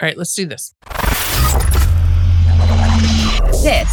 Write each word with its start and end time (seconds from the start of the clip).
All 0.00 0.06
right, 0.06 0.16
let's 0.16 0.34
do 0.34 0.46
this. 0.46 0.74
This 3.62 3.90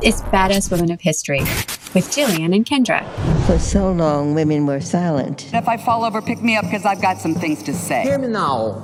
is 0.00 0.22
Badass 0.30 0.70
Women 0.70 0.92
of 0.92 1.00
History 1.00 1.40
with 1.40 2.08
Jillian 2.12 2.54
and 2.54 2.64
Kendra. 2.64 3.04
For 3.46 3.58
so 3.58 3.90
long, 3.90 4.34
women 4.34 4.66
were 4.66 4.80
silent. 4.80 5.52
If 5.52 5.66
I 5.66 5.78
fall 5.78 6.04
over, 6.04 6.22
pick 6.22 6.42
me 6.42 6.56
up 6.56 6.66
because 6.66 6.84
I've 6.84 7.02
got 7.02 7.18
some 7.18 7.34
things 7.34 7.64
to 7.64 7.74
say. 7.74 8.02
Hear 8.02 8.18
me 8.18 8.28
now. 8.28 8.80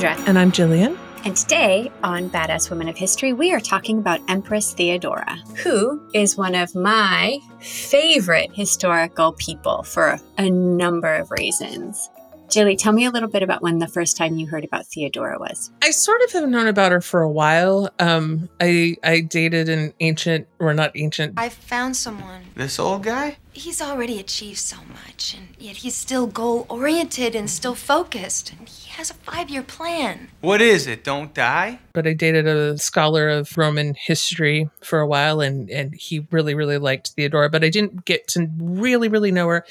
And 0.00 0.38
I'm 0.38 0.52
Jillian. 0.52 0.96
And 1.24 1.36
today 1.36 1.90
on 2.04 2.30
Badass 2.30 2.70
Women 2.70 2.88
of 2.88 2.96
History, 2.96 3.32
we 3.32 3.52
are 3.52 3.58
talking 3.58 3.98
about 3.98 4.20
Empress 4.28 4.72
Theodora, 4.72 5.36
who 5.64 6.00
is 6.14 6.36
one 6.36 6.54
of 6.54 6.72
my 6.76 7.40
favorite 7.58 8.50
historical 8.54 9.32
people 9.32 9.82
for 9.82 10.20
a 10.36 10.48
number 10.48 11.12
of 11.14 11.32
reasons. 11.32 12.08
Jilly, 12.48 12.76
tell 12.76 12.92
me 12.92 13.04
a 13.04 13.10
little 13.10 13.28
bit 13.28 13.42
about 13.42 13.60
when 13.62 13.78
the 13.78 13.86
first 13.86 14.16
time 14.16 14.38
you 14.38 14.46
heard 14.46 14.64
about 14.64 14.86
Theodora 14.86 15.38
was. 15.38 15.70
I 15.82 15.90
sort 15.90 16.22
of 16.22 16.32
have 16.32 16.48
known 16.48 16.66
about 16.66 16.92
her 16.92 17.00
for 17.00 17.20
a 17.20 17.30
while. 17.30 17.90
Um, 17.98 18.48
I 18.60 18.96
I 19.04 19.20
dated 19.20 19.68
an 19.68 19.92
ancient, 20.00 20.48
or 20.58 20.72
not 20.72 20.92
ancient. 20.94 21.34
I 21.36 21.50
found 21.50 21.96
someone. 21.96 22.46
This 22.54 22.78
old 22.78 23.02
guy? 23.02 23.36
He's 23.52 23.82
already 23.82 24.18
achieved 24.20 24.58
so 24.58 24.76
much, 24.88 25.34
and 25.36 25.48
yet 25.58 25.76
he's 25.76 25.94
still 25.94 26.26
goal 26.26 26.64
oriented 26.68 27.34
and 27.34 27.50
still 27.50 27.74
focused. 27.74 28.52
And 28.52 28.68
he 28.68 28.88
has 28.90 29.10
a 29.10 29.14
five 29.14 29.50
year 29.50 29.62
plan. 29.62 30.28
What 30.40 30.62
is 30.62 30.86
it? 30.86 31.04
Don't 31.04 31.34
die? 31.34 31.80
but 31.92 32.06
I 32.06 32.12
dated 32.12 32.46
a 32.46 32.78
scholar 32.78 33.28
of 33.28 33.58
Roman 33.58 33.92
history 33.94 34.70
for 34.82 35.00
a 35.00 35.06
while, 35.06 35.40
and 35.40 35.68
and 35.68 35.94
he 35.94 36.26
really 36.30 36.54
really 36.54 36.78
liked 36.78 37.10
Theodora, 37.10 37.50
but 37.50 37.64
I 37.64 37.68
didn't 37.68 38.04
get 38.04 38.28
to 38.28 38.48
really 38.58 39.08
really 39.08 39.32
know 39.32 39.48
her 39.48 39.66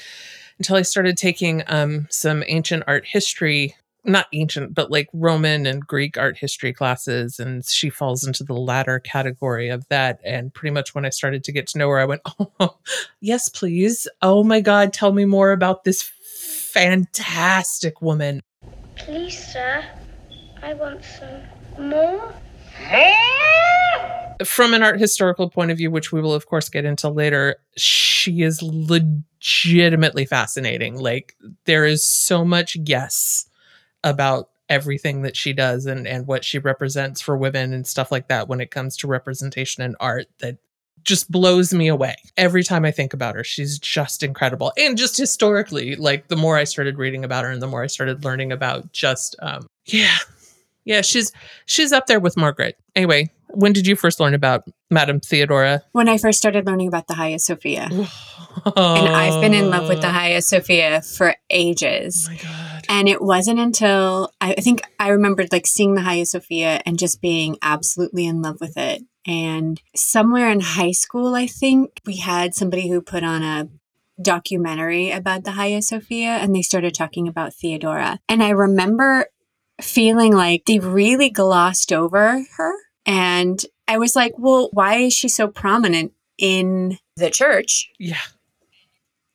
until 0.58 0.76
I 0.76 0.82
started 0.82 1.16
taking 1.16 1.62
um 1.66 2.06
some 2.10 2.44
ancient 2.46 2.84
art 2.86 3.06
history. 3.06 3.74
Not 4.04 4.26
ancient, 4.32 4.74
but 4.74 4.90
like 4.90 5.08
Roman 5.12 5.66
and 5.66 5.86
Greek 5.86 6.16
art 6.16 6.38
history 6.38 6.72
classes. 6.72 7.38
And 7.38 7.64
she 7.66 7.90
falls 7.90 8.24
into 8.24 8.42
the 8.44 8.54
latter 8.54 9.00
category 9.00 9.68
of 9.68 9.86
that. 9.88 10.20
And 10.24 10.54
pretty 10.54 10.72
much 10.72 10.94
when 10.94 11.04
I 11.04 11.10
started 11.10 11.44
to 11.44 11.52
get 11.52 11.66
to 11.68 11.78
know 11.78 11.88
her, 11.90 11.98
I 11.98 12.04
went, 12.04 12.22
Oh, 12.60 12.78
yes, 13.20 13.48
please. 13.50 14.06
Oh 14.22 14.44
my 14.44 14.60
God, 14.60 14.92
tell 14.92 15.12
me 15.12 15.24
more 15.26 15.50
about 15.52 15.84
this 15.84 16.00
fantastic 16.72 18.00
woman. 18.00 18.40
Please, 18.96 19.52
sir, 19.52 19.84
I 20.62 20.74
want 20.74 21.02
some 21.04 21.88
more. 21.90 22.34
from 24.44 24.74
an 24.74 24.82
art 24.82 25.00
historical 25.00 25.50
point 25.50 25.70
of 25.70 25.76
view, 25.78 25.90
which 25.90 26.12
we 26.12 26.20
will 26.20 26.34
of 26.34 26.46
course 26.46 26.68
get 26.68 26.84
into 26.84 27.08
later, 27.08 27.56
she 27.76 28.42
is 28.42 28.62
legitimately 29.38 30.24
fascinating. 30.24 30.98
Like 30.98 31.36
there 31.64 31.84
is 31.84 32.04
so 32.04 32.44
much 32.44 32.82
guess 32.84 33.48
about 34.04 34.50
everything 34.68 35.22
that 35.22 35.36
she 35.36 35.52
does 35.52 35.86
and 35.86 36.06
and 36.06 36.26
what 36.26 36.44
she 36.44 36.58
represents 36.58 37.20
for 37.20 37.36
women 37.36 37.72
and 37.72 37.86
stuff 37.86 38.12
like 38.12 38.28
that 38.28 38.48
when 38.48 38.60
it 38.60 38.70
comes 38.70 38.96
to 38.98 39.06
representation 39.06 39.82
in 39.82 39.96
art 39.98 40.26
that 40.40 40.58
just 41.04 41.30
blows 41.30 41.72
me 41.72 41.88
away 41.88 42.14
every 42.36 42.62
time 42.62 42.84
I 42.84 42.90
think 42.90 43.14
about 43.14 43.34
her. 43.34 43.44
She's 43.44 43.78
just 43.78 44.22
incredible. 44.22 44.72
And 44.76 44.98
just 44.98 45.16
historically, 45.16 45.96
like 45.96 46.28
the 46.28 46.36
more 46.36 46.58
I 46.58 46.64
started 46.64 46.98
reading 46.98 47.24
about 47.24 47.44
her 47.44 47.50
and 47.50 47.62
the 47.62 47.66
more 47.66 47.82
I 47.82 47.86
started 47.86 48.24
learning 48.24 48.52
about 48.52 48.92
just 48.92 49.36
um 49.40 49.66
yeah. 49.86 50.16
Yeah, 50.84 51.02
she's 51.02 51.32
she's 51.66 51.92
up 51.92 52.06
there 52.06 52.20
with 52.20 52.36
Margaret. 52.36 52.78
Anyway, 52.96 53.30
when 53.58 53.72
did 53.72 53.88
you 53.88 53.96
first 53.96 54.20
learn 54.20 54.34
about 54.34 54.62
Madame 54.88 55.18
Theodora? 55.18 55.82
When 55.90 56.08
I 56.08 56.16
first 56.16 56.38
started 56.38 56.64
learning 56.64 56.86
about 56.86 57.08
the 57.08 57.14
Hagia 57.14 57.40
Sophia. 57.40 57.88
And 57.90 59.08
I've 59.08 59.40
been 59.40 59.54
in 59.54 59.68
love 59.68 59.88
with 59.88 60.00
the 60.00 60.08
oh. 60.08 60.12
Hagia 60.12 60.42
Sophia 60.42 61.02
for 61.02 61.34
ages. 61.50 62.28
Oh 62.28 62.32
my 62.32 62.38
god. 62.40 62.84
And 62.88 63.08
it 63.08 63.20
wasn't 63.20 63.58
until 63.58 64.32
I, 64.40 64.54
I 64.58 64.60
think 64.60 64.82
I 65.00 65.08
remembered 65.08 65.50
like 65.50 65.66
seeing 65.66 65.94
the 65.94 66.02
Hagia 66.02 66.26
Sophia 66.26 66.80
and 66.86 67.00
just 67.00 67.20
being 67.20 67.56
absolutely 67.60 68.26
in 68.26 68.42
love 68.42 68.60
with 68.60 68.76
it. 68.76 69.02
And 69.26 69.80
somewhere 69.94 70.50
in 70.50 70.60
high 70.60 70.92
school, 70.92 71.34
I 71.34 71.48
think 71.48 72.00
we 72.06 72.16
had 72.16 72.54
somebody 72.54 72.88
who 72.88 73.00
put 73.00 73.24
on 73.24 73.42
a 73.42 73.68
documentary 74.22 75.10
about 75.10 75.42
the 75.42 75.52
Hagia 75.52 75.82
Sophia 75.82 76.30
and 76.30 76.54
they 76.54 76.62
started 76.62 76.94
talking 76.94 77.26
about 77.26 77.54
Theodora. 77.54 78.20
And 78.28 78.40
I 78.40 78.50
remember 78.50 79.26
feeling 79.80 80.32
like 80.32 80.64
they 80.66 80.78
really 80.78 81.30
glossed 81.30 81.92
over 81.92 82.44
her. 82.56 82.74
And 83.08 83.64
I 83.88 83.98
was 83.98 84.14
like, 84.14 84.34
well, 84.38 84.68
why 84.72 84.96
is 84.98 85.14
she 85.14 85.28
so 85.28 85.48
prominent 85.48 86.12
in 86.36 86.98
the 87.16 87.30
church? 87.30 87.88
Yeah. 87.98 88.20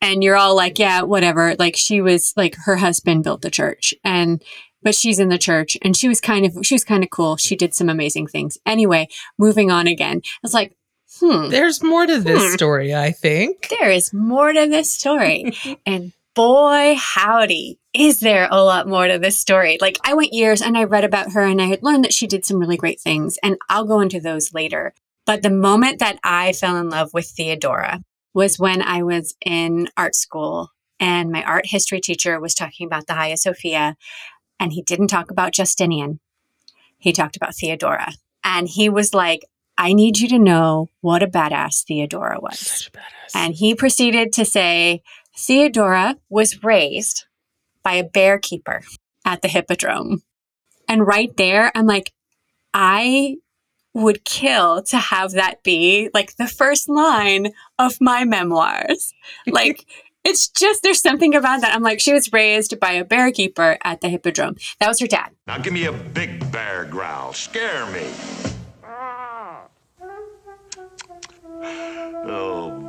and 0.00 0.22
you're 0.22 0.36
all 0.36 0.54
like, 0.54 0.78
yeah, 0.78 1.02
whatever. 1.02 1.54
Like 1.58 1.76
she 1.76 2.00
was 2.00 2.32
like 2.36 2.54
her 2.66 2.76
husband 2.76 3.24
built 3.24 3.42
the 3.42 3.50
church 3.50 3.92
and 4.04 4.42
but 4.82 4.94
she's 4.94 5.18
in 5.18 5.28
the 5.30 5.38
church 5.38 5.76
and 5.82 5.96
she 5.96 6.08
was 6.08 6.20
kind 6.20 6.44
of 6.46 6.64
she 6.64 6.74
was 6.74 6.84
kind 6.84 7.02
of 7.02 7.10
cool. 7.10 7.36
She 7.36 7.56
did 7.56 7.74
some 7.74 7.88
amazing 7.88 8.26
things. 8.28 8.58
Anyway, 8.64 9.08
moving 9.38 9.70
on 9.70 9.86
again. 9.86 10.20
I 10.24 10.38
was 10.42 10.54
like, 10.54 10.76
hmm, 11.20 11.48
There's 11.48 11.82
more 11.82 12.06
to 12.06 12.20
this 12.20 12.42
Hmm. 12.50 12.54
story, 12.54 12.94
I 12.94 13.10
think. 13.10 13.68
there 13.80 13.90
is 13.90 14.12
more 14.14 14.52
to 14.52 14.66
this 14.68 14.92
story. 14.92 15.52
and 15.86 16.12
boy, 16.34 16.96
howdy, 16.98 17.78
is 17.92 18.20
there 18.20 18.48
a 18.50 18.62
lot 18.62 18.88
more 18.88 19.06
to 19.06 19.18
this 19.18 19.38
story. 19.38 19.78
Like 19.80 19.98
I 20.04 20.14
went 20.14 20.32
years 20.32 20.60
and 20.60 20.76
I 20.76 20.84
read 20.84 21.04
about 21.04 21.32
her 21.32 21.42
and 21.42 21.62
I 21.62 21.66
had 21.66 21.82
learned 21.82 22.04
that 22.04 22.12
she 22.12 22.26
did 22.26 22.44
some 22.44 22.58
really 22.58 22.76
great 22.76 23.00
things 23.00 23.38
and 23.42 23.56
I'll 23.68 23.86
go 23.86 24.00
into 24.00 24.20
those 24.20 24.52
later. 24.52 24.92
But 25.26 25.42
the 25.42 25.50
moment 25.50 26.00
that 26.00 26.18
I 26.22 26.52
fell 26.52 26.76
in 26.76 26.90
love 26.90 27.14
with 27.14 27.26
Theodora 27.26 28.00
was 28.34 28.58
when 28.58 28.82
I 28.82 29.02
was 29.02 29.34
in 29.44 29.88
art 29.96 30.14
school 30.14 30.70
and 31.00 31.30
my 31.30 31.42
art 31.44 31.66
history 31.66 32.00
teacher 32.00 32.40
was 32.40 32.54
talking 32.54 32.86
about 32.86 33.06
the 33.06 33.14
Hagia 33.14 33.36
Sophia 33.36 33.96
and 34.58 34.72
he 34.72 34.82
didn't 34.82 35.08
talk 35.08 35.30
about 35.30 35.52
Justinian. 35.52 36.20
He 36.98 37.12
talked 37.12 37.36
about 37.36 37.54
Theodora. 37.54 38.12
And 38.42 38.68
he 38.68 38.88
was 38.88 39.14
like, 39.14 39.44
I 39.76 39.92
need 39.92 40.18
you 40.18 40.28
to 40.28 40.38
know 40.38 40.90
what 41.00 41.22
a 41.22 41.26
badass 41.26 41.84
Theodora 41.84 42.38
was. 42.40 42.58
Such 42.58 42.88
a 42.88 42.90
badass. 42.92 43.34
And 43.34 43.54
he 43.54 43.74
proceeded 43.74 44.32
to 44.34 44.44
say 44.44 45.02
Theodora 45.36 46.16
was 46.28 46.62
raised 46.62 47.24
by 47.82 47.94
a 47.94 48.04
bear 48.04 48.38
keeper 48.38 48.82
at 49.24 49.42
the 49.42 49.48
Hippodrome. 49.48 50.22
And 50.88 51.06
right 51.06 51.34
there, 51.36 51.72
I'm 51.74 51.86
like, 51.86 52.12
I 52.72 53.36
would 53.94 54.24
kill 54.24 54.82
to 54.82 54.98
have 54.98 55.32
that 55.32 55.62
be 55.62 56.10
like 56.12 56.36
the 56.36 56.48
first 56.48 56.88
line 56.88 57.52
of 57.78 58.00
my 58.00 58.24
memoirs. 58.24 59.12
Like, 59.46 59.86
it's 60.24 60.48
just, 60.48 60.82
there's 60.82 61.02
something 61.02 61.34
about 61.34 61.60
that. 61.60 61.74
I'm 61.74 61.82
like, 61.82 62.00
she 62.00 62.12
was 62.12 62.32
raised 62.32 62.80
by 62.80 62.92
a 62.92 63.04
bear 63.04 63.30
keeper 63.30 63.76
at 63.84 64.00
the 64.00 64.08
Hippodrome. 64.08 64.56
That 64.80 64.88
was 64.88 64.98
her 65.00 65.06
dad. 65.06 65.30
Now 65.46 65.58
give 65.58 65.72
me 65.74 65.84
a 65.84 65.92
big 65.92 66.50
bear 66.50 66.86
growl. 66.86 67.34
Scare 67.34 67.86
me. 67.92 68.06
Ah. 68.82 69.66
Oh 72.26 72.70
boy. 72.80 72.83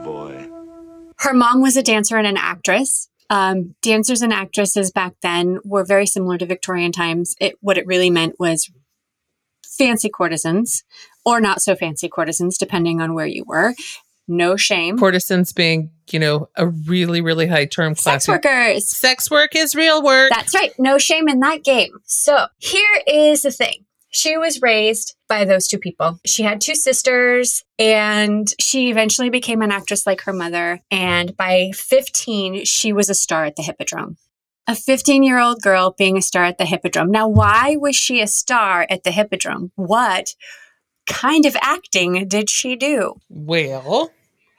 Her 1.25 1.33
mom 1.33 1.59
was 1.61 1.75
a 1.75 1.83
dancer 1.83 2.17
and 2.17 2.27
an 2.27 2.37
actress. 2.37 3.09
Um, 3.31 3.73
dancers 3.81 4.21
and 4.21 4.31
actresses 4.31 4.91
back 4.91 5.13
then 5.23 5.57
were 5.65 5.83
very 5.83 6.05
similar 6.05 6.37
to 6.37 6.45
Victorian 6.45 6.91
times. 6.91 7.35
It, 7.41 7.55
what 7.61 7.79
it 7.79 7.87
really 7.87 8.11
meant 8.11 8.35
was 8.39 8.69
fancy 9.65 10.09
courtesans 10.09 10.83
or 11.25 11.41
not 11.41 11.61
so 11.61 11.75
fancy 11.75 12.07
courtesans, 12.07 12.59
depending 12.59 13.01
on 13.01 13.15
where 13.15 13.25
you 13.25 13.43
were. 13.45 13.73
No 14.27 14.55
shame. 14.55 14.99
Courtesans 14.99 15.51
being, 15.51 15.89
you 16.11 16.19
know, 16.19 16.49
a 16.55 16.67
really, 16.67 17.21
really 17.21 17.47
high 17.47 17.65
term 17.65 17.95
Sex 17.95 18.27
workers. 18.27 18.87
Sex 18.87 19.29
work 19.29 19.55
is 19.55 19.75
real 19.75 20.03
work. 20.03 20.29
That's 20.29 20.53
right. 20.53 20.73
No 20.77 20.99
shame 20.99 21.27
in 21.27 21.39
that 21.39 21.63
game. 21.63 21.91
So 22.05 22.47
here 22.57 23.01
is 23.07 23.41
the 23.41 23.51
thing. 23.51 23.85
She 24.11 24.37
was 24.37 24.61
raised 24.61 25.14
by 25.27 25.45
those 25.45 25.67
two 25.67 25.79
people. 25.79 26.19
She 26.25 26.43
had 26.43 26.61
two 26.61 26.75
sisters 26.75 27.63
and 27.79 28.47
she 28.59 28.89
eventually 28.89 29.29
became 29.29 29.61
an 29.61 29.71
actress 29.71 30.05
like 30.05 30.21
her 30.21 30.33
mother. 30.33 30.81
And 30.91 31.35
by 31.35 31.71
15, 31.73 32.65
she 32.65 32.93
was 32.93 33.09
a 33.09 33.15
star 33.15 33.45
at 33.45 33.55
the 33.55 33.63
Hippodrome. 33.63 34.17
A 34.67 34.75
15 34.75 35.23
year 35.23 35.39
old 35.39 35.61
girl 35.61 35.93
being 35.97 36.17
a 36.17 36.21
star 36.21 36.43
at 36.43 36.57
the 36.57 36.65
Hippodrome. 36.65 37.11
Now, 37.11 37.27
why 37.27 37.75
was 37.79 37.95
she 37.95 38.21
a 38.21 38.27
star 38.27 38.87
at 38.89 39.03
the 39.03 39.11
Hippodrome? 39.11 39.71
What 39.75 40.35
kind 41.07 41.45
of 41.45 41.55
acting 41.61 42.27
did 42.27 42.49
she 42.49 42.75
do? 42.75 43.15
well, 43.29 44.11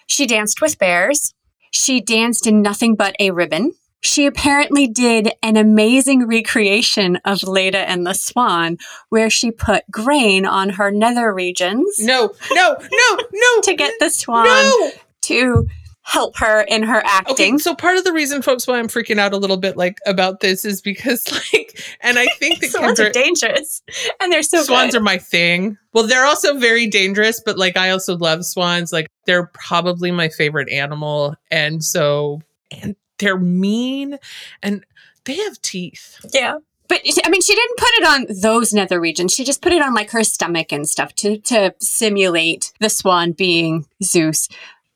She 0.07 0.27
danced 0.27 0.61
with 0.61 0.79
bears. 0.79 1.35
She 1.73 2.01
danced 2.01 2.47
in 2.47 2.63
nothing 2.63 2.95
but 2.95 3.17
a 3.19 3.33
ribbon. 3.33 3.73
She 4.03 4.27
apparently 4.27 4.87
did 4.87 5.33
an 5.43 5.57
amazing 5.57 6.27
recreation 6.29 7.17
of 7.25 7.43
Leda 7.43 7.79
and 7.89 8.07
the 8.07 8.13
Swan, 8.15 8.79
where 9.09 9.31
she 9.31 9.51
put 9.51 9.85
grain 9.91 10.47
on 10.47 10.71
her 10.71 10.91
nether 10.91 11.33
regions 11.35 11.99
no, 11.99 12.33
no, 12.53 12.77
no, 12.79 13.19
no. 13.33 13.61
to 13.63 13.75
get 13.75 13.95
the 13.99 14.11
swan 14.11 14.47
No. 14.47 14.91
to 15.23 15.67
help 16.03 16.37
her 16.37 16.61
in 16.61 16.85
her 16.85 17.03
acting. 17.05 17.55
Okay, 17.55 17.59
so 17.59 17.75
part 17.75 17.97
of 17.99 18.05
the 18.05 18.13
reason, 18.13 18.41
folks, 18.41 18.65
why 18.69 18.79
I'm 18.79 18.87
freaking 18.87 19.19
out 19.19 19.33
a 19.33 19.39
little 19.39 19.57
bit 19.57 19.77
like 19.77 19.99
about 20.07 20.39
this 20.39 20.65
is 20.65 20.81
because 20.81 21.27
like, 21.53 21.83
and 22.01 22.17
I 22.17 22.27
think 22.39 22.61
that 22.61 22.71
Swans 22.71 23.01
are 23.01 23.11
dangerous, 23.11 23.83
and 24.21 24.31
they're 24.33 24.45
so 24.45 24.63
swans 24.63 24.93
good. 24.93 25.01
are 25.01 25.03
my 25.03 25.19
thing. 25.19 25.77
Well, 25.95 26.07
they're 26.07 26.25
also 26.27 26.59
very 26.59 26.87
dangerous, 26.87 27.43
but 27.45 27.59
like 27.59 27.77
I 27.77 27.91
also 27.91 28.17
love 28.17 28.45
swans. 28.45 28.93
Like 28.93 29.09
they're 29.25 29.51
probably 29.53 30.13
my 30.13 30.29
favorite 30.29 30.69
animal, 30.71 31.35
and 31.51 31.83
so 31.83 32.41
and 32.71 32.95
they're 33.19 33.39
mean, 33.39 34.19
and 34.63 34.85
they 35.25 35.37
have 35.37 35.61
teeth. 35.63 36.21
Yeah. 36.33 36.59
But 36.89 37.01
I 37.25 37.29
mean, 37.31 37.43
she 37.43 37.55
didn't 37.55 37.79
put 37.79 37.89
it 37.95 38.07
on 38.07 38.27
those 38.43 38.73
nether 38.73 39.01
regions. 39.01 39.33
She 39.33 39.45
just 39.45 39.63
put 39.63 39.73
it 39.73 39.83
on 39.83 39.95
like 39.95 40.11
her 40.11 40.23
stomach 40.23 40.73
and 40.73 40.89
stuff 40.89 41.15
to 41.17 41.39
to 41.39 41.75
simulate 41.81 42.73
the 42.81 42.89
swan 42.89 43.33
being 43.33 43.87
Zeus. 44.03 44.49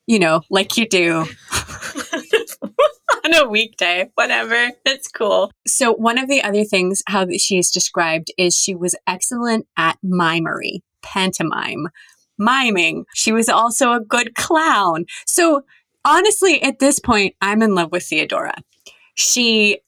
You 0.07 0.19
know, 0.19 0.41
like 0.49 0.77
you 0.77 0.87
do 0.87 1.25
on 3.23 3.33
a 3.33 3.47
weekday. 3.47 4.09
Whatever, 4.15 4.71
it's 4.85 5.07
cool. 5.07 5.51
So 5.67 5.93
one 5.93 6.17
of 6.17 6.27
the 6.27 6.41
other 6.43 6.63
things 6.63 7.03
how 7.07 7.27
she's 7.37 7.71
described 7.71 8.31
is 8.37 8.57
she 8.57 8.75
was 8.75 8.95
excellent 9.05 9.67
at 9.77 9.97
mimery, 10.01 10.83
pantomime, 11.01 11.89
miming. 12.37 13.05
She 13.13 13.31
was 13.31 13.49
also 13.49 13.91
a 13.91 13.99
good 13.99 14.35
clown. 14.35 15.05
So 15.25 15.63
honestly, 16.05 16.61
at 16.61 16.79
this 16.79 16.99
point, 16.99 17.35
I'm 17.41 17.61
in 17.61 17.75
love 17.75 17.91
with 17.91 18.03
Theodora. 18.03 18.55
She 19.15 19.79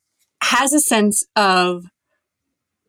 has 0.42 0.74
a 0.74 0.80
sense 0.80 1.26
of 1.36 1.86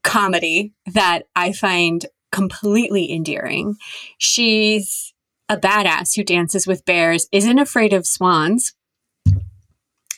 comedy 0.03 0.73
that 0.87 1.23
I 1.35 1.53
find 1.53 2.05
completely 2.31 3.12
endearing. 3.12 3.76
She's 4.19 5.15
a 5.49 5.56
badass 5.56 6.17
who 6.17 6.25
dances 6.25 6.67
with 6.67 6.85
bears, 6.85 7.29
isn't 7.32 7.59
afraid 7.59 7.93
of 7.93 8.06
swans, 8.06 8.75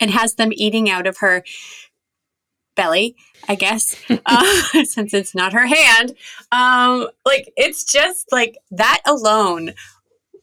and 0.00 0.10
has 0.10 0.34
them 0.34 0.50
eating 0.52 0.88
out 0.88 1.06
of 1.06 1.18
her 1.18 1.42
belly, 2.74 3.16
I 3.48 3.54
guess, 3.54 3.96
uh, 4.26 4.62
since 4.84 5.12
it's 5.12 5.34
not 5.34 5.52
her 5.52 5.66
hand. 5.66 6.14
Um, 6.52 7.08
like, 7.24 7.52
it's 7.56 7.84
just 7.84 8.30
like 8.32 8.58
that 8.70 9.02
alone 9.06 9.72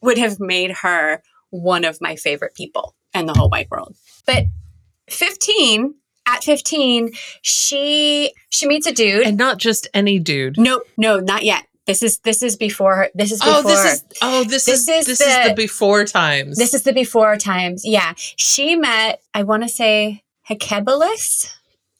would 0.02 0.18
have 0.18 0.38
made 0.38 0.72
her 0.82 1.22
one 1.54 1.84
of 1.84 2.00
my 2.00 2.16
favorite 2.16 2.54
people 2.54 2.94
in 3.14 3.26
the 3.26 3.34
whole 3.34 3.48
wide 3.48 3.68
world. 3.70 3.94
But 4.26 4.44
15, 5.08 5.94
at 6.26 6.42
15, 6.42 7.12
she 7.42 8.32
she 8.48 8.66
meets 8.66 8.86
a 8.86 8.92
dude. 8.92 9.26
And 9.26 9.36
not 9.38 9.58
just 9.58 9.86
any 9.94 10.18
dude. 10.18 10.58
no, 10.58 10.82
no, 10.96 11.20
not 11.20 11.44
yet. 11.44 11.64
This 11.86 12.02
is 12.02 12.18
this 12.20 12.42
is 12.42 12.56
before 12.56 12.96
her. 12.96 13.08
This 13.14 13.30
is 13.30 13.40
before. 13.40 13.56
Oh, 13.56 13.62
this 13.62 13.84
is 13.84 14.04
oh, 14.22 14.44
this, 14.44 14.64
This 14.64 14.80
is, 14.80 14.88
is 14.88 15.06
this 15.06 15.20
is 15.20 15.26
the- 15.42 15.48
the 15.50 15.54
before 15.54 16.04
times. 16.06 16.56
This 16.56 16.72
is 16.74 16.82
the 16.82 16.92
before 16.94 17.36
times. 17.36 17.82
Yeah. 17.84 18.14
She 18.16 18.74
met, 18.74 19.20
I 19.34 19.42
want 19.42 19.62
to 19.64 19.68
say 19.68 20.22
Hecebolus, 20.48 21.54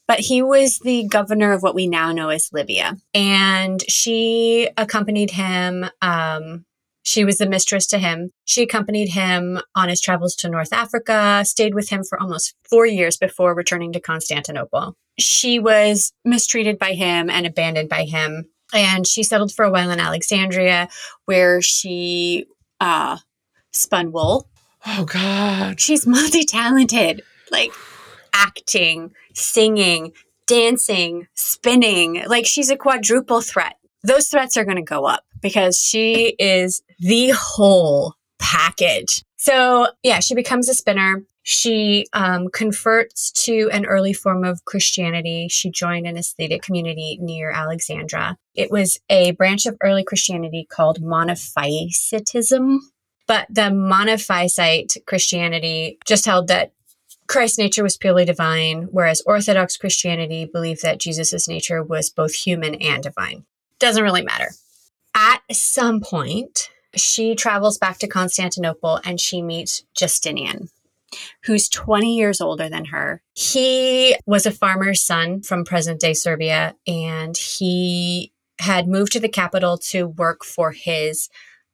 but 0.08 0.20
he 0.20 0.42
was 0.42 0.78
the 0.78 1.06
governor 1.06 1.52
of 1.52 1.62
what 1.62 1.74
we 1.74 1.86
now 1.86 2.12
know 2.12 2.30
as 2.30 2.50
Libya. 2.52 2.96
And 3.12 3.82
she 3.88 4.70
accompanied 4.78 5.30
him. 5.32 5.84
Um, 6.00 6.64
she 7.04 7.24
was 7.24 7.38
the 7.38 7.48
mistress 7.48 7.86
to 7.88 7.98
him. 7.98 8.30
She 8.44 8.62
accompanied 8.62 9.10
him 9.10 9.60
on 9.76 9.88
his 9.88 10.00
travels 10.00 10.34
to 10.36 10.48
North 10.48 10.72
Africa, 10.72 11.44
stayed 11.44 11.74
with 11.74 11.90
him 11.90 12.02
for 12.02 12.20
almost 12.20 12.54
four 12.68 12.86
years 12.86 13.16
before 13.16 13.54
returning 13.54 13.92
to 13.92 14.00
Constantinople. 14.00 14.96
She 15.18 15.60
was 15.60 16.12
mistreated 16.24 16.78
by 16.78 16.94
him 16.94 17.30
and 17.30 17.46
abandoned 17.46 17.88
by 17.88 18.04
him. 18.04 18.50
And 18.72 19.06
she 19.06 19.22
settled 19.22 19.52
for 19.52 19.64
a 19.64 19.70
while 19.70 19.90
in 19.90 20.00
Alexandria, 20.00 20.88
where 21.26 21.62
she 21.62 22.46
uh, 22.80 23.18
spun 23.74 24.12
wool 24.12 24.48
oh 24.86 25.04
God. 25.04 25.80
she's 25.80 26.06
multi-talented 26.06 27.22
like 27.50 27.72
acting 28.32 29.12
singing 29.34 30.12
dancing 30.46 31.26
spinning 31.34 32.22
like 32.26 32.46
she's 32.46 32.70
a 32.70 32.76
quadruple 32.76 33.40
threat 33.40 33.76
those 34.02 34.28
threats 34.28 34.56
are 34.56 34.64
going 34.64 34.76
to 34.76 34.82
go 34.82 35.04
up 35.04 35.24
because 35.44 35.78
she 35.78 36.34
is 36.38 36.82
the 36.98 37.30
whole 37.36 38.14
package. 38.40 39.22
So 39.36 39.88
yeah 40.02 40.18
she 40.18 40.34
becomes 40.34 40.68
a 40.68 40.74
spinner. 40.74 41.22
She 41.46 42.06
um, 42.14 42.48
converts 42.48 43.30
to 43.44 43.68
an 43.70 43.84
early 43.84 44.14
form 44.14 44.42
of 44.42 44.64
christianity. 44.64 45.46
She 45.50 45.70
joined 45.70 46.06
an 46.06 46.16
aesthetic 46.16 46.62
community 46.62 47.18
near 47.20 47.50
alexandra. 47.50 48.38
It 48.54 48.70
was 48.70 48.98
a 49.10 49.32
branch 49.32 49.66
of 49.66 49.76
early 49.82 50.02
christianity 50.02 50.66
called 50.68 51.02
monophysitism. 51.02 52.78
But 53.26 53.46
the 53.48 53.70
monophysite 53.70 54.96
Christianity 55.06 55.98
just 56.06 56.26
held 56.26 56.48
that 56.48 56.72
Christ's 57.26 57.58
nature 57.58 57.82
was 57.82 57.96
purely 57.96 58.26
divine, 58.26 58.88
whereas 58.90 59.22
Orthodox 59.24 59.78
Christianity 59.78 60.44
believed 60.44 60.82
that 60.82 61.00
Jesus' 61.00 61.48
nature 61.48 61.82
was 61.82 62.10
both 62.10 62.34
human 62.34 62.74
and 62.74 63.02
divine. 63.02 63.46
Doesn't 63.78 64.02
really 64.02 64.22
matter. 64.22 64.50
At 65.14 65.42
some 65.52 66.00
point, 66.00 66.70
she 66.96 67.34
travels 67.34 67.78
back 67.78 67.98
to 67.98 68.08
Constantinople 68.08 69.00
and 69.04 69.20
she 69.20 69.42
meets 69.42 69.84
Justinian, 69.96 70.68
who's 71.44 71.68
20 71.68 72.16
years 72.16 72.40
older 72.40 72.68
than 72.68 72.86
her. 72.86 73.22
He 73.34 74.16
was 74.26 74.46
a 74.46 74.50
farmer's 74.50 75.02
son 75.02 75.42
from 75.42 75.64
present 75.64 76.00
day 76.00 76.14
Serbia, 76.14 76.74
and 76.86 77.36
he 77.36 78.32
had 78.58 78.88
moved 78.88 79.12
to 79.12 79.20
the 79.20 79.28
capital 79.28 79.78
to 79.78 80.06
work 80.06 80.44
for 80.44 80.72
his 80.72 81.28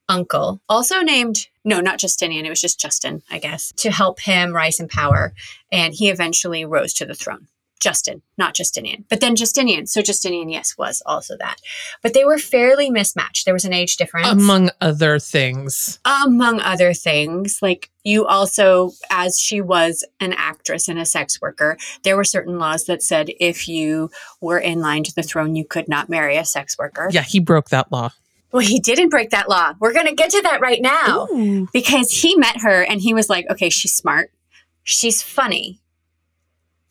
uncle, 0.09 0.61
also 0.67 1.01
named, 1.01 1.47
no, 1.63 1.79
not 1.79 1.99
Justinian, 1.99 2.45
it 2.45 2.49
was 2.49 2.61
just 2.61 2.79
Justin, 2.79 3.21
I 3.31 3.39
guess, 3.39 3.71
to 3.77 3.91
help 3.91 4.19
him 4.19 4.53
rise 4.53 4.79
in 4.79 4.87
power. 4.87 5.33
And 5.71 5.93
he 5.93 6.09
eventually 6.09 6.65
rose 6.65 6.93
to 6.95 7.05
the 7.05 7.15
throne. 7.15 7.47
Justin, 7.81 8.21
not 8.37 8.53
Justinian, 8.53 9.03
but 9.09 9.19
then 9.19 9.35
Justinian. 9.35 9.87
So 9.87 10.01
Justinian, 10.01 10.49
yes, 10.49 10.77
was 10.77 11.01
also 11.05 11.35
that. 11.37 11.57
But 12.01 12.13
they 12.13 12.23
were 12.23 12.37
fairly 12.37 12.89
mismatched. 12.89 13.43
There 13.43 13.55
was 13.55 13.65
an 13.65 13.73
age 13.73 13.97
difference. 13.97 14.27
Among 14.27 14.69
other 14.79 15.19
things. 15.19 15.99
among 16.05 16.61
other 16.61 16.93
things, 16.93 17.59
like 17.61 17.89
you 18.03 18.25
also, 18.25 18.91
as 19.09 19.39
she 19.39 19.61
was 19.61 20.05
an 20.19 20.33
actress 20.33 20.87
and 20.87 20.99
a 20.99 21.05
sex 21.05 21.41
worker, 21.41 21.77
there 22.03 22.15
were 22.15 22.23
certain 22.23 22.59
laws 22.59 22.85
that 22.85 23.01
said 23.01 23.31
if 23.39 23.67
you 23.67 24.11
were 24.39 24.59
in 24.59 24.79
line 24.79 25.03
to 25.03 25.13
the 25.13 25.23
throne, 25.23 25.55
you 25.55 25.65
could 25.65 25.89
not 25.89 26.07
marry 26.07 26.37
a 26.37 26.45
sex 26.45 26.77
worker. 26.77 27.09
Yeah, 27.11 27.23
he 27.23 27.39
broke 27.39 27.69
that 27.69 27.91
law. 27.91 28.11
Well, 28.51 28.65
he 28.65 28.79
didn't 28.79 29.09
break 29.09 29.31
that 29.31 29.49
law. 29.49 29.73
We're 29.79 29.93
going 29.93 30.07
to 30.07 30.13
get 30.13 30.29
to 30.31 30.41
that 30.41 30.61
right 30.61 30.81
now 30.81 31.27
because 31.73 32.11
he 32.11 32.35
met 32.35 32.61
her 32.61 32.83
and 32.83 33.01
he 33.01 33.13
was 33.13 33.29
like, 33.29 33.49
okay, 33.49 33.69
she's 33.69 33.93
smart. 33.93 34.31
She's 34.83 35.23
funny. 35.23 35.80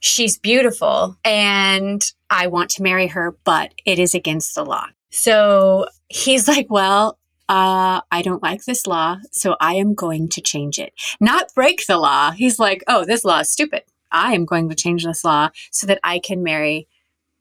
She's 0.00 0.38
beautiful. 0.38 1.16
And 1.24 2.10
I 2.30 2.46
want 2.46 2.70
to 2.70 2.82
marry 2.82 3.06
her, 3.08 3.36
but 3.44 3.72
it 3.84 3.98
is 3.98 4.14
against 4.14 4.54
the 4.54 4.64
law. 4.64 4.86
So 5.10 5.86
he's 6.08 6.48
like, 6.48 6.66
well, 6.70 7.18
uh, 7.48 8.00
I 8.10 8.22
don't 8.22 8.42
like 8.42 8.64
this 8.64 8.86
law, 8.86 9.18
so 9.32 9.56
I 9.60 9.74
am 9.74 9.94
going 9.94 10.28
to 10.30 10.40
change 10.40 10.78
it. 10.78 10.92
Not 11.20 11.52
break 11.54 11.86
the 11.86 11.98
law. 11.98 12.30
He's 12.30 12.58
like, 12.58 12.84
oh, 12.86 13.04
this 13.04 13.24
law 13.24 13.40
is 13.40 13.50
stupid. 13.50 13.82
I 14.12 14.34
am 14.34 14.44
going 14.44 14.68
to 14.68 14.74
change 14.74 15.04
this 15.04 15.24
law 15.24 15.50
so 15.70 15.86
that 15.88 15.98
I 16.02 16.20
can 16.20 16.42
marry 16.42 16.86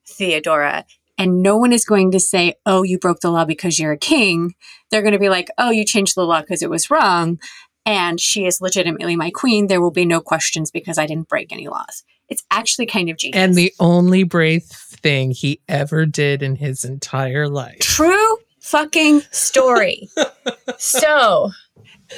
Theodora. 0.08 0.86
And 1.18 1.44
no 1.44 1.58
one 1.58 1.74
is 1.74 1.86
going 1.86 2.12
to 2.12 2.20
say, 2.20 2.56
oh, 2.66 2.84
you 2.84 2.98
broke 2.98 3.20
the 3.20 3.30
law 3.30 3.46
because 3.46 3.78
you're 3.78 3.92
a 3.92 3.98
king. 3.98 4.56
They're 4.90 5.02
going 5.02 5.14
to 5.14 5.20
be 5.20 5.30
like, 5.30 5.50
oh, 5.58 5.70
you 5.70 5.86
changed 5.86 6.16
the 6.16 6.26
law 6.26 6.42
because 6.42 6.64
it 6.64 6.70
was 6.70 6.90
wrong. 6.90 7.40
And 7.86 8.20
she 8.20 8.46
is 8.46 8.62
legitimately 8.62 9.16
my 9.16 9.30
queen. 9.30 9.68
There 9.68 9.82
will 9.82 9.92
be 9.92 10.06
no 10.06 10.22
questions 10.22 10.72
because 10.72 10.98
I 10.98 11.06
didn't 11.06 11.30
break 11.30 11.52
any 11.52 11.68
laws. 11.68 12.04
It's 12.30 12.44
actually 12.52 12.86
kind 12.86 13.10
of 13.10 13.18
genius. 13.18 13.42
And 13.42 13.56
the 13.56 13.74
only 13.80 14.24
brave 14.24 14.64
thing 14.64 15.32
he 15.32 15.62
ever 15.68 16.06
did 16.06 16.44
in 16.44 16.56
his 16.56 16.84
entire 16.84 17.48
life. 17.48 17.80
true 17.80 18.38
fucking 18.60 19.22
story. 19.32 20.10
so, 20.78 21.52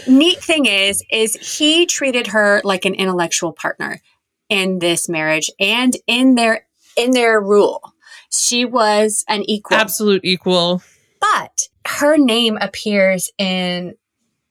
neat 0.08 0.40
thing 0.40 0.66
is 0.66 1.04
is 1.12 1.58
he 1.58 1.86
treated 1.86 2.28
her 2.28 2.62
like 2.64 2.86
an 2.86 2.94
intellectual 2.94 3.54
partner 3.54 4.02
in 4.50 4.80
this 4.80 5.08
marriage 5.08 5.50
and 5.60 5.96
in 6.08 6.36
their 6.36 6.68
in 6.98 7.12
their 7.12 7.40
rule. 7.40 7.94
She 8.32 8.66
was 8.66 9.26
an 9.28 9.44
equal. 9.44 9.78
Absolute 9.78 10.22
equal. 10.24 10.82
But 11.20 11.70
her 11.86 12.18
name 12.18 12.58
appears 12.60 13.32
in 13.38 13.96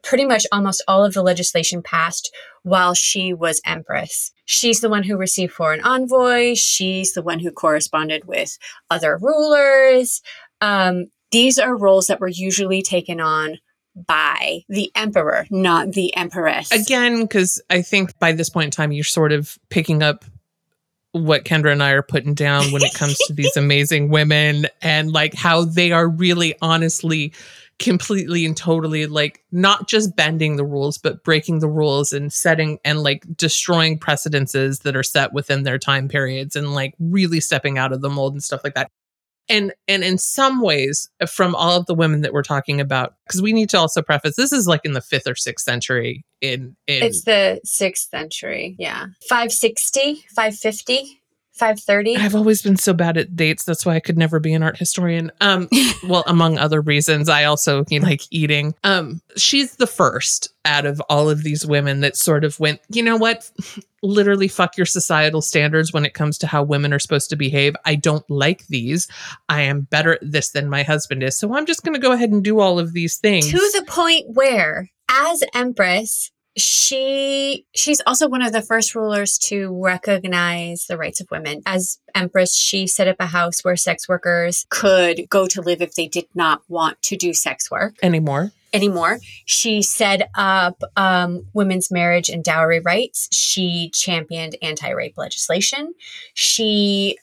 pretty 0.02 0.24
much 0.24 0.46
almost 0.52 0.82
all 0.88 1.04
of 1.04 1.14
the 1.14 1.22
legislation 1.22 1.82
passed 1.82 2.34
while 2.62 2.94
she 2.94 3.32
was 3.32 3.60
empress. 3.64 4.32
She's 4.44 4.80
the 4.80 4.90
one 4.90 5.02
who 5.02 5.16
received 5.16 5.52
foreign 5.52 5.80
envoys. 5.80 6.58
She's 6.58 7.12
the 7.14 7.22
one 7.22 7.38
who 7.38 7.50
corresponded 7.50 8.24
with 8.26 8.58
other 8.90 9.16
rulers. 9.16 10.22
Um, 10.60 11.06
these 11.30 11.58
are 11.58 11.76
roles 11.76 12.08
that 12.08 12.20
were 12.20 12.28
usually 12.28 12.82
taken 12.82 13.20
on 13.20 13.58
by 13.94 14.62
the 14.68 14.90
emperor, 14.94 15.46
not 15.50 15.92
the 15.92 16.14
empress. 16.16 16.70
Again, 16.70 17.22
because 17.22 17.60
I 17.70 17.82
think 17.82 18.18
by 18.18 18.32
this 18.32 18.48
point 18.48 18.66
in 18.66 18.70
time, 18.70 18.92
you're 18.92 19.04
sort 19.04 19.32
of 19.32 19.58
picking 19.68 20.02
up 20.02 20.24
what 21.12 21.44
Kendra 21.44 21.72
and 21.72 21.82
I 21.82 21.90
are 21.90 22.02
putting 22.02 22.34
down 22.34 22.70
when 22.72 22.82
it 22.82 22.94
comes 22.94 23.18
to 23.26 23.32
these 23.32 23.56
amazing 23.56 24.10
women 24.10 24.66
and 24.80 25.12
like 25.12 25.34
how 25.34 25.64
they 25.64 25.92
are 25.92 26.08
really 26.08 26.54
honestly 26.62 27.32
completely 27.80 28.44
and 28.44 28.56
totally 28.56 29.06
like 29.06 29.42
not 29.50 29.88
just 29.88 30.14
bending 30.14 30.56
the 30.56 30.64
rules 30.64 30.98
but 30.98 31.24
breaking 31.24 31.60
the 31.60 31.68
rules 31.68 32.12
and 32.12 32.32
setting 32.32 32.78
and 32.84 33.02
like 33.02 33.24
destroying 33.36 33.98
precedences 33.98 34.80
that 34.80 34.94
are 34.94 35.02
set 35.02 35.32
within 35.32 35.62
their 35.62 35.78
time 35.78 36.06
periods 36.06 36.54
and 36.54 36.74
like 36.74 36.94
really 37.00 37.40
stepping 37.40 37.78
out 37.78 37.92
of 37.92 38.02
the 38.02 38.10
mold 38.10 38.34
and 38.34 38.44
stuff 38.44 38.60
like 38.62 38.74
that 38.74 38.88
and 39.48 39.72
and 39.88 40.04
in 40.04 40.18
some 40.18 40.60
ways 40.60 41.08
uh, 41.22 41.26
from 41.26 41.54
all 41.54 41.78
of 41.78 41.86
the 41.86 41.94
women 41.94 42.20
that 42.20 42.34
we're 42.34 42.42
talking 42.42 42.82
about 42.82 43.14
because 43.26 43.40
we 43.40 43.52
need 43.52 43.70
to 43.70 43.78
also 43.78 44.02
preface 44.02 44.36
this 44.36 44.52
is 44.52 44.68
like 44.68 44.82
in 44.84 44.92
the 44.92 45.00
fifth 45.00 45.26
or 45.26 45.34
sixth 45.34 45.64
century 45.64 46.22
in 46.40 46.76
in 46.86 47.02
It's 47.02 47.24
the 47.24 47.60
sixth 47.64 48.08
century. 48.10 48.76
Yeah. 48.78 49.06
560, 49.28 50.24
550, 50.34 51.19
530. 51.60 52.16
I've 52.16 52.34
always 52.34 52.62
been 52.62 52.76
so 52.76 52.94
bad 52.94 53.18
at 53.18 53.36
dates. 53.36 53.64
That's 53.64 53.84
why 53.84 53.94
I 53.94 54.00
could 54.00 54.16
never 54.16 54.40
be 54.40 54.54
an 54.54 54.62
art 54.62 54.78
historian. 54.78 55.30
Um, 55.42 55.68
well, 56.08 56.24
among 56.26 56.56
other 56.56 56.80
reasons, 56.80 57.28
I 57.28 57.44
also 57.44 57.84
you 57.90 58.00
know, 58.00 58.06
like 58.06 58.22
eating. 58.30 58.74
Um, 58.82 59.20
she's 59.36 59.76
the 59.76 59.86
first 59.86 60.48
out 60.64 60.86
of 60.86 61.02
all 61.10 61.28
of 61.28 61.42
these 61.42 61.66
women 61.66 62.00
that 62.00 62.16
sort 62.16 62.44
of 62.44 62.58
went, 62.58 62.80
you 62.88 63.02
know 63.02 63.16
what? 63.16 63.50
Literally 64.02 64.48
fuck 64.48 64.78
your 64.78 64.86
societal 64.86 65.42
standards 65.42 65.92
when 65.92 66.06
it 66.06 66.14
comes 66.14 66.38
to 66.38 66.46
how 66.46 66.62
women 66.62 66.94
are 66.94 66.98
supposed 66.98 67.28
to 67.28 67.36
behave. 67.36 67.76
I 67.84 67.94
don't 67.94 68.28
like 68.30 68.66
these. 68.68 69.06
I 69.50 69.60
am 69.62 69.82
better 69.82 70.14
at 70.14 70.20
this 70.22 70.50
than 70.50 70.70
my 70.70 70.82
husband 70.82 71.22
is. 71.22 71.36
So 71.36 71.54
I'm 71.54 71.66
just 71.66 71.84
going 71.84 71.94
to 71.94 72.00
go 72.00 72.12
ahead 72.12 72.30
and 72.30 72.42
do 72.42 72.58
all 72.58 72.78
of 72.78 72.94
these 72.94 73.18
things. 73.18 73.50
to 73.50 73.58
the 73.58 73.84
point 73.86 74.30
where 74.30 74.90
as 75.10 75.44
empress 75.54 76.30
she 76.60 77.66
she's 77.74 78.00
also 78.06 78.28
one 78.28 78.42
of 78.42 78.52
the 78.52 78.62
first 78.62 78.94
rulers 78.94 79.38
to 79.38 79.72
recognize 79.82 80.86
the 80.86 80.96
rights 80.96 81.20
of 81.20 81.30
women 81.30 81.62
as 81.66 81.98
empress 82.14 82.54
she 82.54 82.86
set 82.86 83.08
up 83.08 83.16
a 83.18 83.26
house 83.26 83.64
where 83.64 83.76
sex 83.76 84.08
workers 84.08 84.66
could 84.68 85.28
go 85.28 85.46
to 85.46 85.60
live 85.60 85.80
if 85.82 85.94
they 85.94 86.06
did 86.06 86.26
not 86.34 86.62
want 86.68 87.00
to 87.02 87.16
do 87.16 87.32
sex 87.32 87.70
work 87.70 87.94
anymore. 88.02 88.52
anymore 88.72 89.18
she 89.44 89.82
set 89.82 90.30
up 90.36 90.82
um, 90.96 91.46
women's 91.52 91.90
marriage 91.90 92.28
and 92.28 92.44
dowry 92.44 92.80
rights 92.80 93.28
she 93.34 93.90
championed 93.92 94.56
anti-rape 94.62 95.16
legislation 95.16 95.94
she 96.34 97.16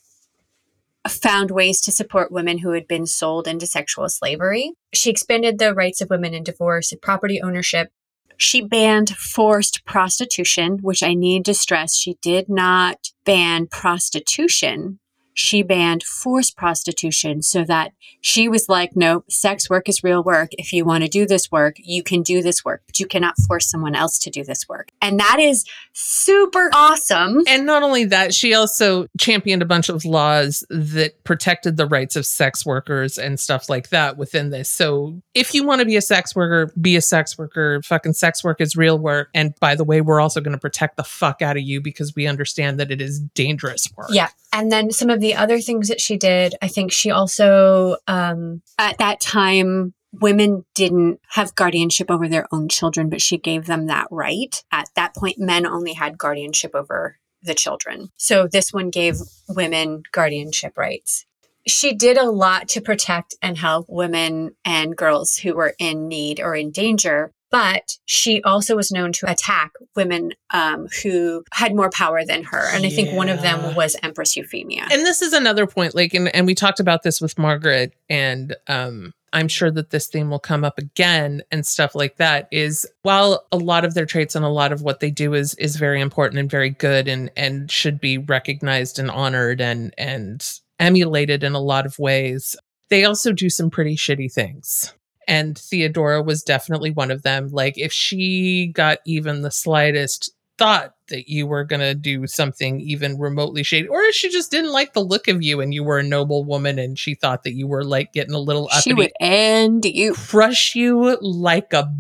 found 1.10 1.51
ways 1.51 1.82
to 1.82 1.91
support 1.91 2.32
women 2.32 2.60
who 2.60 2.72
had 2.72 2.88
been 2.88 3.06
sold 3.06 3.48
into 3.48 3.65
sexual 3.65 4.10
slavery. 4.10 4.74
She 4.94 5.10
expanded 5.10 5.58
the 5.58 5.74
rights 5.74 6.01
of 6.01 6.10
women 6.10 6.34
in 6.34 6.44
divorce 6.44 6.91
and 6.91 7.01
property 7.01 7.41
ownership. 7.41 7.91
She 8.38 8.62
banned 8.62 9.10
forced 9.10 9.84
prostitution, 9.86 10.79
which 10.82 11.01
I 11.03 11.13
need 11.15 11.46
to 11.46 11.53
stress 11.53 11.96
she 11.96 12.17
did 12.22 12.48
not 12.50 13.10
ban 13.25 13.67
prostitution. 13.67 15.00
She 15.38 15.62
banned 15.62 16.01
forced 16.01 16.58
prostitution 16.58 17.44
so 17.44 17.63
that 17.65 17.94
she 18.22 18.50
was 18.50 18.67
like, 18.67 18.96
no, 18.96 19.24
sex 19.29 19.70
work 19.70 19.88
is 19.88 20.03
real 20.03 20.24
work. 20.24 20.50
If 20.53 20.74
you 20.74 20.84
want 20.84 21.03
to 21.03 21.08
do 21.08 21.27
this 21.27 21.51
work, 21.51 21.75
you 21.77 22.01
can 22.01 22.24
do 22.24 22.41
this 22.41 22.65
work, 22.65 22.82
but 22.88 23.00
you 23.00 23.06
cannot 23.06 23.36
force 23.48 23.70
someone 23.70 23.94
else 23.94 24.17
to 24.20 24.32
do 24.32 24.44
this 24.44 24.67
work. 24.67 24.89
And 25.00 25.20
that 25.20 25.38
is 25.39 25.63
super 25.94 26.72
awesome. 26.74 27.44
And 27.48 27.67
not 27.67 27.84
only 27.84 28.06
that, 28.06 28.34
she 28.34 28.56
also 28.56 29.06
championed 29.20 29.62
a 29.62 29.65
bunch 29.65 29.89
of 29.89 30.06
laws 30.06 30.65
that 30.72 31.24
protected 31.24 31.77
the 31.77 31.86
rights 31.86 32.15
of 32.15 32.25
sex 32.25 32.65
workers 32.65 33.20
and 33.20 33.39
stuff 33.39 33.70
like 33.70 33.89
that 33.89 34.17
within 34.17 34.50
this. 34.50 34.72
So 34.72 35.22
if 35.36 35.53
you 35.53 35.63
want 35.63 35.82
to 35.82 35.86
be 35.86 35.98
a 35.98 36.01
sex 36.01 36.36
worker, 36.36 36.74
be 36.82 36.96
a 36.96 37.01
sex 37.01 37.38
worker. 37.38 37.79
Fucking 37.84 38.13
sex 38.13 38.44
work 38.44 38.60
is 38.60 38.75
real 38.75 38.98
work. 38.98 39.29
And 39.36 39.53
by 39.60 39.75
the 39.75 39.84
way, 39.84 40.01
we're 40.01 40.20
also 40.20 40.41
going 40.41 40.56
to 40.56 40.60
protect 40.60 40.98
the 40.98 41.03
fuck 41.03 41.44
out 41.44 41.58
of 41.58 41.63
you 41.63 41.79
because 41.79 42.15
we 42.15 42.25
understand 42.25 42.79
that 42.79 42.89
it 42.89 43.01
is 43.01 43.20
dangerous 43.20 43.88
work. 43.96 44.10
Yeah. 44.12 44.29
And 44.54 44.72
then 44.72 44.92
some 44.92 45.10
of 45.10 45.20
the 45.20 45.36
other 45.36 45.60
things 45.60 45.88
that 45.89 46.01
she 46.01 46.18
did, 46.18 46.56
I 46.62 46.68
think 46.68 46.92
she 46.92 47.12
also, 47.12 47.98
um, 48.08 48.62
at 48.77 48.98
that 48.98 49.20
time, 49.20 49.94
women 50.13 50.66
didn't 50.74 51.20
have 51.30 51.56
guardianship 51.56 52.10
over 52.10 52.27
their 52.27 52.48
own 52.51 52.70
children, 52.70 53.10
but 53.10 53.22
she 53.22 53.38
gave 53.38 53.66
them 53.66 53.88
that 53.88 54.08
right. 54.10 54.63
At 54.72 54.89
that 54.96 55.16
point, 55.16 55.38
men 55.38 55.66
only 55.66 55.94
had 55.94 56.18
guardianship 56.18 56.72
over 56.74 57.18
the 57.44 57.54
children. 57.54 58.10
So 58.18 58.48
this 58.48 58.74
one 58.74 58.89
gave 58.89 59.18
women 59.48 60.04
guardianship 60.12 60.77
rights. 60.77 61.25
She 61.68 61.94
did 61.94 62.18
a 62.18 62.32
lot 62.32 62.70
to 62.70 62.82
protect 62.82 63.36
and 63.42 63.58
help 63.58 63.88
women 63.89 64.56
and 64.63 64.96
girls 64.96 65.38
who 65.38 65.54
were 65.54 65.75
in 65.77 66.08
need 66.08 66.39
or 66.39 66.56
in 66.56 66.72
danger. 66.72 67.34
But 67.50 67.98
she 68.06 68.42
also 68.44 68.75
was 68.75 68.92
known 68.92 69.13
to 69.13 69.32
attack 69.32 69.72
women 69.96 70.34
um, 70.50 70.88
who 71.01 71.44
had 71.54 71.75
more 71.75 71.89
power 71.89 72.25
than 72.25 72.44
her. 72.44 72.63
And 72.74 72.86
I 72.86 72.89
think 72.89 73.13
one 73.13 73.30
of 73.30 73.42
them 73.42 73.74
was 73.74 73.96
Empress 74.04 74.36
Euphemia. 74.36 74.88
And 74.92 75.06
this 75.06 75.22
is 75.22 75.32
another 75.32 75.66
point, 75.66 75.96
like, 75.96 76.13
and, 76.13 76.34
and 76.36 76.46
we 76.46 76.56
talked 76.56 76.80
about 76.82 77.04
this 77.04 77.22
with 77.22 77.38
Margaret, 77.38 77.94
and 78.10 78.56
um, 78.68 79.13
I'm 79.34 79.48
sure 79.48 79.72
that 79.72 79.89
this 79.89 80.08
theme 80.08 80.30
will 80.30 80.39
come 80.39 80.63
up 80.63 80.77
again 80.77 81.42
and 81.51 81.66
stuff 81.66 81.96
like 81.96 82.18
that. 82.18 82.48
Is 82.51 82.86
while 83.04 83.46
a 83.51 83.58
lot 83.58 83.86
of 83.86 83.94
their 83.94 84.06
traits 84.06 84.36
and 84.36 84.46
a 84.46 84.50
lot 84.50 84.72
of 84.72 84.82
what 84.82 85.00
they 85.00 85.12
do 85.12 85.34
is 85.34 85.54
is 85.56 85.75
very 85.75 86.01
important 86.01 86.39
and 86.39 86.50
very 86.50 86.70
good 86.70 87.08
and 87.08 87.30
and 87.36 87.70
should 87.70 88.00
be 88.00 88.18
recognized 88.18 89.00
and 89.00 89.12
honored 89.12 89.62
and 89.62 89.94
and 89.98 90.60
emulated 90.80 91.44
in 91.44 91.54
a 91.54 91.60
lot 91.60 91.86
of 91.86 92.00
ways, 92.00 92.56
they 92.89 93.04
also 93.04 93.34
do 93.34 93.50
some 93.50 93.70
pretty 93.70 93.96
shitty 93.96 94.32
things. 94.32 94.94
And 95.27 95.57
Theodora 95.57 96.24
was 96.24 96.41
definitely 96.41 96.91
one 96.91 97.12
of 97.12 97.24
them. 97.24 97.50
Like, 97.50 97.77
if 97.77 97.91
she 97.91 98.67
got 98.67 99.00
even 99.05 99.41
the 99.41 99.51
slightest 99.51 100.34
thought 100.57 100.96
that 101.10 101.29
you 101.29 101.46
were 101.46 101.63
going 101.63 101.81
to 101.81 101.93
do 101.93 102.25
something 102.25 102.79
even 102.81 103.19
remotely 103.19 103.62
shady, 103.62 103.88
or 103.88 104.01
if 104.01 104.15
she 104.15 104.29
just 104.29 104.50
didn't 104.50 104.72
like 104.72 104.93
the 104.93 105.03
look 105.03 105.27
of 105.27 105.43
you 105.43 105.62
and 105.62 105.74
you 105.74 105.84
were 105.84 106.00
a 106.00 106.03
noble 106.03 106.43
woman 106.43 106.79
and 106.79 106.98
she 106.98 107.13
thought 107.13 107.43
that 107.43 107.53
you 107.53 107.67
were 107.67 107.84
like 107.84 108.13
getting 108.13 108.34
a 108.34 108.39
little 108.39 108.67
she 108.69 108.91
uppity, 108.91 108.93
would 108.93 109.12
end 109.19 109.86
you. 109.86 110.13
crush 110.13 110.75
you 110.75 111.17
like 111.22 111.74
a 111.74 111.93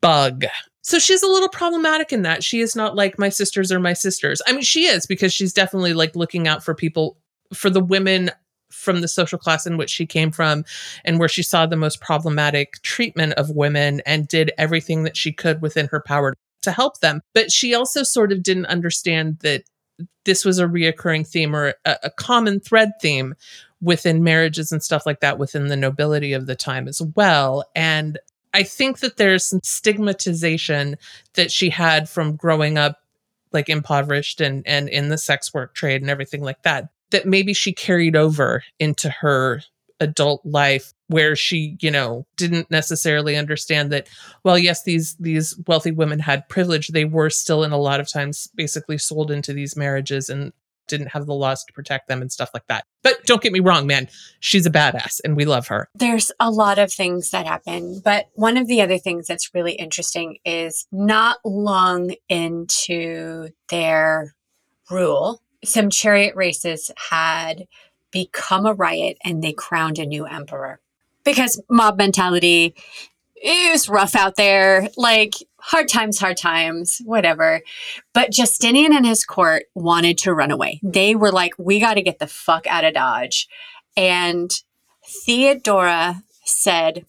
bug. 0.00 0.44
So 0.82 0.98
she's 0.98 1.22
a 1.22 1.28
little 1.28 1.50
problematic 1.50 2.12
in 2.12 2.22
that. 2.22 2.42
She 2.42 2.60
is 2.60 2.74
not 2.74 2.96
like 2.96 3.18
my 3.18 3.28
sisters 3.28 3.70
or 3.70 3.78
my 3.78 3.92
sisters. 3.92 4.40
I 4.46 4.52
mean, 4.52 4.62
she 4.62 4.86
is 4.86 5.04
because 5.04 5.34
she's 5.34 5.52
definitely 5.52 5.92
like 5.92 6.16
looking 6.16 6.48
out 6.48 6.64
for 6.64 6.74
people, 6.74 7.18
for 7.52 7.68
the 7.68 7.84
women 7.84 8.30
from 8.70 9.00
the 9.00 9.08
social 9.08 9.38
class 9.38 9.66
in 9.66 9.76
which 9.76 9.90
she 9.90 10.06
came 10.06 10.30
from 10.30 10.64
and 11.04 11.18
where 11.18 11.28
she 11.28 11.42
saw 11.42 11.66
the 11.66 11.76
most 11.76 12.00
problematic 12.00 12.74
treatment 12.82 13.32
of 13.34 13.50
women 13.50 14.00
and 14.06 14.28
did 14.28 14.52
everything 14.58 15.04
that 15.04 15.16
she 15.16 15.32
could 15.32 15.62
within 15.62 15.86
her 15.86 16.00
power 16.00 16.34
to 16.62 16.72
help 16.72 17.00
them. 17.00 17.20
But 17.34 17.50
she 17.50 17.74
also 17.74 18.02
sort 18.02 18.32
of 18.32 18.42
didn't 18.42 18.66
understand 18.66 19.38
that 19.40 19.64
this 20.24 20.44
was 20.44 20.58
a 20.58 20.66
reoccurring 20.66 21.26
theme 21.26 21.54
or 21.54 21.74
a, 21.84 21.96
a 22.04 22.10
common 22.10 22.60
thread 22.60 22.92
theme 23.00 23.34
within 23.80 24.24
marriages 24.24 24.72
and 24.72 24.82
stuff 24.82 25.06
like 25.06 25.20
that 25.20 25.38
within 25.38 25.68
the 25.68 25.76
nobility 25.76 26.32
of 26.32 26.46
the 26.46 26.56
time 26.56 26.88
as 26.88 27.00
well. 27.16 27.64
And 27.74 28.18
I 28.52 28.62
think 28.62 29.00
that 29.00 29.16
there's 29.16 29.48
some 29.48 29.60
stigmatization 29.62 30.96
that 31.34 31.50
she 31.50 31.70
had 31.70 32.08
from 32.08 32.36
growing 32.36 32.78
up 32.78 32.98
like 33.52 33.68
impoverished 33.68 34.40
and 34.40 34.66
and 34.66 34.88
in 34.88 35.08
the 35.08 35.18
sex 35.18 35.54
work 35.54 35.74
trade 35.74 36.02
and 36.02 36.10
everything 36.10 36.42
like 36.42 36.62
that 36.62 36.88
that 37.10 37.26
maybe 37.26 37.54
she 37.54 37.72
carried 37.72 38.16
over 38.16 38.62
into 38.78 39.08
her 39.08 39.62
adult 40.00 40.44
life 40.44 40.94
where 41.08 41.34
she 41.34 41.76
you 41.80 41.90
know 41.90 42.26
didn't 42.36 42.70
necessarily 42.70 43.36
understand 43.36 43.90
that 43.90 44.08
well 44.44 44.58
yes 44.58 44.84
these 44.84 45.16
these 45.16 45.58
wealthy 45.66 45.90
women 45.90 46.20
had 46.20 46.48
privilege. 46.48 46.88
They 46.88 47.04
were 47.04 47.30
still 47.30 47.64
in 47.64 47.72
a 47.72 47.78
lot 47.78 48.00
of 48.00 48.08
times 48.08 48.48
basically 48.54 48.98
sold 48.98 49.30
into 49.30 49.52
these 49.52 49.76
marriages 49.76 50.28
and 50.28 50.52
didn't 50.86 51.08
have 51.08 51.26
the 51.26 51.34
laws 51.34 51.64
to 51.64 51.72
protect 51.74 52.08
them 52.08 52.22
and 52.22 52.32
stuff 52.32 52.50
like 52.54 52.66
that. 52.68 52.84
But 53.02 53.24
don't 53.26 53.42
get 53.42 53.52
me 53.52 53.60
wrong 53.60 53.86
man 53.86 54.08
she's 54.40 54.66
a 54.66 54.70
badass 54.70 55.20
and 55.24 55.36
we 55.36 55.44
love 55.44 55.66
her. 55.68 55.88
There's 55.94 56.30
a 56.38 56.50
lot 56.50 56.78
of 56.78 56.92
things 56.92 57.30
that 57.30 57.46
happen, 57.46 58.00
but 58.04 58.26
one 58.34 58.56
of 58.56 58.68
the 58.68 58.80
other 58.80 58.98
things 58.98 59.26
that's 59.26 59.54
really 59.54 59.72
interesting 59.72 60.38
is 60.44 60.86
not 60.92 61.38
long 61.44 62.14
into 62.28 63.48
their 63.68 64.34
rule, 64.90 65.42
some 65.64 65.90
chariot 65.90 66.36
races 66.36 66.90
had 67.10 67.66
become 68.10 68.66
a 68.66 68.74
riot 68.74 69.18
and 69.24 69.42
they 69.42 69.52
crowned 69.52 69.98
a 69.98 70.06
new 70.06 70.24
emperor. 70.26 70.80
Because 71.24 71.60
mob 71.68 71.98
mentality 71.98 72.74
is 73.42 73.88
rough 73.88 74.14
out 74.14 74.36
there, 74.36 74.88
like 74.96 75.34
hard 75.60 75.88
times, 75.88 76.18
hard 76.18 76.36
times, 76.36 77.00
whatever. 77.04 77.60
But 78.14 78.32
Justinian 78.32 78.94
and 78.94 79.06
his 79.06 79.24
court 79.24 79.64
wanted 79.74 80.18
to 80.18 80.34
run 80.34 80.50
away. 80.50 80.80
They 80.82 81.14
were 81.14 81.32
like, 81.32 81.52
we 81.58 81.80
got 81.80 81.94
to 81.94 82.02
get 82.02 82.18
the 82.18 82.26
fuck 82.26 82.66
out 82.66 82.84
of 82.84 82.94
Dodge. 82.94 83.48
And 83.96 84.50
Theodora 85.06 86.22
said, 86.44 87.04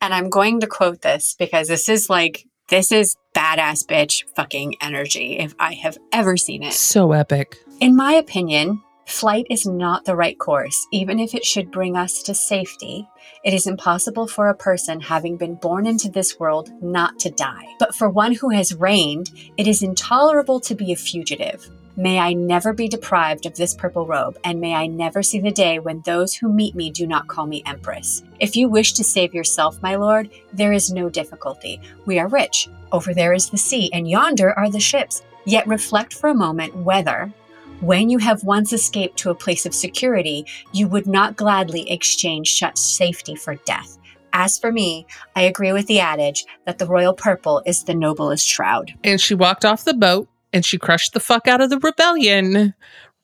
and 0.00 0.12
I'm 0.12 0.28
going 0.28 0.60
to 0.60 0.66
quote 0.66 1.02
this 1.02 1.34
because 1.38 1.68
this 1.68 1.88
is 1.88 2.10
like, 2.10 2.46
this 2.68 2.90
is 2.90 3.16
badass 3.34 3.86
bitch 3.86 4.24
fucking 4.34 4.76
energy 4.80 5.38
if 5.38 5.54
I 5.58 5.74
have 5.74 5.98
ever 6.12 6.36
seen 6.36 6.62
it. 6.62 6.72
so 6.72 7.12
epic 7.12 7.56
In 7.80 7.94
my 7.94 8.14
opinion, 8.14 8.82
flight 9.06 9.46
is 9.50 9.66
not 9.66 10.04
the 10.04 10.16
right 10.16 10.38
course, 10.38 10.86
even 10.92 11.20
if 11.20 11.34
it 11.34 11.44
should 11.44 11.70
bring 11.70 11.96
us 11.96 12.22
to 12.24 12.34
safety. 12.34 13.08
It 13.44 13.54
is 13.54 13.66
impossible 13.66 14.26
for 14.26 14.48
a 14.48 14.54
person 14.54 15.00
having 15.00 15.36
been 15.36 15.54
born 15.54 15.86
into 15.86 16.10
this 16.10 16.40
world 16.40 16.70
not 16.82 17.18
to 17.20 17.30
die. 17.30 17.66
But 17.78 17.94
for 17.94 18.08
one 18.08 18.32
who 18.32 18.50
has 18.50 18.74
reigned, 18.74 19.30
it 19.56 19.68
is 19.68 19.82
intolerable 19.82 20.58
to 20.60 20.74
be 20.74 20.92
a 20.92 20.96
fugitive. 20.96 21.70
May 21.98 22.18
I 22.18 22.34
never 22.34 22.74
be 22.74 22.88
deprived 22.88 23.46
of 23.46 23.56
this 23.56 23.72
purple 23.72 24.06
robe, 24.06 24.36
and 24.44 24.60
may 24.60 24.74
I 24.74 24.86
never 24.86 25.22
see 25.22 25.40
the 25.40 25.50
day 25.50 25.78
when 25.78 26.02
those 26.02 26.34
who 26.34 26.52
meet 26.52 26.74
me 26.74 26.90
do 26.90 27.06
not 27.06 27.26
call 27.26 27.46
me 27.46 27.62
Empress. 27.64 28.22
If 28.38 28.54
you 28.54 28.68
wish 28.68 28.92
to 28.94 29.04
save 29.04 29.32
yourself, 29.32 29.80
my 29.80 29.94
lord, 29.94 30.28
there 30.52 30.74
is 30.74 30.92
no 30.92 31.08
difficulty. 31.08 31.80
We 32.04 32.18
are 32.18 32.28
rich. 32.28 32.68
Over 32.92 33.14
there 33.14 33.32
is 33.32 33.48
the 33.48 33.56
sea, 33.56 33.90
and 33.94 34.10
yonder 34.10 34.52
are 34.58 34.70
the 34.70 34.78
ships. 34.78 35.22
Yet 35.46 35.66
reflect 35.66 36.12
for 36.12 36.28
a 36.28 36.34
moment 36.34 36.76
whether, 36.76 37.32
when 37.80 38.10
you 38.10 38.18
have 38.18 38.44
once 38.44 38.74
escaped 38.74 39.16
to 39.20 39.30
a 39.30 39.34
place 39.34 39.64
of 39.64 39.74
security, 39.74 40.44
you 40.72 40.88
would 40.88 41.06
not 41.06 41.36
gladly 41.36 41.90
exchange 41.90 42.58
such 42.58 42.76
safety 42.76 43.34
for 43.34 43.54
death. 43.64 43.96
As 44.34 44.58
for 44.58 44.70
me, 44.70 45.06
I 45.34 45.42
agree 45.42 45.72
with 45.72 45.86
the 45.86 46.00
adage 46.00 46.44
that 46.66 46.76
the 46.76 46.86
royal 46.86 47.14
purple 47.14 47.62
is 47.64 47.84
the 47.84 47.94
noblest 47.94 48.46
shroud. 48.46 48.92
And 49.02 49.18
she 49.18 49.34
walked 49.34 49.64
off 49.64 49.84
the 49.84 49.94
boat 49.94 50.28
and 50.56 50.64
she 50.64 50.78
crushed 50.78 51.12
the 51.12 51.20
fuck 51.20 51.46
out 51.46 51.60
of 51.60 51.68
the 51.68 51.78
rebellion, 51.78 52.72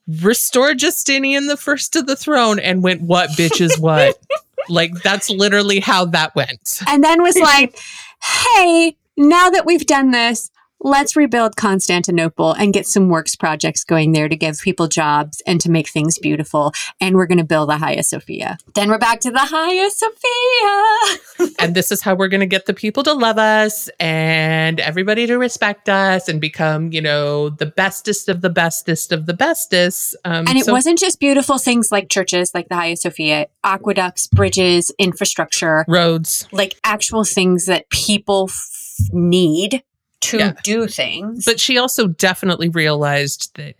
restored 0.07 0.77
Justinian 0.77 1.47
the 1.47 1.57
first 1.57 1.91
to 1.93 2.03
the 2.03 2.15
throne, 2.15 2.59
and 2.59 2.83
went, 2.83 3.01
What 3.01 3.31
bitches, 3.31 3.79
what? 3.79 4.17
like, 4.69 4.93
that's 5.01 5.31
literally 5.31 5.79
how 5.79 6.05
that 6.05 6.35
went. 6.35 6.81
And 6.87 7.03
then 7.03 7.23
was 7.23 7.35
like, 7.37 7.77
hey, 8.23 8.95
now 9.17 9.49
that 9.49 9.65
we've 9.65 9.85
done 9.85 10.11
this, 10.11 10.51
let's 10.83 11.15
rebuild 11.15 11.55
Constantinople 11.55 12.51
and 12.51 12.73
get 12.73 12.85
some 12.85 13.07
works 13.07 13.35
projects 13.35 13.83
going 13.83 14.11
there 14.11 14.27
to 14.27 14.35
give 14.35 14.59
people 14.59 14.87
jobs 14.87 15.41
and 15.47 15.59
to 15.61 15.71
make 15.71 15.87
things 15.87 16.19
beautiful. 16.19 16.73
And 16.99 17.15
we're 17.15 17.25
going 17.25 17.37
to 17.37 17.43
build 17.45 17.69
the 17.69 17.77
Hagia 17.77 18.03
Sophia. 18.03 18.57
Then 18.75 18.89
we're 18.89 18.97
back 18.97 19.21
to 19.21 19.31
the 19.31 19.39
Hagia 19.39 19.89
Sophia. 19.89 21.55
and 21.59 21.73
this 21.73 21.91
is 21.91 22.01
how 22.01 22.15
we're 22.15 22.27
going 22.27 22.41
to 22.41 22.45
get 22.45 22.65
the 22.65 22.73
people 22.73 23.01
to 23.03 23.13
love 23.13 23.37
us 23.37 23.89
and 23.99 24.79
everybody 24.79 25.25
to 25.25 25.37
respect 25.37 25.87
us 25.87 26.27
and 26.27 26.41
become, 26.41 26.91
you 26.91 27.01
know, 27.01 27.49
the 27.49 27.65
bestest 27.65 28.27
of 28.27 28.41
the 28.41 28.49
bestest 28.49 29.11
of 29.11 29.25
the 29.25 29.33
bestest. 29.33 30.15
Um, 30.25 30.47
and 30.47 30.57
it 30.57 30.65
so- 30.65 30.73
wasn't 30.73 30.99
just 30.99 31.19
beautiful 31.19 31.57
things 31.57 31.91
like 31.91 32.09
churches, 32.09 32.51
like 32.53 32.67
the 32.67 32.75
Hagia 32.75 32.97
Sophia, 32.97 33.47
aqueducts, 33.63 34.27
bridges, 34.27 34.91
infrastructure, 34.99 35.85
roads. 35.87 36.45
like 36.51 36.75
actual 36.83 37.23
things 37.23 37.65
that 37.67 37.89
people 37.89 38.49
f- 38.49 38.69
need 39.13 39.81
to 40.29 40.37
Yeah. 40.37 40.53
do 40.63 40.87
things. 40.87 41.45
But 41.45 41.59
she 41.59 41.77
also 41.77 42.07
definitely 42.07 42.69
realized 42.69 43.55
that, 43.55 43.75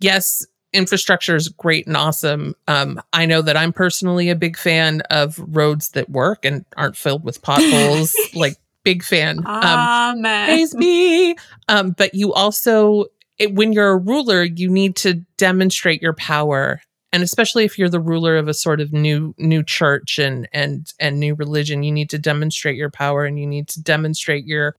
yes, 0.00 0.46
infrastructure 0.72 1.36
is 1.36 1.48
great 1.48 1.86
and 1.86 1.96
awesome. 1.96 2.54
Um, 2.66 3.00
I 3.12 3.26
know 3.26 3.42
that 3.42 3.56
I'm 3.56 3.72
personally 3.72 4.28
a 4.30 4.34
big 4.34 4.56
fan 4.56 5.02
of 5.10 5.38
roads 5.38 5.90
that 5.90 6.10
work 6.10 6.44
and 6.44 6.64
aren't 6.76 6.96
filled 6.96 7.24
with 7.24 7.42
potholes. 7.42 8.14
like, 8.34 8.56
big 8.82 9.02
fan. 9.02 9.38
Um, 9.46 10.18
Amen. 10.18 10.46
praise 10.46 10.74
me. 10.74 11.36
Um, 11.68 11.92
but 11.92 12.14
you 12.14 12.32
also, 12.32 13.06
it, 13.38 13.54
when 13.54 13.72
you're 13.72 13.90
a 13.90 13.96
ruler, 13.96 14.42
you 14.42 14.68
need 14.68 14.96
to 14.96 15.14
demonstrate 15.36 16.02
your 16.02 16.12
power. 16.12 16.80
And 17.12 17.22
especially 17.22 17.64
if 17.64 17.78
you're 17.78 17.88
the 17.88 18.00
ruler 18.00 18.36
of 18.36 18.48
a 18.48 18.54
sort 18.54 18.80
of 18.80 18.92
new 18.92 19.34
new 19.38 19.62
church 19.62 20.18
and 20.18 20.48
and 20.52 20.92
and 20.98 21.20
new 21.20 21.36
religion, 21.36 21.84
you 21.84 21.92
need 21.92 22.10
to 22.10 22.18
demonstrate 22.18 22.74
your 22.76 22.90
power 22.90 23.24
and 23.24 23.38
you 23.38 23.46
need 23.46 23.68
to 23.68 23.80
demonstrate 23.80 24.44
your 24.46 24.74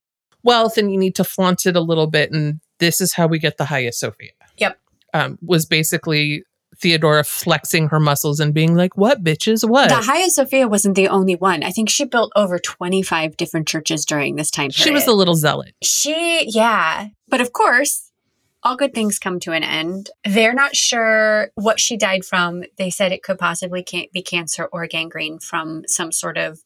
wealth 0.46 0.78
and 0.78 0.92
you 0.92 0.98
need 0.98 1.16
to 1.16 1.24
flaunt 1.24 1.66
it 1.66 1.76
a 1.76 1.82
little 1.82 2.08
bit. 2.08 2.32
And 2.32 2.62
this 2.80 3.02
is 3.02 3.14
how 3.14 3.28
we 3.28 3.40
get 3.40 3.58
the 3.58 3.66
Hagia 3.66 3.92
Sophia. 3.92 4.32
Yep. 4.58 4.80
Um, 5.14 5.38
was 5.42 5.66
basically 5.66 6.44
Theodora 6.78 7.24
flexing 7.24 7.88
her 7.90 8.00
muscles 8.00 8.40
and 8.40 8.54
being 8.54 8.76
like, 8.76 8.98
"What 8.98 9.24
bitches? 9.24 9.68
What?" 9.68 9.90
The 9.90 10.12
Hagia 10.12 10.30
Sophia 10.30 10.68
wasn't 10.68 10.96
the 10.96 11.08
only 11.08 11.36
one. 11.36 11.64
I 11.64 11.72
think 11.72 11.90
she 11.90 12.06
built 12.06 12.32
over 12.36 12.60
25 12.60 13.38
different 13.38 13.68
churches 13.68 14.06
during 14.06 14.36
this 14.36 14.52
time 14.52 14.70
period. 14.72 14.84
she 14.84 14.92
was 14.92 15.08
a 15.08 15.14
little 15.14 15.36
zealot. 15.36 15.74
She, 15.82 16.46
yeah. 16.50 17.10
But 17.30 17.42
of 17.42 17.54
course, 17.54 18.12
all 18.66 18.76
good 18.76 18.94
things 18.94 19.20
come 19.20 19.40
to 19.42 19.52
an 19.52 19.64
end. 19.64 20.10
They're 20.26 20.54
not 20.54 20.76
sure 20.76 21.52
what 21.56 21.80
she 21.80 21.96
died 21.96 22.26
from. 22.26 22.64
They 22.78 22.90
said 22.90 23.12
it 23.12 23.22
could 23.24 23.38
possibly 23.38 23.86
be 24.12 24.22
cancer 24.24 24.68
or 24.74 24.88
gangrene 24.88 25.40
from 25.40 25.84
some 25.88 26.12
sort 26.12 26.38
of, 26.38 26.64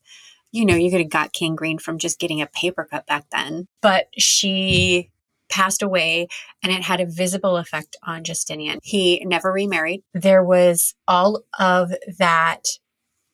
you 0.51 0.65
know, 0.65 0.75
you 0.75 0.89
could 0.89 1.01
have 1.01 1.09
got 1.09 1.33
gangrene 1.33 1.79
from 1.79 1.97
just 1.97 2.19
getting 2.19 2.41
a 2.41 2.47
paper 2.47 2.87
cut 2.89 3.05
back 3.05 3.25
then. 3.31 3.67
But 3.81 4.07
she 4.17 5.11
passed 5.49 5.81
away 5.81 6.27
and 6.63 6.71
it 6.71 6.83
had 6.83 7.01
a 7.01 7.05
visible 7.05 7.57
effect 7.57 7.97
on 8.03 8.23
Justinian. 8.23 8.79
He 8.83 9.23
never 9.25 9.51
remarried. 9.51 10.03
There 10.13 10.43
was 10.43 10.95
all 11.07 11.43
of 11.59 11.91
that 12.17 12.65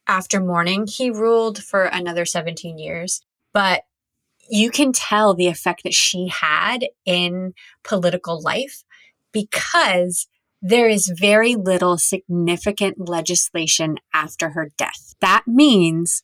after 0.08 0.40
mourning. 0.40 0.88
He 0.88 1.10
ruled 1.10 1.62
for 1.62 1.84
another 1.84 2.26
17 2.26 2.78
years, 2.78 3.22
but 3.54 3.84
you 4.50 4.70
can 4.70 4.94
tell 4.94 5.34
the 5.34 5.48
effect 5.48 5.84
that 5.84 5.94
she 5.94 6.28
had 6.28 6.86
in 7.06 7.54
political 7.84 8.42
life 8.42 8.84
because 9.32 10.28
there 10.62 10.88
is 10.88 11.14
very 11.14 11.56
little 11.56 11.98
significant 11.98 13.10
legislation 13.10 13.98
after 14.14 14.52
her 14.52 14.72
death. 14.78 15.16
That 15.20 15.44
means 15.48 16.24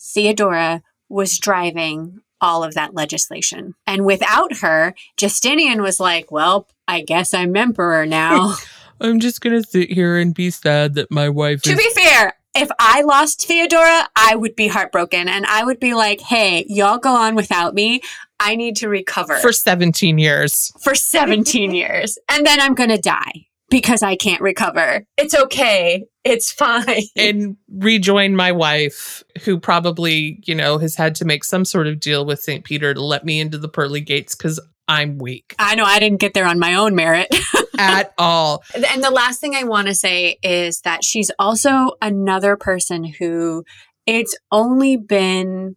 Theodora 0.00 0.82
was 1.08 1.38
driving 1.38 2.20
all 2.40 2.64
of 2.64 2.74
that 2.74 2.94
legislation. 2.94 3.74
And 3.86 4.04
without 4.06 4.58
her, 4.58 4.94
Justinian 5.16 5.82
was 5.82 6.00
like, 6.00 6.32
well, 6.32 6.66
I 6.88 7.02
guess 7.02 7.34
I'm 7.34 7.56
emperor 7.56 8.06
now. 8.06 8.54
I'm 9.00 9.20
just 9.20 9.40
gonna 9.40 9.62
sit 9.62 9.90
here 9.92 10.18
and 10.18 10.34
be 10.34 10.50
sad 10.50 10.94
that 10.94 11.10
my 11.10 11.28
wife 11.28 11.62
to 11.62 11.72
is 11.72 11.78
be 11.78 11.90
fair, 11.94 12.34
if 12.54 12.68
I 12.78 13.02
lost 13.02 13.46
Theodora, 13.46 14.08
I 14.16 14.34
would 14.34 14.56
be 14.56 14.68
heartbroken 14.68 15.28
and 15.28 15.46
I 15.46 15.64
would 15.64 15.80
be 15.80 15.94
like, 15.94 16.20
hey, 16.20 16.64
y'all 16.68 16.98
go 16.98 17.14
on 17.14 17.34
without 17.34 17.74
me. 17.74 18.00
I 18.38 18.56
need 18.56 18.76
to 18.76 18.88
recover 18.88 19.36
for 19.36 19.52
17 19.52 20.18
years. 20.18 20.72
for 20.80 20.94
17 20.94 21.74
years. 21.74 22.18
And 22.28 22.44
then 22.44 22.60
I'm 22.60 22.74
going 22.74 22.88
to 22.88 22.98
die 22.98 23.46
because 23.70 24.02
I 24.02 24.16
can't 24.16 24.42
recover. 24.42 25.04
It's 25.16 25.34
okay. 25.34 26.04
It's 26.24 26.50
fine. 26.52 27.04
and 27.16 27.56
rejoin 27.68 28.36
my 28.36 28.52
wife, 28.52 29.22
who 29.44 29.58
probably, 29.58 30.40
you 30.44 30.54
know, 30.54 30.78
has 30.78 30.96
had 30.96 31.14
to 31.16 31.24
make 31.24 31.44
some 31.44 31.64
sort 31.64 31.86
of 31.86 32.00
deal 32.00 32.26
with 32.26 32.42
St. 32.42 32.64
Peter 32.64 32.92
to 32.92 33.02
let 33.02 33.24
me 33.24 33.40
into 33.40 33.58
the 33.58 33.68
pearly 33.68 34.00
gates 34.00 34.34
because 34.34 34.60
I'm 34.88 35.18
weak 35.18 35.54
I 35.60 35.76
know 35.76 35.84
I 35.84 36.00
didn't 36.00 36.18
get 36.18 36.34
there 36.34 36.46
on 36.46 36.58
my 36.58 36.74
own 36.74 36.96
merit. 36.96 37.28
at 37.78 38.12
all. 38.18 38.62
And 38.74 39.02
the 39.02 39.10
last 39.10 39.40
thing 39.40 39.54
I 39.54 39.64
want 39.64 39.88
to 39.88 39.94
say 39.94 40.36
is 40.42 40.82
that 40.82 41.02
she's 41.02 41.30
also 41.38 41.92
another 42.02 42.56
person 42.56 43.04
who 43.04 43.64
it's 44.04 44.36
only 44.52 44.96
been 44.98 45.76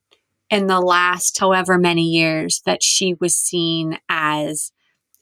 in 0.49 0.67
the 0.67 0.82
last 0.82 1.39
however 1.39 1.77
many 1.77 2.03
years 2.03 2.62
that 2.65 2.84
she 2.84 3.13
was 3.13 3.36
seen 3.36 3.99
as 4.10 4.72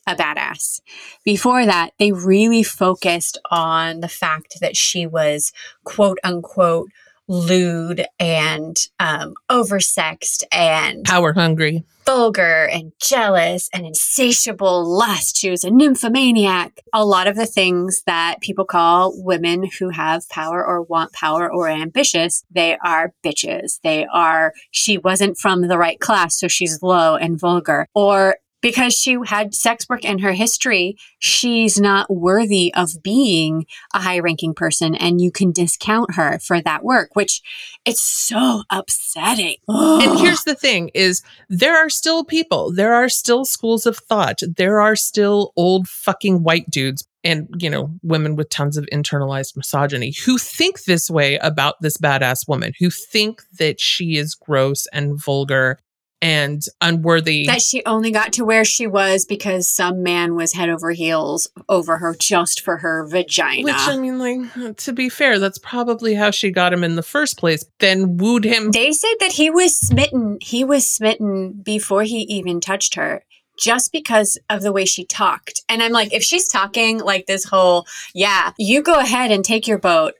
a 0.06 0.14
badass. 0.14 0.80
Before 1.24 1.64
that, 1.64 1.90
they 1.98 2.12
really 2.12 2.62
focused 2.62 3.38
on 3.50 4.00
the 4.00 4.08
fact 4.08 4.58
that 4.60 4.76
she 4.76 5.06
was 5.06 5.52
quote 5.84 6.18
unquote 6.24 6.88
lewd 7.28 8.04
and 8.18 8.76
um, 8.98 9.34
oversexed 9.50 10.42
and 10.50 11.04
Power 11.04 11.32
hungry. 11.32 11.84
vulgar 12.04 12.66
and 12.66 12.92
jealous 13.00 13.70
and 13.72 13.86
insatiable 13.86 14.84
lust. 14.84 15.36
She 15.36 15.48
was 15.48 15.62
a 15.62 15.70
nymphomaniac. 15.70 16.80
A 16.92 17.06
lot 17.06 17.28
of 17.28 17.36
the 17.36 17.46
things 17.46 18.02
that 18.06 18.40
people 18.40 18.64
call 18.64 19.12
women 19.14 19.70
who 19.78 19.90
have 19.90 20.28
power 20.28 20.66
or 20.66 20.82
want 20.82 21.12
power 21.12 21.50
or 21.50 21.68
ambitious, 21.70 22.44
they 22.50 22.76
are 22.84 23.14
bitches. 23.24 23.78
They 23.82 24.04
are, 24.12 24.52
she 24.72 24.98
wasn't 24.98 25.38
from 25.38 25.68
the 25.68 25.78
right 25.78 26.00
class, 26.00 26.38
so 26.38 26.48
she's 26.48 26.82
low 26.82 27.14
and 27.14 27.38
vulgar. 27.38 27.86
Or 27.94 28.36
because 28.62 28.94
she 28.94 29.18
had 29.26 29.54
sex 29.54 29.86
work 29.88 30.04
in 30.04 30.20
her 30.20 30.32
history, 30.32 30.96
she's 31.18 31.78
not 31.78 32.08
worthy 32.08 32.72
of 32.74 33.02
being 33.02 33.66
a 33.92 34.00
high 34.00 34.20
ranking 34.20 34.54
person 34.54 34.94
and 34.94 35.20
you 35.20 35.30
can 35.30 35.52
discount 35.52 36.14
her 36.14 36.38
for 36.38 36.62
that 36.62 36.82
work, 36.82 37.10
which 37.14 37.42
it's 37.84 38.00
so 38.00 38.62
upsetting. 38.70 39.56
And 39.68 40.18
here's 40.18 40.44
the 40.44 40.54
thing 40.54 40.90
is 40.94 41.22
there 41.48 41.76
are 41.76 41.90
still 41.90 42.24
people, 42.24 42.72
there 42.72 42.94
are 42.94 43.08
still 43.08 43.44
schools 43.44 43.84
of 43.84 43.98
thought. 43.98 44.40
There 44.56 44.80
are 44.80 44.96
still 44.96 45.52
old 45.56 45.88
fucking 45.88 46.44
white 46.44 46.70
dudes 46.70 47.06
and, 47.24 47.48
you 47.58 47.70
know, 47.70 47.92
women 48.02 48.36
with 48.36 48.48
tons 48.48 48.76
of 48.76 48.86
internalized 48.92 49.56
misogyny 49.56 50.14
who 50.24 50.38
think 50.38 50.84
this 50.84 51.10
way 51.10 51.36
about 51.38 51.80
this 51.80 51.96
badass 51.96 52.48
woman, 52.48 52.72
who 52.78 52.90
think 52.90 53.42
that 53.58 53.80
she 53.80 54.16
is 54.16 54.34
gross 54.34 54.86
and 54.92 55.20
vulgar 55.20 55.78
and 56.22 56.62
unworthy. 56.80 57.44
that 57.46 57.60
she 57.60 57.84
only 57.84 58.10
got 58.12 58.32
to 58.34 58.44
where 58.44 58.64
she 58.64 58.86
was 58.86 59.26
because 59.26 59.68
some 59.68 60.02
man 60.02 60.34
was 60.36 60.54
head 60.54 60.70
over 60.70 60.92
heels 60.92 61.48
over 61.68 61.98
her 61.98 62.14
just 62.18 62.60
for 62.62 62.78
her 62.78 63.04
vagina. 63.06 63.64
Which 63.64 63.74
I 63.76 63.96
mean, 63.96 64.18
like, 64.18 64.76
to 64.78 64.92
be 64.92 65.08
fair, 65.08 65.38
that's 65.38 65.58
probably 65.58 66.14
how 66.14 66.30
she 66.30 66.50
got 66.50 66.72
him 66.72 66.84
in 66.84 66.96
the 66.96 67.02
first 67.02 67.36
place. 67.36 67.64
Then 67.80 68.16
wooed 68.16 68.44
him. 68.44 68.70
they 68.70 68.92
said 68.92 69.14
that 69.20 69.32
he 69.32 69.50
was 69.50 69.76
smitten. 69.76 70.38
He 70.40 70.64
was 70.64 70.90
smitten 70.90 71.60
before 71.62 72.04
he 72.04 72.20
even 72.22 72.60
touched 72.60 72.94
her. 72.94 73.24
Just 73.58 73.92
because 73.92 74.38
of 74.48 74.62
the 74.62 74.72
way 74.72 74.86
she 74.86 75.04
talked. 75.04 75.62
And 75.68 75.82
I'm 75.82 75.92
like, 75.92 76.12
if 76.14 76.22
she's 76.22 76.48
talking 76.48 76.98
like 76.98 77.26
this 77.26 77.44
whole, 77.44 77.86
yeah, 78.14 78.52
you 78.58 78.82
go 78.82 78.98
ahead 78.98 79.30
and 79.30 79.44
take 79.44 79.68
your 79.68 79.78
boat. 79.78 80.14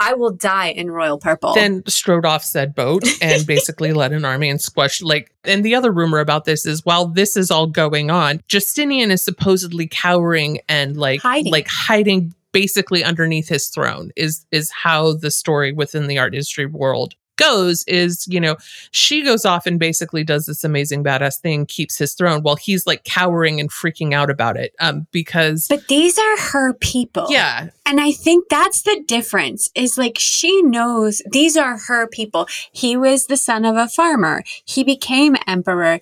I 0.00 0.14
will 0.14 0.30
die 0.32 0.68
in 0.68 0.90
royal 0.90 1.18
purple. 1.18 1.54
then 1.54 1.82
strode 1.86 2.24
off 2.24 2.42
said 2.42 2.74
boat 2.74 3.04
and 3.20 3.46
basically 3.46 3.92
led 3.92 4.12
an 4.12 4.24
army 4.24 4.48
and 4.48 4.60
squashed 4.60 5.02
like 5.02 5.32
and 5.44 5.64
the 5.64 5.74
other 5.74 5.92
rumor 5.92 6.18
about 6.18 6.46
this 6.46 6.64
is 6.66 6.84
while 6.84 7.06
this 7.06 7.36
is 7.36 7.50
all 7.50 7.66
going 7.66 8.10
on 8.10 8.42
justinian 8.48 9.10
is 9.10 9.22
supposedly 9.22 9.86
cowering 9.86 10.58
and 10.68 10.96
like 10.96 11.20
Hiding. 11.20 11.52
like 11.52 11.68
hiding 11.68 12.34
basically 12.52 13.04
underneath 13.04 13.48
his 13.48 13.68
throne 13.68 14.10
is 14.16 14.44
is 14.50 14.70
how 14.70 15.12
the 15.12 15.30
story 15.30 15.72
within 15.72 16.06
the 16.06 16.18
art 16.18 16.34
history 16.34 16.66
world 16.66 17.14
goes 17.40 17.84
is 17.84 18.26
you 18.28 18.40
know 18.40 18.56
she 18.90 19.22
goes 19.24 19.44
off 19.44 19.66
and 19.66 19.78
basically 19.78 20.22
does 20.22 20.46
this 20.46 20.62
amazing 20.62 21.02
badass 21.02 21.40
thing 21.40 21.66
keeps 21.66 21.96
his 21.96 22.14
throne 22.14 22.42
while 22.42 22.56
he's 22.56 22.86
like 22.86 23.04
cowering 23.04 23.58
and 23.58 23.70
freaking 23.70 24.12
out 24.14 24.30
about 24.30 24.56
it 24.56 24.74
um 24.80 25.06
because 25.10 25.66
but 25.68 25.88
these 25.88 26.18
are 26.18 26.38
her 26.38 26.74
people. 26.74 27.26
yeah 27.30 27.68
And 27.86 28.00
I 28.00 28.12
think 28.12 28.48
that's 28.48 28.82
the 28.82 29.02
difference 29.06 29.70
is 29.74 29.96
like 29.98 30.18
she 30.18 30.62
knows 30.62 31.22
these 31.32 31.56
are 31.56 31.78
her 31.78 32.06
people. 32.06 32.46
He 32.72 32.96
was 32.96 33.26
the 33.26 33.36
son 33.36 33.64
of 33.64 33.76
a 33.76 33.88
farmer. 33.88 34.42
He 34.64 34.84
became 34.84 35.36
emperor. 35.46 36.00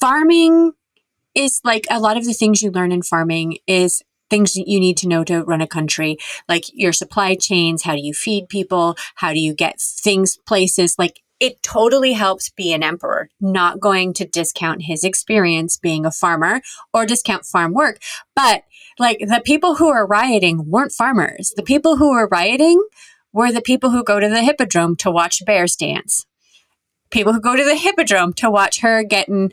Farming 0.00 0.72
is 1.34 1.60
like 1.64 1.86
a 1.90 2.00
lot 2.00 2.16
of 2.16 2.24
the 2.24 2.34
things 2.34 2.62
you 2.62 2.70
learn 2.70 2.92
in 2.92 3.02
farming 3.02 3.58
is 3.66 4.02
things 4.30 4.54
that 4.54 4.68
you 4.68 4.80
need 4.80 4.96
to 4.98 5.08
know 5.08 5.24
to 5.24 5.42
run 5.42 5.60
a 5.60 5.66
country, 5.66 6.16
like 6.48 6.64
your 6.72 6.92
supply 6.92 7.34
chains, 7.34 7.82
how 7.82 7.94
do 7.94 8.02
you 8.02 8.12
feed 8.12 8.48
people, 8.48 8.96
how 9.16 9.32
do 9.32 9.38
you 9.38 9.54
get 9.54 9.80
things 9.80 10.36
places 10.46 10.96
like 10.98 11.22
it 11.40 11.62
totally 11.62 12.14
helps 12.14 12.50
be 12.50 12.72
an 12.72 12.82
emperor, 12.82 13.28
not 13.40 13.78
going 13.80 14.12
to 14.14 14.26
discount 14.26 14.82
his 14.82 15.04
experience 15.04 15.76
being 15.76 16.04
a 16.04 16.10
farmer 16.10 16.60
or 16.92 17.06
discount 17.06 17.46
farm 17.46 17.72
work. 17.72 18.00
But 18.34 18.64
like 18.98 19.18
the 19.20 19.40
people 19.44 19.76
who 19.76 19.88
are 19.88 20.06
rioting 20.06 20.68
weren't 20.68 20.92
farmers. 20.92 21.52
The 21.56 21.62
people 21.62 21.96
who 21.96 22.10
were 22.10 22.28
rioting 22.28 22.82
were 23.32 23.52
the 23.52 23.62
people 23.62 23.90
who 23.90 24.02
go 24.02 24.18
to 24.18 24.28
the 24.28 24.42
hippodrome 24.42 24.96
to 24.96 25.10
watch 25.10 25.44
bears 25.44 25.76
dance. 25.76 26.26
People 27.10 27.32
who 27.32 27.40
go 27.40 27.56
to 27.56 27.64
the 27.64 27.76
hippodrome 27.76 28.32
to 28.34 28.50
watch 28.50 28.80
her 28.80 29.02
getting 29.04 29.52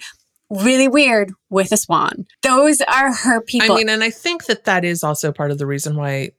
really 0.49 0.87
weird 0.87 1.31
with 1.49 1.71
a 1.71 1.77
swan. 1.77 2.25
Those 2.41 2.81
are 2.81 3.13
her 3.13 3.41
people. 3.41 3.73
I 3.73 3.77
mean, 3.77 3.89
and 3.89 4.03
I 4.03 4.09
think 4.09 4.45
that 4.45 4.65
that 4.65 4.85
is 4.85 5.03
also 5.03 5.31
part 5.31 5.51
of 5.51 5.57
the 5.57 5.65
reason 5.65 5.95
why 5.95 6.31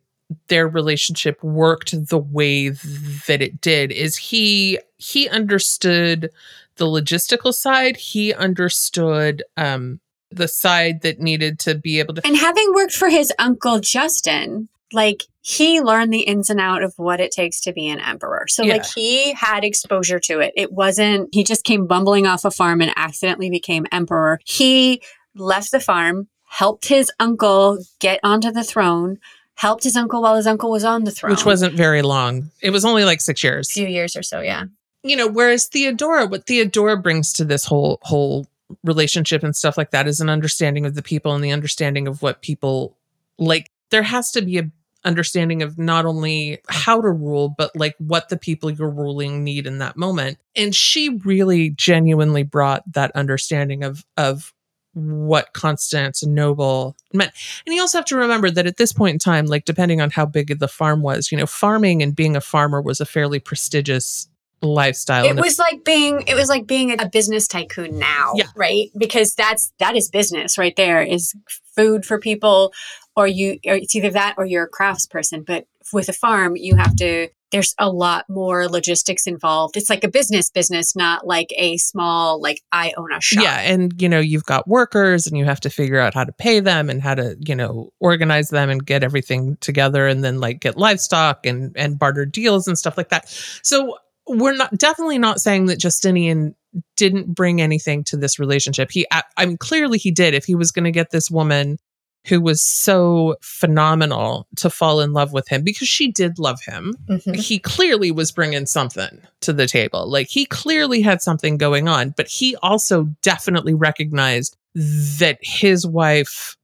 their 0.48 0.66
relationship 0.66 1.42
worked 1.42 2.08
the 2.08 2.18
way 2.18 2.70
that 2.70 3.40
it 3.40 3.60
did 3.60 3.92
is 3.92 4.16
he 4.16 4.78
he 4.96 5.28
understood 5.28 6.30
the 6.76 6.86
logistical 6.86 7.54
side 7.54 7.96
he 7.96 8.34
understood 8.34 9.44
um 9.56 10.00
the 10.32 10.48
side 10.48 11.02
that 11.02 11.20
needed 11.20 11.60
to 11.60 11.76
be 11.76 12.00
able 12.00 12.12
to 12.12 12.26
and 12.26 12.36
having 12.36 12.72
worked 12.74 12.92
for 12.92 13.08
his 13.08 13.32
uncle 13.38 13.78
Justin, 13.78 14.68
like 14.92 15.24
he 15.40 15.80
learned 15.80 16.12
the 16.12 16.20
ins 16.20 16.50
and 16.50 16.60
out 16.60 16.82
of 16.82 16.94
what 16.96 17.20
it 17.20 17.30
takes 17.30 17.60
to 17.62 17.72
be 17.72 17.88
an 17.88 18.00
emperor. 18.00 18.46
So 18.48 18.64
like 18.64 18.84
he 18.84 19.32
had 19.32 19.64
exposure 19.64 20.18
to 20.20 20.40
it. 20.40 20.52
It 20.56 20.72
wasn't 20.72 21.28
he 21.32 21.44
just 21.44 21.64
came 21.64 21.86
bumbling 21.86 22.26
off 22.26 22.44
a 22.44 22.50
farm 22.50 22.80
and 22.80 22.92
accidentally 22.96 23.50
became 23.50 23.86
emperor. 23.92 24.40
He 24.44 25.02
left 25.34 25.70
the 25.70 25.80
farm, 25.80 26.28
helped 26.44 26.86
his 26.88 27.10
uncle 27.20 27.78
get 28.00 28.20
onto 28.22 28.50
the 28.50 28.64
throne, 28.64 29.18
helped 29.54 29.84
his 29.84 29.96
uncle 29.96 30.22
while 30.22 30.36
his 30.36 30.46
uncle 30.46 30.70
was 30.70 30.84
on 30.84 31.04
the 31.04 31.10
throne. 31.10 31.32
which 31.32 31.44
wasn't 31.44 31.74
very 31.74 32.02
long 32.02 32.50
it 32.62 32.70
was 32.70 32.84
only 32.84 33.04
like 33.04 33.20
6 33.20 33.42
years 33.42 33.70
a 33.70 33.72
few 33.72 33.86
years 33.88 34.16
or 34.16 34.22
so, 34.22 34.40
yeah. 34.40 34.64
you 35.02 35.16
know 35.16 35.28
whereas 35.28 35.66
theodora 35.66 36.26
what 36.26 36.46
theodora 36.46 36.96
brings 36.96 37.32
to 37.34 37.44
this 37.44 37.64
whole 37.64 37.98
whole 38.02 38.46
relationship 38.84 39.42
and 39.42 39.54
stuff 39.56 39.76
like 39.76 39.90
that 39.92 40.06
is 40.06 40.20
an 40.20 40.28
understanding 40.28 40.86
of 40.86 40.94
the 40.94 41.02
people 41.02 41.34
and 41.34 41.42
the 41.42 41.52
understanding 41.52 42.06
of 42.08 42.20
what 42.22 42.42
people 42.42 42.96
like 43.38 43.70
there 43.90 44.02
has 44.02 44.30
to 44.32 44.42
be 44.42 44.58
a 44.58 44.70
understanding 45.04 45.62
of 45.62 45.78
not 45.78 46.04
only 46.04 46.58
how 46.68 47.00
to 47.00 47.08
rule 47.08 47.48
but 47.56 47.70
like 47.76 47.94
what 47.98 48.28
the 48.28 48.36
people 48.36 48.68
you're 48.70 48.90
ruling 48.90 49.44
need 49.44 49.64
in 49.64 49.78
that 49.78 49.96
moment 49.96 50.36
and 50.56 50.74
she 50.74 51.10
really 51.24 51.70
genuinely 51.70 52.42
brought 52.42 52.82
that 52.92 53.12
understanding 53.14 53.84
of 53.84 54.04
of 54.16 54.52
what 54.94 55.52
Constantinople 55.52 56.96
meant. 57.12 57.30
And 57.66 57.74
you 57.74 57.82
also 57.82 57.98
have 57.98 58.06
to 58.06 58.16
remember 58.16 58.50
that 58.50 58.66
at 58.66 58.78
this 58.78 58.94
point 58.94 59.12
in 59.12 59.18
time, 59.18 59.44
like 59.44 59.66
depending 59.66 60.00
on 60.00 60.08
how 60.10 60.24
big 60.24 60.58
the 60.58 60.68
farm 60.68 61.02
was, 61.02 61.30
you 61.30 61.36
know, 61.36 61.44
farming 61.44 62.02
and 62.02 62.16
being 62.16 62.34
a 62.34 62.40
farmer 62.40 62.80
was 62.80 62.98
a 62.98 63.04
fairly 63.04 63.38
prestigious 63.38 64.26
lifestyle. 64.62 65.26
It 65.26 65.38
a- 65.38 65.40
was 65.42 65.58
like 65.58 65.84
being 65.84 66.22
it 66.26 66.34
was 66.34 66.48
like 66.48 66.66
being 66.66 66.98
a 66.98 67.06
business 67.08 67.46
tycoon 67.46 67.98
now, 67.98 68.32
Yeah. 68.36 68.46
right? 68.56 68.88
Because 68.96 69.34
that's 69.34 69.70
that 69.78 69.96
is 69.96 70.08
business 70.08 70.56
right 70.56 70.74
there 70.76 71.02
is 71.02 71.34
food 71.76 72.06
for 72.06 72.18
people 72.18 72.72
or 73.16 73.26
you 73.26 73.58
or 73.66 73.74
it's 73.76 73.94
either 73.94 74.10
that 74.10 74.34
or 74.38 74.44
you're 74.44 74.64
a 74.64 74.68
crafts 74.68 75.06
person, 75.06 75.42
but 75.42 75.66
with 75.92 76.08
a 76.08 76.12
farm 76.12 76.56
you 76.56 76.76
have 76.76 76.96
to 76.96 77.28
there's 77.52 77.74
a 77.78 77.88
lot 77.88 78.28
more 78.28 78.68
logistics 78.68 79.26
involved. 79.26 79.76
It's 79.76 79.88
like 79.88 80.04
a 80.04 80.08
business 80.08 80.50
business, 80.50 80.96
not 80.96 81.26
like 81.26 81.52
a 81.56 81.76
small 81.76 82.40
like 82.40 82.62
I 82.72 82.92
own 82.96 83.12
a 83.12 83.20
shop. 83.20 83.44
Yeah, 83.44 83.60
and 83.60 84.00
you 84.00 84.08
know, 84.08 84.18
you've 84.18 84.44
got 84.44 84.66
workers 84.66 85.26
and 85.26 85.38
you 85.38 85.44
have 85.44 85.60
to 85.60 85.70
figure 85.70 85.98
out 85.98 86.14
how 86.14 86.24
to 86.24 86.32
pay 86.32 86.60
them 86.60 86.90
and 86.90 87.00
how 87.00 87.14
to, 87.14 87.36
you 87.46 87.54
know, 87.54 87.92
organize 88.00 88.48
them 88.48 88.68
and 88.68 88.84
get 88.84 89.04
everything 89.04 89.56
together 89.60 90.06
and 90.06 90.24
then 90.24 90.40
like 90.40 90.60
get 90.60 90.76
livestock 90.76 91.46
and 91.46 91.72
and 91.76 91.98
barter 91.98 92.26
deals 92.26 92.66
and 92.66 92.76
stuff 92.76 92.96
like 92.96 93.10
that. 93.10 93.28
So 93.62 93.96
we're 94.26 94.56
not 94.56 94.76
definitely 94.76 95.18
not 95.18 95.40
saying 95.40 95.66
that 95.66 95.78
Justinian 95.78 96.56
didn't 96.96 97.34
bring 97.34 97.62
anything 97.62 98.04
to 98.04 98.16
this 98.16 98.38
relationship. 98.38 98.90
He 98.90 99.06
I 99.10 99.46
mean 99.46 99.56
clearly 99.56 99.98
he 99.98 100.10
did 100.10 100.34
if 100.34 100.44
he 100.44 100.56
was 100.56 100.72
going 100.72 100.84
to 100.84 100.90
get 100.90 101.10
this 101.10 101.30
woman 101.30 101.78
who 102.26 102.40
was 102.40 102.62
so 102.64 103.36
phenomenal 103.42 104.46
to 104.56 104.70
fall 104.70 105.00
in 105.00 105.12
love 105.12 105.32
with 105.32 105.48
him 105.48 105.62
because 105.62 105.88
she 105.88 106.10
did 106.10 106.38
love 106.38 106.60
him 106.64 106.94
Mhm. 107.08 107.36
he 107.36 107.58
clearly 107.58 108.10
was 108.10 108.32
bringing 108.32 108.66
something 108.66 109.20
to 109.42 109.52
the 109.52 109.66
table. 109.66 110.08
Like 110.10 110.28
he 110.28 110.46
clearly 110.46 111.02
had 111.02 111.22
something 111.22 111.56
going 111.56 111.88
on, 111.88 112.14
but 112.16 112.26
he 112.28 112.56
also 112.62 113.04
definitely 113.22 113.74
recognized 113.74 114.56
that 114.74 115.38
his 115.40 115.86
wife 115.86 116.55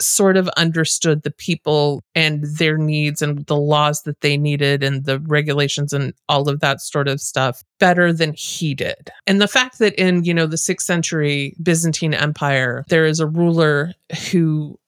sort 0.00 0.36
of 0.36 0.48
understood 0.56 1.22
the 1.22 1.30
people 1.30 2.02
and 2.14 2.44
their 2.58 2.76
needs 2.76 3.22
and 3.22 3.46
the 3.46 3.56
laws 3.56 4.02
that 4.02 4.20
they 4.20 4.36
needed 4.36 4.82
and 4.82 5.04
the 5.04 5.20
regulations 5.20 5.92
and 5.92 6.12
all 6.28 6.48
of 6.48 6.60
that 6.60 6.80
sort 6.80 7.08
of 7.08 7.20
stuff 7.20 7.62
better 7.78 8.12
than 8.12 8.32
he 8.34 8.74
did. 8.74 9.10
And 9.26 9.40
the 9.40 9.48
fact 9.48 9.78
that 9.78 9.94
in, 9.94 10.24
you 10.24 10.34
know, 10.34 10.46
the 10.46 10.56
6th 10.56 10.82
century 10.82 11.54
Byzantine 11.62 12.14
Empire 12.14 12.84
there 12.88 13.06
is 13.06 13.20
a 13.20 13.26
ruler 13.26 13.92
who 14.30 14.78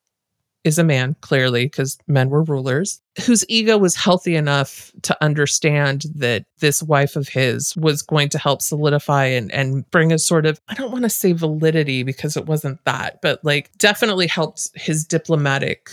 is 0.69 0.79
a 0.79 0.85
man, 0.85 1.17
clearly, 1.21 1.65
because 1.65 1.99
men 2.07 2.31
were 2.31 2.45
rulers, 2.45 3.01
whose 3.27 3.45
ego 3.49 3.77
was 3.77 3.97
healthy 3.97 4.37
enough 4.37 4.93
to 5.03 5.17
understand 5.21 6.05
that 6.15 6.45
this 6.61 6.83
wife 6.83 7.17
of 7.17 7.27
his 7.29 7.77
was 7.77 8.03
going 8.03 8.29
to 8.29 8.39
help 8.39 8.63
solidify 8.63 9.25
and, 9.25 9.51
and 9.51 9.91
bring 9.91 10.13
a 10.13 10.19
sort 10.19 10.47
of, 10.47 10.61
I 10.69 10.75
don't 10.75 10.93
want 10.93 11.03
to 11.03 11.11
say 11.11 11.33
validity 11.33 12.05
because 12.05 12.37
it 12.37 12.47
wasn't 12.47 12.85
that, 12.85 13.21
but 13.21 13.45
like 13.45 13.71
definitely 13.79 14.29
helped 14.29 14.71
his 14.75 15.05
diplomatic 15.05 15.91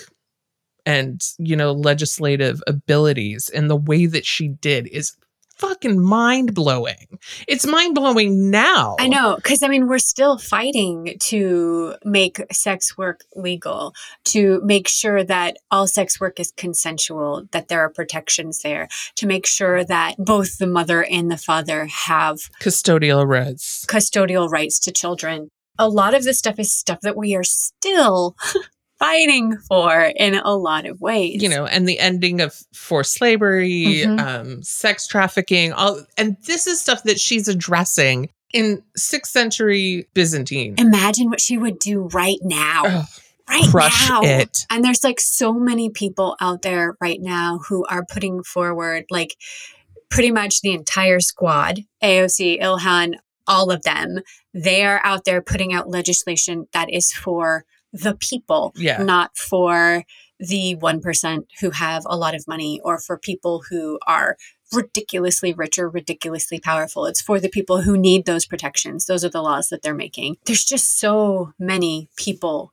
and, 0.86 1.20
you 1.40 1.56
know, 1.56 1.72
legislative 1.72 2.62
abilities. 2.68 3.50
And 3.50 3.70
the 3.70 3.76
way 3.76 4.06
that 4.06 4.26
she 4.26 4.50
did 4.50 4.88
is 4.88 5.16
fucking 5.56 6.02
mind 6.02 6.54
blowing. 6.54 7.20
It's 7.48 7.66
mind 7.66 7.96
blowing 7.96 8.50
now. 8.52 8.96
I 9.00 9.08
know, 9.08 9.36
because 9.36 9.64
I 9.64 9.68
mean, 9.68 9.88
we're 9.88 10.00
still 10.00 10.38
fighting 10.38 11.16
to 11.22 11.96
make 12.04 12.42
sex 12.52 12.98
work 12.98 13.22
legal, 13.36 13.94
to 14.26 14.62
make 14.64 14.88
sure 14.88 15.24
that 15.24 15.58
all 15.72 15.88
sex 15.88 16.20
work 16.20 16.40
is 16.40 16.52
consensual, 16.58 17.46
that 17.52 17.68
there 17.68 17.82
are 17.82 17.90
protections 17.90 18.60
there, 18.60 18.88
to 19.16 19.28
make 19.28 19.46
sure 19.46 19.84
that 19.84 20.16
both 20.18 20.58
the 20.58 20.68
mother 20.68 21.04
and 21.04 21.32
the 21.32 21.38
father 21.38 21.86
have 21.86 22.38
Custodial 22.62 23.28
rights. 23.28 23.86
custodial 23.88 24.50
rights 24.50 24.80
to 24.80 24.92
children. 24.92 25.50
A 25.78 25.90
lot 25.90 26.14
of 26.14 26.24
this 26.24 26.40
stuff 26.40 26.58
is 26.60 26.74
stuff 26.74 27.02
that 27.02 27.18
we 27.18 27.36
are 27.36 27.44
still 27.44 28.36
fighting 29.00 29.58
for 29.68 30.12
in 30.16 30.36
a 30.36 30.56
lot 30.56 30.86
of 30.86 31.02
ways. 31.02 31.42
you 31.44 31.50
know, 31.50 31.66
and 31.66 31.88
the 31.88 32.00
ending 32.00 32.42
of 32.42 32.56
forced 32.74 33.14
slavery, 33.14 34.04
Mhm. 34.06 34.20
um, 34.20 34.64
sex 34.64 35.06
trafficking, 35.08 35.74
all, 35.74 36.02
and 36.18 36.38
this 36.46 36.66
is 36.68 36.80
stuff 36.80 37.04
that 37.04 37.20
she's 37.20 37.48
addressing 37.48 38.30
in 38.54 38.82
sixth 38.96 39.32
century 39.34 40.08
Byzantine. 40.14 40.76
imagine 40.78 41.30
what 41.30 41.42
she 41.42 41.58
would 41.58 41.78
do 41.80 42.08
right 42.14 42.38
now. 42.42 42.84
Ugh, 42.86 43.06
right 43.50 43.64
crush 43.70 44.10
now. 44.10 44.22
it. 44.24 44.66
And 44.70 44.84
there's 44.84 45.04
like 45.04 45.20
so 45.20 45.52
many 45.54 45.90
people 45.90 46.36
out 46.40 46.62
there 46.62 46.96
right 47.02 47.20
now 47.22 47.60
who 47.68 47.86
are 47.88 48.06
putting 48.06 48.44
forward 48.44 49.06
like 49.10 49.36
pretty 50.10 50.32
much 50.32 50.62
the 50.62 50.72
entire 50.72 51.20
squad, 51.20 51.82
AOC, 52.02 52.60
Ilhan, 52.62 53.16
all 53.48 53.72
of 53.72 53.84
them. 53.84 54.20
They 54.54 54.86
are 54.86 55.02
out 55.04 55.26
there 55.26 55.42
putting 55.42 55.74
out 55.74 55.90
legislation 55.90 56.68
that 56.72 56.92
is 56.94 57.12
for 57.12 57.66
the 58.04 58.16
people, 58.20 58.74
Yeah. 58.76 59.02
not 59.02 59.38
for 59.38 60.04
the 60.40 60.76
1% 60.76 61.46
who 61.62 61.70
have 61.72 62.04
a 62.06 62.18
lot 62.18 62.36
of 62.36 62.48
money 62.48 62.82
or 62.84 63.00
for 63.00 63.18
people 63.18 63.64
who 63.70 64.00
are 64.06 64.36
ridiculously 64.74 65.54
rich 65.54 65.80
or 65.80 65.90
ridiculously 65.90 66.60
powerful. 66.60 67.06
It's 67.06 67.22
for 67.22 67.40
the 67.40 67.50
people 67.50 67.82
who 67.82 67.98
need 67.98 68.26
those 68.26 68.46
protections. 68.46 69.06
Those 69.06 69.24
are 69.24 69.30
the 69.30 69.42
laws 69.42 69.70
that 69.70 69.82
they're 69.82 69.94
making. 69.94 70.38
There's 70.46 70.66
just 70.66 71.00
so 71.00 71.54
many 71.58 72.10
people 72.18 72.72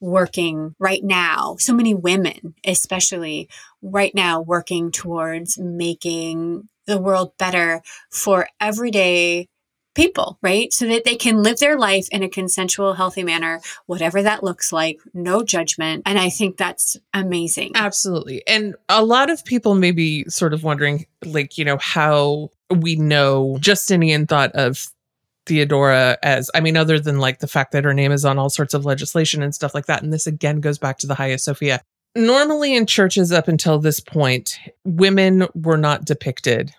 working 0.00 0.74
right 0.78 1.04
now, 1.04 1.56
so 1.58 1.74
many 1.74 1.94
women, 1.94 2.54
especially 2.64 3.48
right 3.82 4.14
now, 4.14 4.40
working 4.40 4.90
towards 4.90 5.58
making 5.58 6.68
the 6.86 7.00
world 7.00 7.32
better 7.38 7.82
for 8.10 8.48
everyday 8.60 9.48
people, 9.94 10.38
right? 10.42 10.72
So 10.72 10.86
that 10.86 11.04
they 11.04 11.16
can 11.16 11.42
live 11.42 11.58
their 11.58 11.78
life 11.78 12.06
in 12.12 12.22
a 12.22 12.28
consensual, 12.28 12.94
healthy 12.94 13.22
manner, 13.22 13.60
whatever 13.86 14.22
that 14.22 14.42
looks 14.42 14.72
like, 14.72 14.98
no 15.12 15.42
judgment. 15.42 16.02
And 16.06 16.18
I 16.18 16.30
think 16.30 16.56
that's 16.56 16.96
amazing. 17.12 17.72
Absolutely. 17.74 18.42
And 18.46 18.76
a 18.88 19.04
lot 19.04 19.30
of 19.30 19.44
people 19.44 19.74
may 19.74 19.90
be 19.90 20.24
sort 20.28 20.54
of 20.54 20.62
wondering, 20.62 21.06
like, 21.24 21.58
you 21.58 21.64
know, 21.64 21.78
how 21.78 22.50
we 22.70 22.96
know 22.96 23.58
Justinian 23.60 24.26
thought 24.26 24.52
of 24.52 24.86
Theodora 25.46 26.18
as, 26.22 26.50
I 26.54 26.60
mean, 26.60 26.76
other 26.76 27.00
than 27.00 27.18
like 27.18 27.40
the 27.40 27.48
fact 27.48 27.72
that 27.72 27.84
her 27.84 27.94
name 27.94 28.12
is 28.12 28.24
on 28.24 28.38
all 28.38 28.50
sorts 28.50 28.74
of 28.74 28.84
legislation 28.84 29.42
and 29.42 29.54
stuff 29.54 29.74
like 29.74 29.86
that. 29.86 30.02
And 30.02 30.12
this 30.12 30.26
again 30.26 30.60
goes 30.60 30.78
back 30.78 30.98
to 30.98 31.06
the 31.06 31.14
Hagia 31.14 31.38
Sophia. 31.38 31.80
Normally 32.14 32.76
in 32.76 32.86
churches 32.86 33.32
up 33.32 33.48
until 33.48 33.78
this 33.78 34.00
point, 34.00 34.58
women 34.84 35.46
were 35.54 35.76
not 35.76 36.04
depicted 36.04 36.72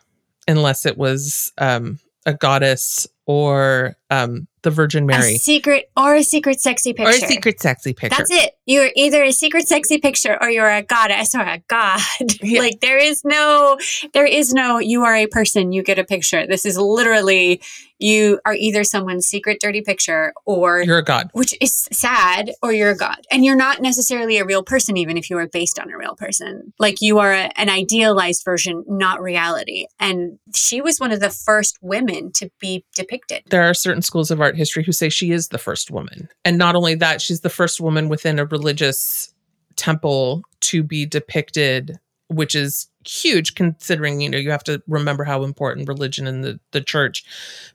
unless 0.48 0.86
it 0.86 0.98
was 0.98 1.52
um, 1.58 2.00
a 2.26 2.34
goddess 2.34 3.08
or 3.26 3.96
um, 4.12 4.48
the 4.64 4.70
Virgin 4.70 5.06
Mary. 5.08 5.36
A 5.36 5.38
secret 5.40 5.90
or 5.98 6.14
a 6.16 6.24
secret 6.24 6.62
sexy 6.62 6.94
picture. 6.94 7.10
Or 7.12 7.16
a 7.16 7.28
secret 7.28 7.60
sexy 7.60 7.94
picture. 7.94 8.16
That's 8.16 8.30
it. 8.30 8.52
You're 8.68 8.92
either 8.96 9.24
a 9.24 9.32
secret 9.32 9.68
sexy 9.68 9.98
picture 9.98 10.38
or 10.40 10.50
you're 10.52 10.70
a 10.70 10.84
goddess 10.84 11.34
or 11.34 11.42
a 11.42 11.60
god. 11.68 12.00
Yeah. 12.44 12.60
like 12.60 12.80
there 12.82 12.98
is 12.98 13.24
no 13.24 13.78
there 14.14 14.26
is 14.26 14.54
no 14.54 14.78
you 14.80 15.04
are 15.04 15.16
a 15.16 15.28
person, 15.28 15.72
you 15.72 15.82
get 15.84 15.98
a 15.98 16.04
picture. 16.04 16.46
This 16.46 16.66
is 16.66 16.78
literally 16.78 17.62
you 17.98 18.40
are 18.46 18.56
either 18.56 18.84
someone's 18.84 19.28
secret 19.28 19.60
dirty 19.62 19.82
picture 19.82 20.34
or 20.46 20.82
You're 20.82 20.98
a 20.98 21.04
god. 21.04 21.30
which 21.34 21.54
is 21.62 21.88
sad 21.92 22.52
or 22.64 22.74
you're 22.74 22.90
a 22.90 22.98
god 22.98 23.20
and 23.32 23.46
you're 23.46 23.56
not 23.56 23.80
necessarily 23.82 24.38
a 24.40 24.46
real 24.46 24.64
person 24.64 24.98
even 24.98 25.18
if 25.18 25.30
you 25.30 25.38
are 25.38 25.48
based 25.48 25.78
on 25.78 25.92
a 25.92 25.96
real 25.98 26.16
person 26.16 26.74
like 26.80 27.00
you 27.00 27.20
are 27.20 27.32
a, 27.32 27.52
an 27.60 27.70
idealized 27.70 28.44
version 28.44 28.84
not 28.88 29.22
reality 29.22 29.86
and 30.00 30.40
she 30.56 30.82
was 30.82 31.00
one 31.00 31.12
of 31.12 31.20
the 31.20 31.30
first 31.30 31.78
women 31.82 32.32
to 32.34 32.50
be 32.60 32.84
depicted 32.96 33.44
There 33.52 33.62
are 33.70 33.76
certain 33.76 34.01
schools 34.02 34.32
of 34.32 34.42
art 34.42 34.56
history 34.56 34.84
who 34.84 34.92
say 34.92 35.10
she 35.10 35.32
is 35.32 35.50
the 35.50 35.58
first 35.58 35.92
woman. 35.92 36.30
And 36.46 36.58
not 36.58 36.76
only 36.76 36.96
that, 36.96 37.22
she's 37.22 37.42
the 37.42 37.50
first 37.50 37.80
woman 37.80 38.10
within 38.10 38.40
a 38.40 38.46
religious 38.46 39.34
temple 39.76 40.44
to 40.62 40.84
be 40.84 41.06
depicted, 41.06 42.00
which 42.28 42.56
is 42.56 42.88
huge 43.06 43.56
considering, 43.56 44.22
you 44.22 44.30
know, 44.30 44.38
you 44.38 44.52
have 44.52 44.64
to 44.64 44.82
remember 44.88 45.24
how 45.24 45.44
important 45.44 45.88
religion 45.88 46.28
and 46.28 46.44
the, 46.44 46.60
the 46.72 46.82
church, 46.82 47.24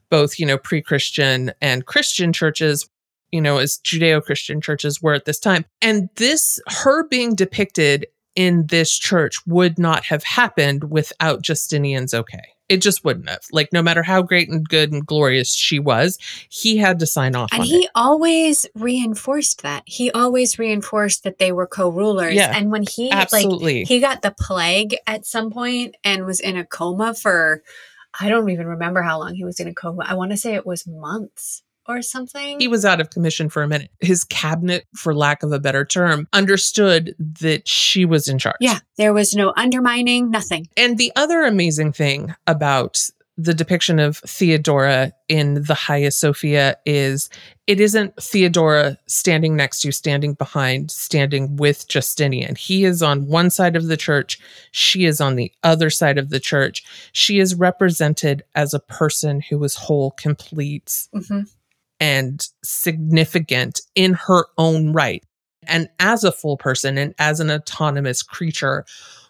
both, 0.09 0.39
you 0.39 0.45
know, 0.45 0.57
pre 0.57 0.81
Christian 0.81 1.51
and 1.61 1.85
Christian 1.85 2.31
churches, 2.33 2.89
you 3.31 3.41
know, 3.41 3.57
as 3.57 3.77
Judeo 3.79 4.23
Christian 4.23 4.61
churches 4.61 5.01
were 5.01 5.13
at 5.13 5.25
this 5.25 5.39
time. 5.39 5.65
And 5.81 6.09
this, 6.15 6.59
her 6.67 7.07
being 7.07 7.35
depicted 7.35 8.07
in 8.35 8.67
this 8.67 8.97
church 8.97 9.45
would 9.47 9.79
not 9.79 10.05
have 10.05 10.23
happened 10.23 10.91
without 10.91 11.41
Justinian's 11.41 12.13
okay. 12.13 12.53
It 12.69 12.81
just 12.81 13.05
wouldn't 13.05 13.29
have. 13.29 13.41
Like, 13.51 13.71
no 13.71 13.81
matter 13.81 14.03
how 14.03 14.21
great 14.21 14.49
and 14.49 14.67
good 14.67 14.91
and 14.91 15.05
glorious 15.05 15.53
she 15.55 15.79
was, 15.79 16.17
he 16.49 16.77
had 16.77 16.99
to 16.99 17.05
sign 17.05 17.35
off 17.35 17.49
and 17.53 17.63
he 17.63 17.85
it. 17.85 17.91
always 17.95 18.65
reinforced 18.75 19.61
that 19.63 19.83
he 19.85 20.11
always 20.11 20.59
reinforced 20.59 21.23
that 21.23 21.37
they 21.37 21.51
were 21.51 21.67
co-rulers 21.67 22.33
Yeah, 22.35 22.51
and 22.55 22.69
when 22.71 22.83
he 22.89 23.09
absolutely. 23.11 23.79
like 23.79 23.87
he 23.87 23.99
got 23.99 24.21
the 24.21 24.35
plague 24.37 24.97
at 25.07 25.25
some 25.25 25.51
point 25.51 25.95
and 26.03 26.25
was 26.25 26.39
in 26.39 26.57
a 26.57 26.65
coma 26.65 27.13
for 27.13 27.63
i 28.19 28.29
don't 28.29 28.49
even 28.49 28.67
remember 28.67 29.01
how 29.01 29.19
long 29.19 29.35
he 29.35 29.43
was 29.45 29.59
in 29.59 29.67
a 29.67 29.73
coma 29.73 30.03
i 30.07 30.13
want 30.13 30.31
to 30.31 30.37
say 30.37 30.53
it 30.55 30.65
was 30.65 30.87
months 30.87 31.63
or 31.87 32.01
something 32.01 32.59
He 32.59 32.67
was 32.67 32.85
out 32.85 32.99
of 33.01 33.09
commission 33.09 33.49
for 33.49 33.63
a 33.63 33.67
minute. 33.67 33.89
His 33.99 34.23
cabinet, 34.23 34.85
for 34.95 35.15
lack 35.15 35.43
of 35.43 35.51
a 35.51 35.59
better 35.59 35.85
term, 35.85 36.27
understood 36.33 37.15
that 37.19 37.67
she 37.67 38.05
was 38.05 38.27
in 38.27 38.37
charge. 38.37 38.57
yeah 38.59 38.79
there 38.97 39.13
was 39.13 39.33
no 39.35 39.53
undermining 39.55 40.29
nothing 40.31 40.67
And 40.77 40.97
the 40.97 41.11
other 41.15 41.43
amazing 41.43 41.93
thing 41.93 42.35
about 42.45 42.99
the 43.39 43.53
depiction 43.53 43.99
of 43.99 44.17
Theodora 44.17 45.13
in 45.27 45.61
the 45.61 45.75
Hagia 45.75 46.09
Sophia 46.09 46.75
is 46.87 47.29
it 47.67 47.79
isn't 47.79 48.15
Theodora 48.19 48.97
standing 49.05 49.55
next 49.55 49.81
to, 49.81 49.91
standing 49.91 50.33
behind, 50.33 50.89
standing 50.89 51.55
with 51.55 51.87
Justinian. 51.87 52.55
He 52.55 52.83
is 52.83 53.03
on 53.03 53.27
one 53.27 53.51
side 53.51 53.75
of 53.75 53.87
the 53.87 53.97
church, 53.97 54.39
she 54.71 55.05
is 55.05 55.21
on 55.21 55.35
the 55.35 55.51
other 55.61 55.91
side 55.91 56.17
of 56.17 56.29
the 56.31 56.39
church. 56.39 56.83
She 57.11 57.37
is 57.37 57.53
represented 57.53 58.41
as 58.55 58.73
a 58.73 58.79
person 58.79 59.41
who 59.41 59.63
is 59.63 59.75
whole, 59.75 60.11
complete, 60.11 61.07
hmm 61.13 61.41
and 61.99 62.47
significant 62.63 63.81
in 63.95 64.13
her 64.13 64.45
own 64.57 64.93
right 64.93 65.23
and 65.67 65.89
as 65.99 66.23
a 66.23 66.31
full 66.31 66.57
person 66.57 66.97
and 66.97 67.13
as 67.19 67.39
an 67.39 67.49
autonomous 67.49 68.21
creature 68.21 68.85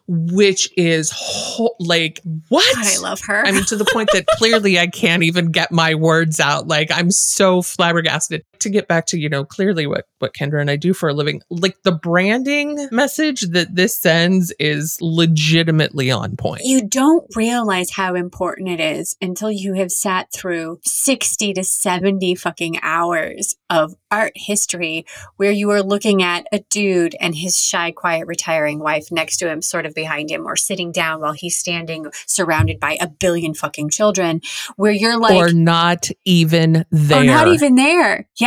which 0.09 0.69
is 0.77 1.11
ho- 1.13 1.75
like 1.79 2.21
what 2.49 2.77
i 2.77 2.97
love 2.97 3.19
her 3.21 3.45
I 3.45 3.51
mean, 3.51 3.63
to 3.65 3.75
the 3.75 3.85
point 3.85 4.09
that 4.13 4.25
clearly 4.37 4.79
I 4.79 4.87
can't 4.87 5.23
even 5.23 5.51
get 5.51 5.71
my 5.71 5.95
words 5.95 6.39
out. 6.39 6.67
Like 6.67 6.89
I'm 6.91 7.11
so 7.11 7.61
flabbergasted. 7.61 8.43
To 8.61 8.69
get 8.69 8.87
back 8.87 9.05
to 9.07 9.17
you 9.19 9.29
know 9.29 9.43
clearly 9.45 9.87
what 9.87 10.05
what 10.19 10.33
Kendra 10.33 10.59
and 10.61 10.69
I 10.69 10.75
do 10.75 10.93
for 10.93 11.09
a 11.09 11.13
living, 11.13 11.41
like 11.49 11.83
the 11.83 11.91
branding 11.91 12.87
message 12.91 13.41
that 13.41 13.75
this 13.75 13.95
sends 13.95 14.53
is 14.59 14.97
legitimately 15.01 16.11
on 16.11 16.35
point. 16.35 16.61
you 16.63 16.87
don't 16.87 17.25
realize 17.35 17.91
how 17.91 18.15
important 18.15 18.69
it 18.69 18.79
is 18.79 19.15
until 19.21 19.51
you 19.51 19.73
have 19.73 19.91
sat 19.91 20.31
through 20.33 20.79
60 20.83 21.53
to 21.53 21.63
70 21.63 22.35
fucking 22.35 22.79
hours 22.81 23.55
of 23.69 23.95
art 24.09 24.31
history 24.35 25.05
where 25.35 25.51
you 25.51 25.69
are 25.71 25.83
looking 25.83 26.23
at 26.23 26.45
a 26.51 26.59
dude 26.69 27.15
and 27.19 27.35
his 27.35 27.59
shy, 27.59 27.91
quiet, 27.91 28.25
retiring 28.27 28.79
wife 28.79 29.11
next 29.11 29.37
to 29.37 29.49
him, 29.49 29.61
sort 29.61 29.85
of 29.85 29.93
behind 29.93 30.31
him, 30.31 30.45
or 30.47 30.55
sitting 30.55 30.91
down 30.91 31.21
while 31.21 31.33
he's 31.33 31.57
standing 31.57 32.07
surrounded 32.25 32.79
by 32.79 32.97
a 33.01 33.07
billion 33.07 33.53
fucking 33.53 33.89
children, 33.89 34.41
where 34.75 34.91
you're 34.91 35.19
like, 35.19 35.35
or 35.35 35.51
not 35.51 36.09
even 36.25 36.85
there. 36.91 37.19
Oh, 37.19 37.23
not 37.23 37.47
even 37.49 37.75
there. 37.75 38.27
Yeah. 38.39 38.46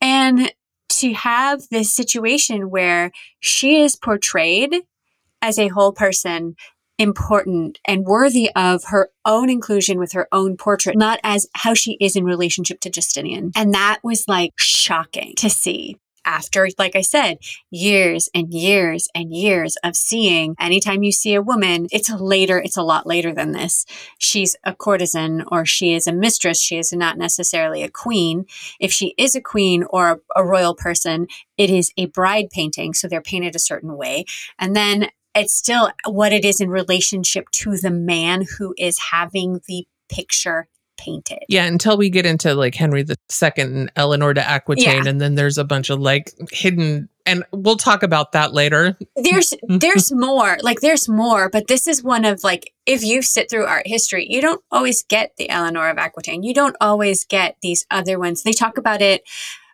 And 0.00 0.52
to 0.90 1.12
have 1.12 1.62
this 1.70 1.92
situation 1.92 2.70
where 2.70 3.10
she 3.40 3.82
is 3.82 3.96
portrayed 3.96 4.74
as 5.42 5.58
a 5.58 5.68
whole 5.68 5.92
person, 5.92 6.56
important 6.98 7.78
and 7.86 8.04
worthy 8.04 8.50
of 8.56 8.84
her 8.86 9.10
own 9.24 9.48
inclusion 9.48 9.98
with 9.98 10.12
her 10.12 10.26
own 10.32 10.56
portrait, 10.56 10.96
not 10.96 11.20
as 11.22 11.46
how 11.54 11.74
she 11.74 11.96
is 12.00 12.16
in 12.16 12.24
relationship 12.24 12.80
to 12.80 12.90
Justinian. 12.90 13.52
And 13.54 13.74
that 13.74 14.00
was 14.02 14.24
like 14.26 14.52
shocking 14.56 15.34
to 15.36 15.48
see. 15.48 15.96
After, 16.28 16.68
like 16.78 16.94
I 16.94 17.00
said, 17.00 17.38
years 17.70 18.28
and 18.34 18.52
years 18.52 19.08
and 19.14 19.34
years 19.34 19.76
of 19.82 19.96
seeing, 19.96 20.54
anytime 20.60 21.02
you 21.02 21.10
see 21.10 21.32
a 21.32 21.40
woman, 21.40 21.86
it's 21.90 22.10
later, 22.10 22.58
it's 22.58 22.76
a 22.76 22.82
lot 22.82 23.06
later 23.06 23.32
than 23.32 23.52
this. 23.52 23.86
She's 24.18 24.54
a 24.62 24.74
courtesan 24.74 25.44
or 25.50 25.64
she 25.64 25.94
is 25.94 26.06
a 26.06 26.12
mistress. 26.12 26.60
She 26.60 26.76
is 26.76 26.92
not 26.92 27.16
necessarily 27.16 27.82
a 27.82 27.88
queen. 27.88 28.44
If 28.78 28.92
she 28.92 29.14
is 29.16 29.34
a 29.34 29.40
queen 29.40 29.84
or 29.88 30.10
a, 30.10 30.40
a 30.42 30.44
royal 30.44 30.74
person, 30.74 31.28
it 31.56 31.70
is 31.70 31.92
a 31.96 32.06
bride 32.06 32.50
painting. 32.50 32.92
So 32.92 33.08
they're 33.08 33.22
painted 33.22 33.56
a 33.56 33.58
certain 33.58 33.96
way. 33.96 34.26
And 34.58 34.76
then 34.76 35.08
it's 35.34 35.54
still 35.54 35.90
what 36.04 36.34
it 36.34 36.44
is 36.44 36.60
in 36.60 36.68
relationship 36.68 37.48
to 37.52 37.78
the 37.78 37.90
man 37.90 38.44
who 38.58 38.74
is 38.76 38.98
having 39.12 39.60
the 39.66 39.86
picture 40.10 40.68
painted. 40.98 41.38
Yeah, 41.48 41.64
until 41.64 41.96
we 41.96 42.10
get 42.10 42.26
into 42.26 42.54
like 42.54 42.74
Henry 42.74 43.02
the 43.02 43.16
Second 43.28 43.76
and 43.76 43.92
Eleanor 43.96 44.34
de 44.34 44.46
Aquitaine, 44.46 45.04
Yeah. 45.04 45.10
and 45.10 45.20
then 45.20 45.34
there's 45.34 45.56
a 45.56 45.64
bunch 45.64 45.88
of 45.88 46.00
like 46.00 46.32
hidden, 46.50 47.08
and 47.24 47.44
we'll 47.52 47.76
talk 47.76 48.02
about 48.02 48.32
that 48.32 48.52
later. 48.52 48.98
There's 49.16 49.50
mm-hmm. 49.64 49.78
there's 49.78 50.12
more. 50.12 50.58
Like 50.62 50.80
there's 50.80 51.08
more, 51.08 51.48
but 51.48 51.68
this 51.68 51.86
is 51.86 52.02
one 52.02 52.24
of 52.24 52.44
like 52.44 52.72
if 52.84 53.02
you 53.02 53.22
sit 53.22 53.48
through 53.48 53.66
art 53.66 53.86
history, 53.86 54.26
you 54.28 54.40
don't 54.40 54.62
always 54.70 55.02
get 55.04 55.32
the 55.38 55.48
Eleanor 55.48 55.88
of 55.88 55.98
Aquitaine. 55.98 56.42
You 56.42 56.52
don't 56.52 56.76
always 56.80 57.24
get 57.24 57.56
these 57.62 57.86
other 57.90 58.18
ones. 58.18 58.42
They 58.42 58.52
talk 58.52 58.76
about 58.76 59.00
it 59.00 59.22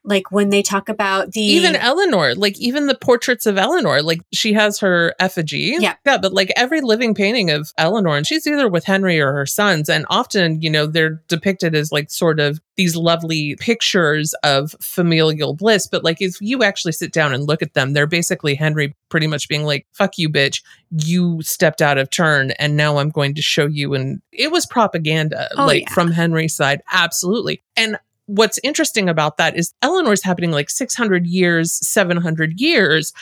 like 0.04 0.30
when 0.30 0.50
they 0.50 0.62
talk 0.62 0.88
about 0.88 1.32
the 1.32 1.40
even 1.40 1.74
Eleanor, 1.76 2.34
like 2.34 2.58
even 2.58 2.86
the 2.86 2.94
portraits 2.94 3.46
of 3.46 3.56
Eleanor, 3.56 4.02
like 4.02 4.20
she 4.32 4.52
has 4.52 4.78
her 4.80 5.14
effigy. 5.18 5.76
Yeah. 5.78 5.94
Yeah. 6.04 6.18
But 6.18 6.32
like 6.32 6.52
every 6.56 6.80
living 6.82 7.14
painting 7.14 7.50
of 7.50 7.72
Eleanor, 7.78 8.16
and 8.16 8.26
she's 8.26 8.46
either 8.46 8.68
with 8.68 8.84
Henry 8.84 9.20
or 9.20 9.32
her 9.32 9.46
sons. 9.46 9.88
And 9.88 10.04
often, 10.10 10.60
you 10.60 10.68
know, 10.70 10.86
they're 10.86 11.22
depicted 11.28 11.74
as 11.74 11.90
like 11.90 12.10
sort 12.10 12.38
of 12.38 12.60
these 12.76 12.96
lovely 12.96 13.56
pictures 13.56 14.34
of 14.42 14.74
familial 14.80 15.54
bliss. 15.54 15.86
But 15.86 16.04
like 16.04 16.20
if 16.20 16.36
you 16.40 16.62
actually 16.62 16.92
sit 16.92 17.12
down 17.12 17.32
and 17.32 17.44
look 17.44 17.62
at 17.62 17.74
them, 17.74 17.92
they're 17.92 18.06
basically 18.06 18.54
Henry 18.54 18.94
pretty 19.08 19.26
much 19.26 19.48
being 19.48 19.64
like, 19.64 19.86
fuck 19.92 20.18
you, 20.18 20.28
bitch. 20.28 20.62
You 20.90 21.40
stepped 21.42 21.80
out 21.80 21.98
of 21.98 22.10
turn. 22.10 22.50
And 22.52 22.76
now 22.76 22.98
I'm 22.98 23.10
going 23.10 23.34
to 23.36 23.42
show 23.42 23.66
you. 23.66 23.94
And 23.94 24.20
it 24.32 24.50
was 24.50 24.66
propaganda, 24.66 25.48
Oh, 25.56 25.66
like 25.66 25.84
yeah. 25.84 25.94
from 25.94 26.10
Henry's 26.10 26.54
side. 26.54 26.82
Absolutely. 26.92 27.62
And 27.76 27.96
what's 28.26 28.58
interesting 28.62 29.08
about 29.08 29.36
that 29.36 29.56
is 29.56 29.74
Eleanor's 29.82 30.22
happening 30.22 30.50
like 30.50 30.70
600 30.70 31.26
years, 31.26 31.78
700 31.86 32.60
years 32.60 33.12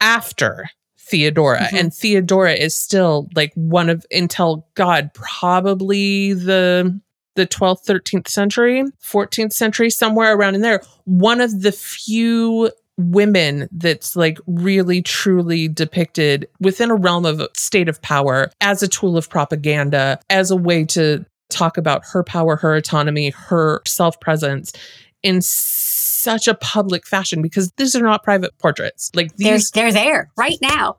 after 0.00 0.68
Theodora. 0.98 1.68
Mhm. 1.72 1.78
And 1.78 1.94
Theodora 1.94 2.54
is 2.54 2.74
still 2.74 3.28
like 3.34 3.52
one 3.54 3.90
of, 3.90 4.04
until 4.10 4.66
God, 4.74 5.10
probably 5.14 6.32
the 6.32 7.00
the 7.34 7.46
12th 7.46 7.86
13th 7.86 8.28
century 8.28 8.84
14th 9.02 9.54
century 9.54 9.88
somewhere 9.88 10.36
around 10.36 10.54
in 10.54 10.60
there 10.60 10.82
one 11.04 11.40
of 11.40 11.62
the 11.62 11.72
few 11.72 12.70
women 12.98 13.68
that's 13.72 14.14
like 14.14 14.38
really 14.46 15.00
truly 15.00 15.66
depicted 15.66 16.46
within 16.60 16.90
a 16.90 16.94
realm 16.94 17.24
of 17.24 17.40
state 17.56 17.88
of 17.88 18.02
power 18.02 18.50
as 18.60 18.82
a 18.82 18.88
tool 18.88 19.16
of 19.16 19.30
propaganda, 19.30 20.20
as 20.28 20.50
a 20.50 20.56
way 20.56 20.84
to 20.84 21.24
talk 21.52 21.76
about 21.76 22.02
her 22.12 22.22
power, 22.22 22.56
her 22.56 22.74
autonomy, 22.74 23.30
her 23.30 23.82
self 23.86 24.18
presence 24.20 24.72
in 25.22 25.40
such 25.42 26.48
a 26.48 26.54
public 26.54 27.06
fashion 27.06 27.42
because 27.42 27.70
these 27.72 27.94
are 27.94 28.02
not 28.02 28.22
private 28.22 28.56
portraits. 28.58 29.10
Like 29.14 29.36
They're, 29.36 29.54
these, 29.54 29.70
they're 29.70 29.92
there 29.92 30.30
right 30.36 30.58
now. 30.60 30.96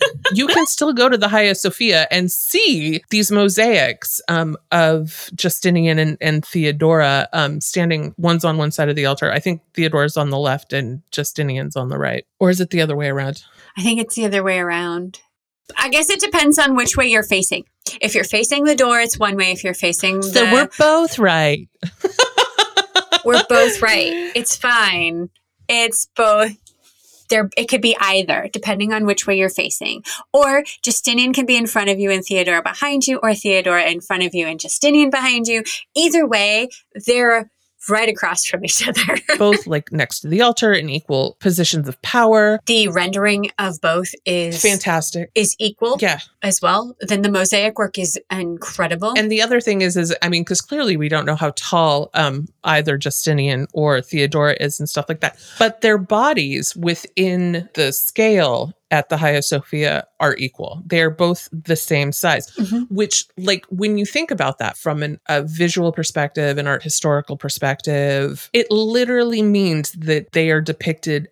you 0.34 0.46
can 0.46 0.66
still 0.66 0.92
go 0.92 1.08
to 1.08 1.16
the 1.16 1.28
Hagia 1.28 1.54
Sophia 1.54 2.06
and 2.10 2.30
see 2.30 3.02
these 3.10 3.30
mosaics 3.30 4.20
um, 4.28 4.56
of 4.70 5.30
Justinian 5.34 5.98
and, 5.98 6.18
and 6.20 6.44
Theodora 6.44 7.28
um, 7.32 7.60
standing 7.60 8.14
one's 8.18 8.44
on 8.44 8.58
one 8.58 8.70
side 8.70 8.88
of 8.88 8.96
the 8.96 9.06
altar. 9.06 9.30
I 9.30 9.38
think 9.38 9.62
Theodora's 9.74 10.16
on 10.16 10.30
the 10.30 10.38
left 10.38 10.72
and 10.72 11.02
Justinian's 11.10 11.76
on 11.76 11.88
the 11.88 11.98
right. 11.98 12.26
Or 12.40 12.50
is 12.50 12.60
it 12.60 12.70
the 12.70 12.80
other 12.80 12.96
way 12.96 13.08
around? 13.08 13.42
I 13.76 13.82
think 13.82 14.00
it's 14.00 14.14
the 14.14 14.26
other 14.26 14.42
way 14.42 14.58
around. 14.58 15.20
I 15.76 15.88
guess 15.88 16.10
it 16.10 16.20
depends 16.20 16.58
on 16.58 16.76
which 16.76 16.96
way 16.96 17.06
you're 17.06 17.22
facing. 17.22 17.64
If 18.00 18.14
you're 18.14 18.24
facing 18.24 18.64
the 18.64 18.74
door, 18.74 19.00
it's 19.00 19.18
one 19.18 19.36
way. 19.36 19.52
If 19.52 19.64
you're 19.64 19.74
facing 19.74 20.16
the 20.16 20.22
So 20.22 20.46
the, 20.46 20.52
we're 20.52 20.68
both 20.78 21.18
right. 21.18 21.68
we're 23.24 23.42
both 23.48 23.82
right. 23.82 24.12
It's 24.34 24.56
fine. 24.56 25.30
It's 25.68 26.08
both. 26.16 26.52
There, 27.28 27.48
it 27.56 27.68
could 27.68 27.80
be 27.80 27.96
either, 27.98 28.50
depending 28.52 28.92
on 28.92 29.06
which 29.06 29.26
way 29.26 29.38
you're 29.38 29.48
facing. 29.48 30.04
Or 30.34 30.64
Justinian 30.82 31.32
can 31.32 31.46
be 31.46 31.56
in 31.56 31.66
front 31.66 31.88
of 31.88 31.98
you 31.98 32.10
and 32.10 32.22
Theodora 32.22 32.62
behind 32.62 33.06
you, 33.06 33.18
or 33.22 33.34
Theodora 33.34 33.84
in 33.84 34.02
front 34.02 34.22
of 34.22 34.34
you 34.34 34.46
and 34.46 34.60
Justinian 34.60 35.08
behind 35.08 35.46
you. 35.46 35.62
Either 35.96 36.26
way, 36.26 36.68
they're 37.06 37.50
right 37.88 38.08
across 38.08 38.44
from 38.46 38.64
each 38.64 38.86
other. 38.86 39.02
both 39.38 39.66
like 39.66 39.90
next 39.92 40.20
to 40.20 40.28
the 40.28 40.40
altar 40.40 40.72
in 40.72 40.88
equal 40.88 41.36
positions 41.40 41.88
of 41.88 42.00
power. 42.02 42.60
the 42.66 42.88
rendering 42.88 43.50
of 43.58 43.80
both 43.80 44.08
is 44.24 44.60
Fantastic. 44.62 45.30
is 45.34 45.56
equal 45.58 45.96
Yeah. 46.00 46.18
as 46.42 46.60
well. 46.62 46.96
Then 47.00 47.22
the 47.22 47.30
mosaic 47.30 47.78
work 47.78 47.98
is 47.98 48.18
incredible. 48.30 49.14
And 49.16 49.30
the 49.30 49.42
other 49.42 49.60
thing 49.60 49.82
is, 49.82 49.96
is 49.96 50.14
I 50.22 50.28
mean, 50.28 50.42
because 50.42 50.60
clearly 50.60 50.96
we 50.96 51.08
don't 51.08 51.24
know 51.26 51.34
how 51.36 51.52
tall 51.56 52.10
um, 52.14 52.46
either 52.64 52.96
Justinian 52.96 53.66
or 53.72 54.00
Theodora 54.00 54.56
is 54.60 54.78
and 54.80 54.88
stuff 54.88 55.06
like 55.08 55.20
that. 55.20 55.36
But 55.58 55.80
their 55.80 55.98
bodies 55.98 56.76
within 56.76 57.68
the 57.74 57.92
scale 57.92 58.72
at 58.92 59.08
the 59.08 59.16
Hagia 59.16 59.42
Sophia 59.42 60.06
are 60.20 60.36
equal. 60.38 60.82
They're 60.86 61.10
both 61.10 61.48
the 61.50 61.74
same 61.76 62.12
size, 62.12 62.48
Mhm. 62.56 62.86
which, 62.90 63.24
like, 63.38 63.64
when 63.70 63.96
you 63.98 64.04
think 64.06 64.30
about 64.30 64.58
that 64.58 64.76
from 64.76 65.02
an, 65.02 65.18
a 65.28 65.42
visual 65.42 65.90
perspective, 65.92 66.58
an 66.58 66.66
art 66.68 66.82
historical 66.82 67.36
perspective, 67.36 68.48
it 68.52 68.70
literally 68.70 69.42
means 69.42 69.92
that 69.92 70.30
they 70.32 70.50
are 70.50 70.60
depicted 70.60 71.28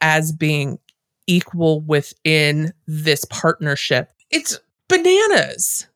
as 0.00 0.32
being 0.32 0.78
equal 1.26 1.82
within 1.82 2.72
this 2.86 3.24
partnership. 3.26 4.10
It's 4.30 4.58
bananas 4.88 5.86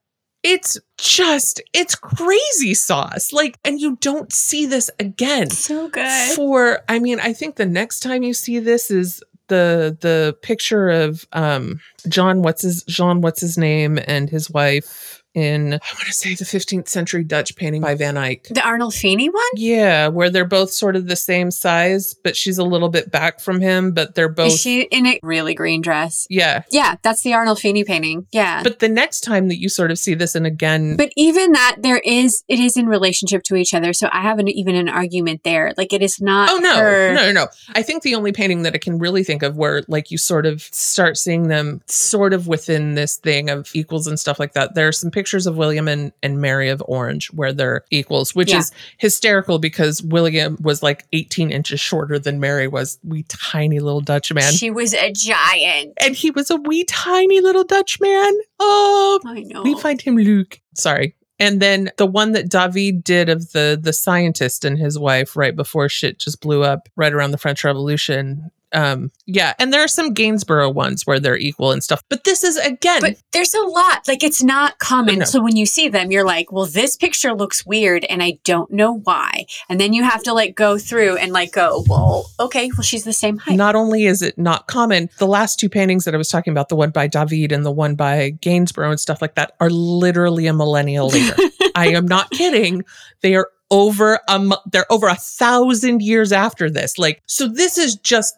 it's 0.45 0.79
just 0.99 1.61
it's 1.75 1.95
crazy 1.97 2.73
sauce 2.73 3.33
like 3.33 3.59
and 3.65 3.81
you 3.81 3.97
don't 4.01 4.33
see 4.33 4.65
this 4.67 4.89
again 5.01 5.51
so 5.51 5.89
good. 5.89 6.33
for 6.37 6.81
i 6.89 6.99
mean 7.01 7.19
i 7.21 7.33
think 7.33 7.57
the 7.57 7.67
next 7.67 8.01
time 8.01 8.23
you 8.23 8.33
see 8.33 8.59
this 8.61 8.89
is 8.91 9.21
the 9.49 9.97
the 10.01 10.37
picture 10.43 10.89
of 10.91 11.27
um 11.33 11.81
john 12.09 12.43
what's 12.43 12.63
his 12.63 12.83
john 12.85 13.21
what's 13.21 13.41
his 13.41 13.59
name 13.59 13.99
and 14.07 14.31
his 14.31 14.51
wife 14.51 15.18
in 15.35 15.75
i 15.75 15.93
want 15.95 16.07
to 16.07 16.13
say 16.13 16.35
the 16.35 16.45
15th 16.45 16.89
century 16.89 17.23
dutch 17.25 17.55
painting 17.57 17.83
by 17.83 17.95
van 17.95 18.17
eyck 18.17 18.45
The 18.45 18.63
Arnold 18.65 18.93
Arnolfini 18.93 19.27
one? 19.33 19.43
yeah 19.57 20.09
where 20.09 20.31
they're 20.31 20.45
both 20.47 20.71
sort 20.71 20.97
of 20.97 21.07
the 21.09 21.17
same 21.17 21.51
size 21.51 22.15
but 22.25 22.37
she's 22.37 22.57
a 22.59 22.65
little 22.65 22.89
bit 22.89 23.11
back 23.11 23.41
from 23.41 23.61
him 23.61 23.93
but 23.93 24.15
they're 24.15 24.29
both 24.29 24.53
Is 24.53 24.61
she 24.61 24.83
in 24.83 25.07
a 25.07 25.21
really 25.23 25.55
green 25.55 25.81
dress? 25.83 26.27
yeah 26.31 26.63
Yeah, 26.71 26.97
that's 27.03 27.23
the 27.23 27.35
Arnold 27.35 27.49
Arnolfini 27.59 27.87
painting. 27.87 28.27
Yeah. 28.33 28.63
But, 28.63 28.73
but 28.75 28.79
the 28.81 28.89
next 28.89 29.21
time 29.21 29.49
that 29.49 29.59
you 29.59 29.69
sort 29.69 29.91
of 29.91 29.99
see 29.99 30.15
this 30.15 30.35
and 30.35 30.47
again 30.47 30.97
But 30.97 31.11
even 31.17 31.53
that 31.53 31.77
there 31.81 31.99
is 32.05 32.45
it 32.49 32.59
is 32.59 32.77
in 32.77 32.87
relationship 32.87 33.43
to 33.45 33.57
each 33.57 33.75
other. 33.75 33.93
So 33.93 34.09
I 34.13 34.23
have 34.23 34.39
an, 34.39 34.49
even 34.49 34.75
an 34.75 34.89
argument 34.89 35.43
there. 35.45 35.73
Like 35.77 35.93
it 35.93 36.03
is 36.03 36.21
not 36.21 36.51
Oh 36.51 36.59
no, 36.59 36.77
her- 36.77 37.15
no, 37.15 37.27
no, 37.27 37.33
no. 37.33 37.47
I 37.75 37.83
think 37.83 38.03
the 38.03 38.15
only 38.15 38.33
painting 38.33 38.63
that 38.63 38.75
I 38.75 38.79
can 38.79 38.99
really 38.99 39.25
think 39.25 39.43
of 39.43 39.57
where 39.57 39.83
like 39.89 40.11
you 40.11 40.19
sort 40.19 40.47
of 40.47 40.63
start 40.63 41.17
seeing 41.17 41.49
them 41.49 41.81
sort 41.87 42.33
of 42.33 42.47
within 42.47 42.95
this 42.95 43.17
thing 43.17 43.51
of 43.51 43.71
equals 43.75 44.07
and 44.07 44.19
stuff 44.19 44.39
like 44.39 44.53
that. 44.55 44.75
There 44.75 44.89
are 44.89 44.93
some 44.93 45.11
pictures 45.19 45.47
of 45.49 45.57
William 45.57 45.89
and, 45.89 46.13
and 46.23 46.41
Mary 46.41 46.69
of 46.69 46.81
Orange 46.87 47.27
where 47.33 47.53
they're 47.53 47.83
equals, 47.91 48.35
which 48.37 48.51
Yeah. 48.53 48.59
is 48.61 48.71
hysterical 48.99 49.59
because 49.59 50.01
William 50.03 50.57
was 50.61 50.81
like 50.81 51.07
18 51.13 51.51
inches 51.51 51.81
shorter 51.81 52.19
than 52.21 52.39
Mary 52.39 52.69
was, 52.69 52.99
wee 53.03 53.25
tiny 53.29 53.81
little 53.81 54.01
Dutch 54.01 54.33
man. 54.33 54.53
She 54.53 54.71
was 54.71 54.95
a 54.95 55.11
giant. 55.13 55.95
and 56.01 56.15
he 56.15 56.31
was 56.31 56.51
a 56.51 56.57
wee 56.57 56.85
tiny 56.85 57.41
little 57.41 57.65
Dutch 57.65 57.99
man. 58.01 58.33
Oh, 58.61 59.19
I 59.27 59.41
know. 59.41 59.63
we 59.63 59.75
find 59.81 60.01
him 60.01 60.17
Luke. 60.17 60.61
Sorry. 60.75 61.17
And 61.41 61.61
then 61.61 61.91
the 61.97 62.07
one 62.07 62.33
that 62.33 62.49
David 62.49 63.03
did 63.05 63.29
of 63.29 63.53
the 63.53 63.79
the 63.81 63.93
scientist 63.93 64.65
and 64.65 64.77
his 64.79 64.99
wife 64.99 65.37
right 65.37 65.55
before 65.55 65.89
shit 65.89 66.19
just 66.19 66.41
blew 66.41 66.63
up 66.65 66.89
right 66.97 67.13
around 67.13 67.31
the 67.33 67.39
French 67.39 67.63
Revolution. 67.65 68.51
Um 68.73 69.11
yeah, 69.27 69.55
and 69.59 69.73
there 69.73 69.83
are 69.83 69.89
some 69.89 70.15
Gainsborough 70.15 70.71
ones 70.71 71.07
where 71.07 71.21
they're 71.21 71.39
equal 71.39 71.73
and 71.73 71.83
stuff. 71.83 72.03
But 72.09 72.25
this 72.25 72.45
is 72.45 72.57
again 72.57 73.01
But 73.01 73.17
there's 73.33 73.55
a 73.55 73.61
lot. 73.63 74.07
Like 74.09 74.23
it's 74.23 74.43
not 74.43 74.79
common. 74.79 75.21
No. 75.21 75.25
So 75.25 75.43
when 75.43 75.57
you 75.57 75.67
see 75.67 75.89
them, 75.89 76.11
you're 76.11 76.25
like, 76.25 76.53
well, 76.53 76.67
this 76.67 76.97
picture 76.97 77.35
looks 77.35 77.65
weird 77.65 78.05
and 78.07 78.23
I 78.23 78.39
don't 78.45 78.71
know 78.71 78.99
why. 79.05 79.47
And 79.69 79.81
then 79.81 79.93
you 79.93 80.05
have 80.05 80.23
to 80.25 80.33
like 80.33 80.55
go 80.55 80.79
through 80.79 81.17
and 81.17 81.33
like 81.33 81.53
go, 81.53 81.85
well, 81.89 82.31
okay, 82.41 82.71
well, 82.77 82.83
she's 82.83 83.05
the 83.05 83.13
same 83.13 83.39
height. 83.39 83.57
not 83.57 83.75
only 83.75 84.07
is 84.07 84.23
it 84.23 84.39
not 84.39 84.67
common, 84.67 85.09
the 85.19 85.27
last 85.27 85.59
two 85.59 85.69
paintings 85.69 86.05
that 86.05 86.15
I 86.15 86.19
was 86.19 86.29
talking 86.29 86.51
about, 86.51 86.69
the 86.69 86.77
one 86.77 86.91
by 86.91 87.07
David 87.07 87.53
and 87.53 87.65
the 87.65 87.73
one 87.73 87.95
by 87.95 88.31
Gainsborough 88.41 88.91
and 88.91 89.01
stuff 89.01 89.23
like 89.23 89.35
that, 89.35 89.53
are 89.61 89.71
literally 89.71 90.47
a 90.47 90.53
millennial 90.53 91.09
later. 91.11 91.35
I 91.75 91.89
am 91.89 92.07
not 92.07 92.31
kidding. 92.31 92.85
They 93.23 93.35
are 93.35 93.49
over 93.71 94.21
a 94.29 94.51
they're 94.73 94.91
over 94.91 95.09
a 95.09 95.15
thousand 95.15 96.03
years 96.03 96.33
after 96.33 96.71
this. 96.71 96.99
Like, 96.99 97.23
so 97.27 97.49
this 97.49 97.79
is 97.79 97.97
just 97.97 98.37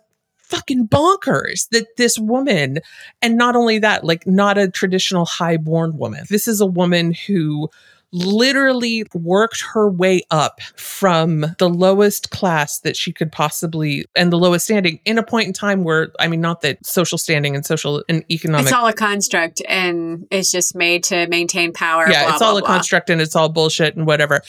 fucking 0.50 0.88
bonkers 0.88 1.68
that 1.70 1.96
this 1.96 2.18
woman, 2.18 2.80
and 3.22 3.36
not 3.36 3.56
only 3.56 3.78
that, 3.78 4.04
like 4.04 4.26
not 4.26 4.58
a 4.58 4.68
traditional 4.68 5.24
high-born 5.24 5.96
woman. 5.96 6.24
This 6.28 6.48
is 6.48 6.60
a 6.60 6.66
woman 6.66 7.12
who 7.26 7.70
literally 8.12 9.04
worked 9.14 9.62
her 9.72 9.88
way 9.88 10.22
up 10.30 10.60
from 10.74 11.46
the 11.58 11.68
lowest 11.68 12.30
class 12.30 12.80
that 12.80 12.96
she 12.96 13.12
could 13.12 13.30
possibly 13.30 14.04
and 14.16 14.32
the 14.32 14.36
lowest 14.36 14.64
standing 14.64 14.98
in 15.04 15.16
a 15.16 15.22
point 15.22 15.46
in 15.46 15.52
time 15.52 15.84
where 15.84 16.10
I 16.18 16.26
mean 16.26 16.40
not 16.40 16.62
that 16.62 16.84
social 16.84 17.18
standing 17.18 17.54
and 17.54 17.64
social 17.64 18.02
and 18.08 18.24
economic 18.28 18.66
it's 18.66 18.72
all 18.72 18.88
a 18.88 18.92
construct 18.92 19.62
and 19.68 20.26
it's 20.32 20.50
just 20.50 20.74
made 20.74 21.04
to 21.04 21.28
maintain 21.28 21.72
power. 21.72 22.08
yeah, 22.10 22.24
blah, 22.24 22.30
it's 22.30 22.38
blah, 22.40 22.48
all 22.48 22.56
a 22.56 22.60
blah. 22.60 22.68
construct 22.68 23.10
and 23.10 23.20
it's 23.20 23.36
all 23.36 23.48
bullshit 23.48 23.94
and 23.94 24.06
whatever. 24.06 24.42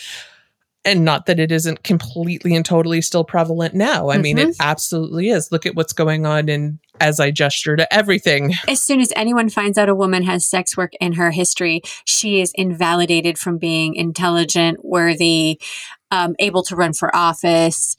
And 0.84 1.06
not 1.06 1.28
that 1.28 1.40
it 1.40 1.52
isn't 1.52 1.84
completely 1.84 2.56
and 2.56 2.66
totally 2.66 3.02
still 3.02 3.24
prevalent 3.24 3.76
now. 3.76 4.10
I 4.10 4.18
mean, 4.18 4.38
Mm-hmm. 4.38 4.50
it 4.50 4.56
absolutely 4.60 5.30
is. 5.30 5.52
Look 5.52 5.66
at 5.68 5.76
what's 5.76 5.94
going 5.94 6.26
on 6.26 6.50
in 6.50 6.80
as 7.00 7.20
I 7.20 7.30
gesture 7.32 7.76
to 7.76 7.92
everything. 7.94 8.54
As 8.68 8.82
soon 8.82 9.00
as 9.00 9.14
anyone 9.16 9.50
finds 9.50 9.78
out 9.78 9.90
a 9.90 9.96
woman 9.96 10.24
has 10.24 10.46
sex 10.50 10.76
work 10.76 10.94
in 11.00 11.14
her 11.14 11.32
history, 11.32 11.82
she 12.06 12.42
is 12.42 12.52
invalidated 12.56 13.38
from 13.38 13.58
being 13.58 13.96
intelligent, 13.96 14.84
worthy, 14.84 15.60
um, 16.12 16.36
able 16.40 16.64
to 16.64 16.76
run 16.76 16.94
for 16.94 17.16
office, 17.16 17.96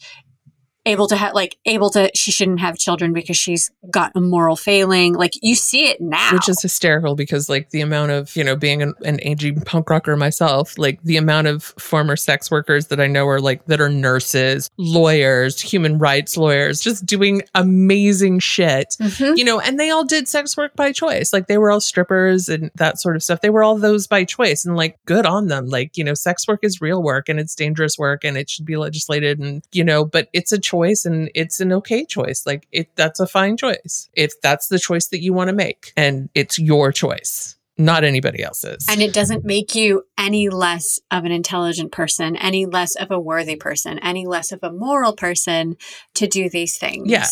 able 0.85 1.07
to 1.09 1.17
have 1.17 1.35
like 1.35 1.57
able 1.65 1.91
to 1.91 2.11
she 2.15 2.31
shouldn't 2.33 2.61
have 2.61 2.77
children 2.77 3.13
because 3.13 3.37
she's 3.37 3.71
got 3.91 4.13
a 4.15 4.21
moral 4.21 4.57
failing. 4.57 5.15
Like 5.15 5.33
you 5.43 5.55
see 5.55 5.87
it 5.89 6.01
now. 6.01 6.33
Which 6.33 6.49
is 6.49 6.61
hysterical 6.61 7.15
because 7.15 7.49
like 7.49 7.71
the 7.71 7.81
amount 7.81 8.11
of 8.13 8.35
you 8.37 8.43
know 8.45 8.57
being 8.57 8.83
an, 8.83 8.95
an 9.05 9.19
aging 9.23 9.61
punk 9.63 9.91
rocker 9.91 10.17
myself 10.17 10.77
like 10.79 11.03
the 11.03 11.17
amount 11.17 11.47
of 11.47 11.63
former 11.79 12.17
sex 12.17 12.51
workers 12.51 12.89
that 12.89 13.01
i 13.01 13.07
know 13.07 13.27
are 13.29 13.41
like 13.41 13.65
that 13.67 13.81
are 13.81 13.89
nurses 13.89 14.71
lawyers 14.77 15.61
human 15.61 15.99
rights 15.99 16.37
lawyers 16.37 16.81
just 16.81 17.05
doing 17.07 17.43
amazing 17.55 18.39
shit 18.39 18.97
Mhm. 19.01 19.37
you 19.37 19.45
know 19.45 19.61
and 19.61 19.79
they 19.79 19.91
all 19.91 20.05
did 20.05 20.29
sex 20.29 20.57
work 20.57 20.75
by 20.77 20.93
choice. 20.93 21.33
Like 21.33 21.47
they 21.47 21.59
were 21.59 21.71
all 21.71 21.81
strippers 21.81 22.49
and 22.49 22.71
that 22.77 23.01
sort 23.01 23.17
of 23.17 23.23
stuff. 23.23 23.41
They 23.41 23.51
were 23.51 23.63
all 23.63 23.77
those 23.79 24.07
by 24.07 24.25
choice 24.25 24.65
and 24.65 24.77
like 24.77 24.99
good 25.07 25.27
on 25.27 25.49
them. 25.49 25.69
Like 25.69 25.97
you 25.97 26.05
know 26.05 26.15
sex 26.15 26.47
work 26.49 26.61
is 26.63 26.81
real 26.81 27.03
work 27.03 27.29
and 27.29 27.39
it's 27.39 27.55
dangerous 27.55 27.99
work 27.99 28.25
and 28.25 28.37
it 28.37 28.51
should 28.51 28.65
be 28.67 28.77
legislated 28.77 29.39
and 29.39 29.63
you 29.73 29.85
know 29.85 30.05
but 30.05 30.29
it's 30.33 30.53
a 30.53 30.59
choice 30.59 30.72
and 31.05 31.31
it's 31.35 31.61
an 31.61 31.73
okay 31.73 32.05
choice. 32.05 32.45
Like 32.47 32.67
it 32.73 32.95
that's 32.97 33.21
a 33.21 33.27
fine 33.27 33.57
choice 33.57 34.09
if 34.15 34.33
that's 34.41 34.69
the 34.69 34.79
choice 34.79 35.09
that 35.09 35.23
you 35.23 35.33
want 35.33 35.49
to 35.49 35.55
make 35.55 35.93
and 35.97 36.29
it's 36.35 36.59
your 36.59 36.93
choice 36.93 37.57
not 37.79 38.05
anybody 38.05 38.43
else's. 38.43 38.85
And 38.89 39.01
it 39.01 39.15
doesn't 39.15 39.47
make 39.47 39.75
you 39.75 40.05
any 40.19 40.51
less 40.51 41.01
of 41.11 41.25
an 41.25 41.33
intelligent 41.33 41.91
person 41.91 42.37
any 42.37 42.67
less 42.67 42.95
of 42.97 43.11
a 43.11 43.19
worthy 43.19 43.57
person 43.57 43.99
any 44.01 44.27
less 44.27 44.53
of 44.53 44.61
a 44.63 44.73
moral 44.73 45.15
person 45.15 45.77
to 46.15 46.27
do 46.27 46.49
these 46.49 46.79
things. 46.79 47.11
Yeah. 47.11 47.27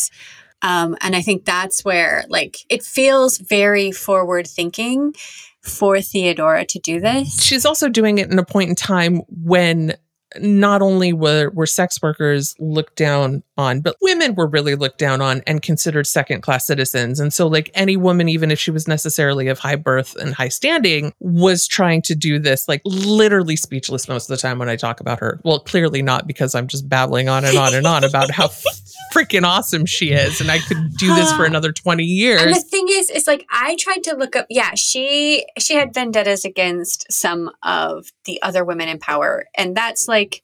um, 0.62 0.96
and 1.00 1.14
i 1.16 1.22
think 1.22 1.44
that's 1.44 1.84
where 1.84 2.24
like 2.28 2.58
it 2.68 2.82
feels 2.82 3.38
very 3.38 3.92
forward 3.92 4.46
thinking 4.46 5.14
for 5.62 6.00
theodora 6.00 6.64
to 6.66 6.78
do 6.78 7.00
this. 7.00 7.42
She's 7.42 7.64
also 7.64 7.88
doing 7.88 8.18
it 8.18 8.30
in 8.30 8.38
a 8.38 8.44
point 8.44 8.70
in 8.70 8.76
time 8.76 9.22
when 9.28 9.94
not 10.38 10.82
only 10.82 11.12
were, 11.12 11.50
were 11.50 11.66
sex 11.66 12.00
workers 12.02 12.54
looked 12.58 12.96
down 12.96 13.42
on, 13.60 13.80
but 13.80 13.96
women 14.00 14.34
were 14.34 14.46
really 14.46 14.74
looked 14.74 14.98
down 14.98 15.20
on 15.20 15.42
and 15.46 15.62
considered 15.62 16.06
second 16.06 16.40
class 16.40 16.66
citizens. 16.66 17.20
And 17.20 17.32
so, 17.32 17.46
like 17.46 17.70
any 17.74 17.96
woman, 17.96 18.28
even 18.28 18.50
if 18.50 18.58
she 18.58 18.70
was 18.70 18.88
necessarily 18.88 19.48
of 19.48 19.58
high 19.58 19.76
birth 19.76 20.16
and 20.16 20.34
high 20.34 20.48
standing, 20.48 21.12
was 21.20 21.68
trying 21.68 22.02
to 22.02 22.14
do 22.14 22.38
this, 22.38 22.68
like 22.68 22.82
literally 22.84 23.56
speechless 23.56 24.08
most 24.08 24.30
of 24.30 24.36
the 24.36 24.40
time 24.40 24.58
when 24.58 24.68
I 24.68 24.76
talk 24.76 25.00
about 25.00 25.20
her. 25.20 25.40
Well, 25.44 25.60
clearly 25.60 26.02
not 26.02 26.26
because 26.26 26.54
I'm 26.54 26.66
just 26.66 26.88
babbling 26.88 27.28
on 27.28 27.44
and 27.44 27.56
on 27.56 27.74
and 27.74 27.86
on 27.86 28.02
about 28.02 28.30
how 28.30 28.48
freaking 29.14 29.44
awesome 29.44 29.86
she 29.86 30.10
is. 30.10 30.40
And 30.40 30.50
I 30.50 30.58
could 30.58 30.96
do 30.96 31.14
this 31.14 31.32
for 31.32 31.44
another 31.50 31.72
20 31.72 32.02
years. 32.02 32.42
And 32.42 32.54
the 32.54 32.60
thing 32.60 32.86
is, 32.88 33.10
is 33.10 33.26
like 33.26 33.46
I 33.50 33.76
tried 33.76 34.02
to 34.04 34.16
look 34.16 34.34
up. 34.34 34.46
Yeah, 34.48 34.72
she 34.74 35.46
she 35.58 35.74
had 35.74 35.94
vendettas 35.94 36.44
against 36.44 37.10
some 37.12 37.50
of 37.62 38.10
the 38.24 38.40
other 38.42 38.64
women 38.64 38.88
in 38.88 38.98
power, 38.98 39.46
and 39.54 39.76
that's 39.76 40.08
like 40.08 40.42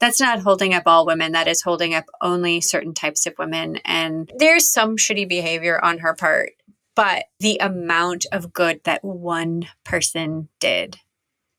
that's 0.00 0.20
not 0.20 0.40
holding 0.40 0.74
up 0.74 0.84
all 0.86 1.06
women. 1.06 1.32
That 1.32 1.48
is 1.48 1.62
holding 1.62 1.94
up 1.94 2.06
only 2.20 2.60
certain 2.60 2.94
types 2.94 3.26
of 3.26 3.34
women. 3.38 3.76
And 3.84 4.30
there's 4.36 4.68
some 4.68 4.96
shitty 4.96 5.28
behavior 5.28 5.82
on 5.84 5.98
her 5.98 6.14
part, 6.14 6.52
but 6.94 7.24
the 7.40 7.58
amount 7.60 8.26
of 8.32 8.52
good 8.52 8.80
that 8.84 9.04
one 9.04 9.68
person 9.84 10.48
did 10.60 10.98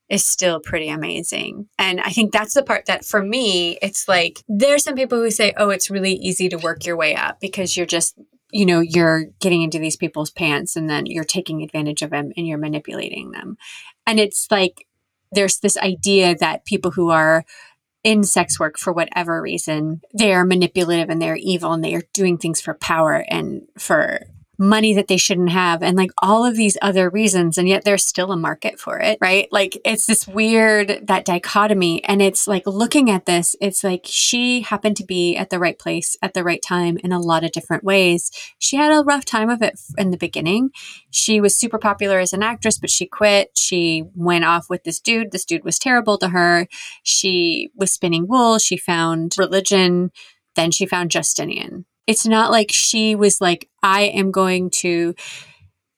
is 0.10 0.26
still 0.26 0.60
pretty 0.60 0.90
amazing. 0.90 1.68
And 1.78 2.02
I 2.02 2.10
think 2.10 2.32
that's 2.32 2.56
the 2.56 2.64
part 2.64 2.88
that 2.88 3.06
for 3.06 3.22
me, 3.22 3.78
it's 3.82 4.08
like 4.08 4.44
there's 4.48 4.84
some 4.84 4.96
people 4.96 5.20
who 5.20 5.30
say, 5.30 5.54
oh, 5.56 5.70
it's 5.70 5.92
really 5.92 6.14
easy 6.14 6.50
to 6.50 6.58
work 6.58 6.86
your 6.86 6.98
way 6.98 7.16
up 7.16 7.40
because 7.40 7.78
you're 7.78 7.86
just, 7.86 8.18
you 8.52 8.66
know, 8.66 8.80
you're 8.80 9.26
getting 9.40 9.62
into 9.62 9.78
these 9.78 9.96
people's 9.96 10.32
pants 10.32 10.76
and 10.76 10.90
then 10.90 11.06
you're 11.06 11.24
taking 11.24 11.62
advantage 11.62 12.02
of 12.02 12.10
them 12.10 12.32
and 12.36 12.48
you're 12.48 12.58
manipulating 12.58 13.32
them. 13.32 13.58
And 14.08 14.20
it's 14.20 14.48
like 14.50 14.88
there's 15.32 15.60
this 15.60 15.78
idea 15.78 16.36
that 16.40 16.66
people 16.66 16.90
who 16.90 17.12
are 17.12 17.46
in 18.04 18.24
sex 18.24 18.60
work 18.60 18.78
for 18.78 18.94
whatever 18.94 19.42
reason, 19.42 20.02
they 20.14 20.34
are 20.34 20.46
manipulative 20.46 21.10
and 21.10 21.22
they're 21.22 21.36
evil 21.36 21.74
and 21.74 21.84
they 21.84 21.96
are 21.96 22.04
doing 22.14 22.38
things 22.38 22.62
for 22.62 22.74
power 22.74 23.26
and 23.30 23.68
for 23.78 24.22
money 24.60 24.94
that 24.94 25.08
they 25.08 25.16
shouldn't 25.16 25.52
have 25.52 25.82
and 25.82 25.96
like 25.96 26.12
all 26.22 26.46
of 26.46 26.58
these 26.58 26.78
other 26.82 27.10
reasons 27.10 27.58
and 27.58 27.70
yet 27.70 27.86
there's 27.86 28.06
still 28.06 28.34
a 28.34 28.38
market 28.38 28.78
for 28.78 29.00
it 29.00 29.18
right? 29.22 29.48
Like 29.52 29.80
it's 29.86 30.06
this 30.06 30.28
weird 30.28 31.08
that 31.08 31.24
dichotomy 31.24 32.04
and 32.04 32.22
it's 32.22 32.46
like 32.46 32.64
looking 32.68 33.10
at 33.10 33.26
this 33.26 33.56
it's 33.62 33.86
like 33.86 34.02
she 34.04 34.62
happened 34.62 34.98
to 34.98 35.06
be 35.06 35.38
at 35.38 35.50
the 35.50 35.60
right 35.60 35.80
place 35.80 36.18
at 36.22 36.34
the 36.34 36.44
right 36.44 36.62
time 36.62 36.98
in 37.04 37.14
a 37.14 37.20
lot 37.22 37.46
of 37.46 37.54
different 37.54 37.86
ways. 37.86 38.32
She 38.60 38.76
had 38.76 38.92
a 38.92 39.04
rough 39.04 39.24
time 39.24 39.50
of 39.50 39.62
it 39.62 39.80
in 39.98 40.12
the 40.12 40.18
beginning. 40.18 40.72
She 41.10 41.40
was 41.40 41.56
super 41.56 41.80
popular 41.80 42.20
as 42.20 42.34
an 42.34 42.44
actress 42.44 42.78
but 42.78 42.90
she 42.90 43.06
quit. 43.06 43.52
She 43.56 44.04
went 44.14 44.44
off 44.44 44.70
with 44.70 44.84
this 44.84 45.00
dude. 45.00 45.32
This 45.32 45.46
dude 45.46 45.64
was 45.64 45.80
terrible 45.80 46.18
to 46.18 46.30
her. 46.30 46.68
She 47.04 47.70
was 47.76 47.94
spinning 47.94 48.28
wool. 48.28 48.60
She 48.60 48.76
found 48.76 49.36
religion. 49.38 50.12
Then 50.56 50.72
she 50.72 50.86
found 50.86 51.12
Justinian 51.12 51.86
it's 52.10 52.26
not 52.26 52.50
like 52.50 52.72
she 52.72 53.14
was 53.14 53.40
like, 53.40 53.70
I 53.84 54.06
am 54.06 54.32
going 54.32 54.72
to 54.82 55.14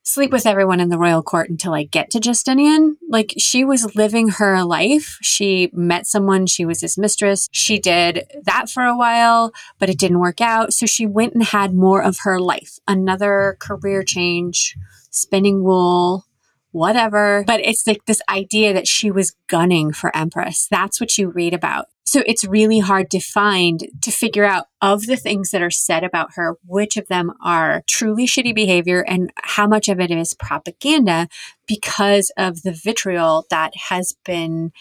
sleep 0.02 0.30
with 0.30 0.44
everyone 0.44 0.78
in 0.78 0.90
the 0.90 0.98
royal 0.98 1.22
court 1.22 1.48
until 1.48 1.72
I 1.72 1.84
get 1.84 2.10
to 2.10 2.20
Justinian. 2.20 2.98
Like 3.08 3.32
she 3.38 3.64
was 3.64 3.96
living 3.96 4.28
her 4.28 4.62
life. 4.62 5.16
She 5.22 5.70
met 5.72 6.06
someone, 6.06 6.46
she 6.46 6.66
was 6.66 6.82
his 6.82 6.98
mistress. 6.98 7.48
She 7.50 7.78
did 7.78 8.26
that 8.44 8.68
for 8.68 8.82
a 8.82 8.94
while, 8.94 9.52
but 9.78 9.88
it 9.88 9.98
didn't 9.98 10.18
work 10.18 10.42
out. 10.42 10.74
So 10.74 10.84
she 10.84 11.06
went 11.06 11.32
and 11.32 11.44
had 11.44 11.72
more 11.72 12.02
of 12.02 12.18
her 12.24 12.38
life, 12.38 12.78
another 12.86 13.56
career 13.58 14.02
change, 14.02 14.76
spinning 15.10 15.62
wool, 15.62 16.26
whatever. 16.72 17.44
But 17.46 17.60
it's 17.60 17.86
like 17.86 18.04
this 18.06 18.20
idea 18.28 18.74
that 18.74 18.88
she 18.88 19.10
was 19.10 19.36
gunning 19.48 19.92
for 19.92 20.14
Empress. 20.16 20.66
That's 20.70 21.00
what 21.00 21.16
you 21.16 21.28
read 21.28 21.54
about. 21.54 21.86
So 22.04 22.22
it's 22.26 22.44
really 22.44 22.80
hard 22.80 23.10
to 23.12 23.20
find, 23.20 23.88
to 24.00 24.10
figure 24.10 24.44
out 24.44 24.66
of 24.80 25.06
the 25.06 25.16
things 25.16 25.50
that 25.50 25.62
are 25.62 25.70
said 25.70 26.02
about 26.02 26.30
her, 26.34 26.56
which 26.66 26.96
of 26.96 27.06
them 27.06 27.32
are 27.42 27.84
truly 27.86 28.26
shitty 28.26 28.54
behavior 28.54 29.02
and 29.02 29.32
how 29.36 29.68
much 29.68 29.88
of 29.88 30.00
it 30.00 30.10
is 30.10 30.34
propaganda 30.34 31.28
because 31.68 32.32
of 32.36 32.62
the 32.62 32.72
vitriol 32.72 33.46
that 33.50 33.72
has 33.88 34.14
been 34.24 34.72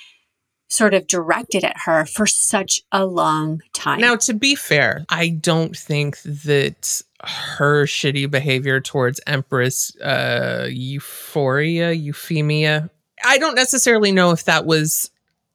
sort 0.67 0.93
of 0.93 1.05
directed 1.05 1.65
at 1.65 1.81
her 1.85 2.05
for 2.05 2.25
such 2.25 2.81
a 2.91 3.05
long 3.05 3.61
time. 3.73 3.99
Now, 3.99 4.15
to 4.15 4.33
be 4.33 4.55
fair, 4.55 5.05
I 5.09 5.29
don't 5.29 5.75
think 5.77 6.21
that 6.21 7.03
her 7.23 7.85
shitty 7.85 8.29
behavior 8.29 8.79
towards 8.79 9.19
Empress 9.27 9.95
uh, 9.97 10.67
Euphoria, 10.69 11.91
Euphemia, 11.91 12.89
I 13.23 13.37
don't 13.37 13.55
necessarily 13.55 14.11
know 14.11 14.31
if 14.31 14.45
that 14.45 14.65
was 14.65 15.11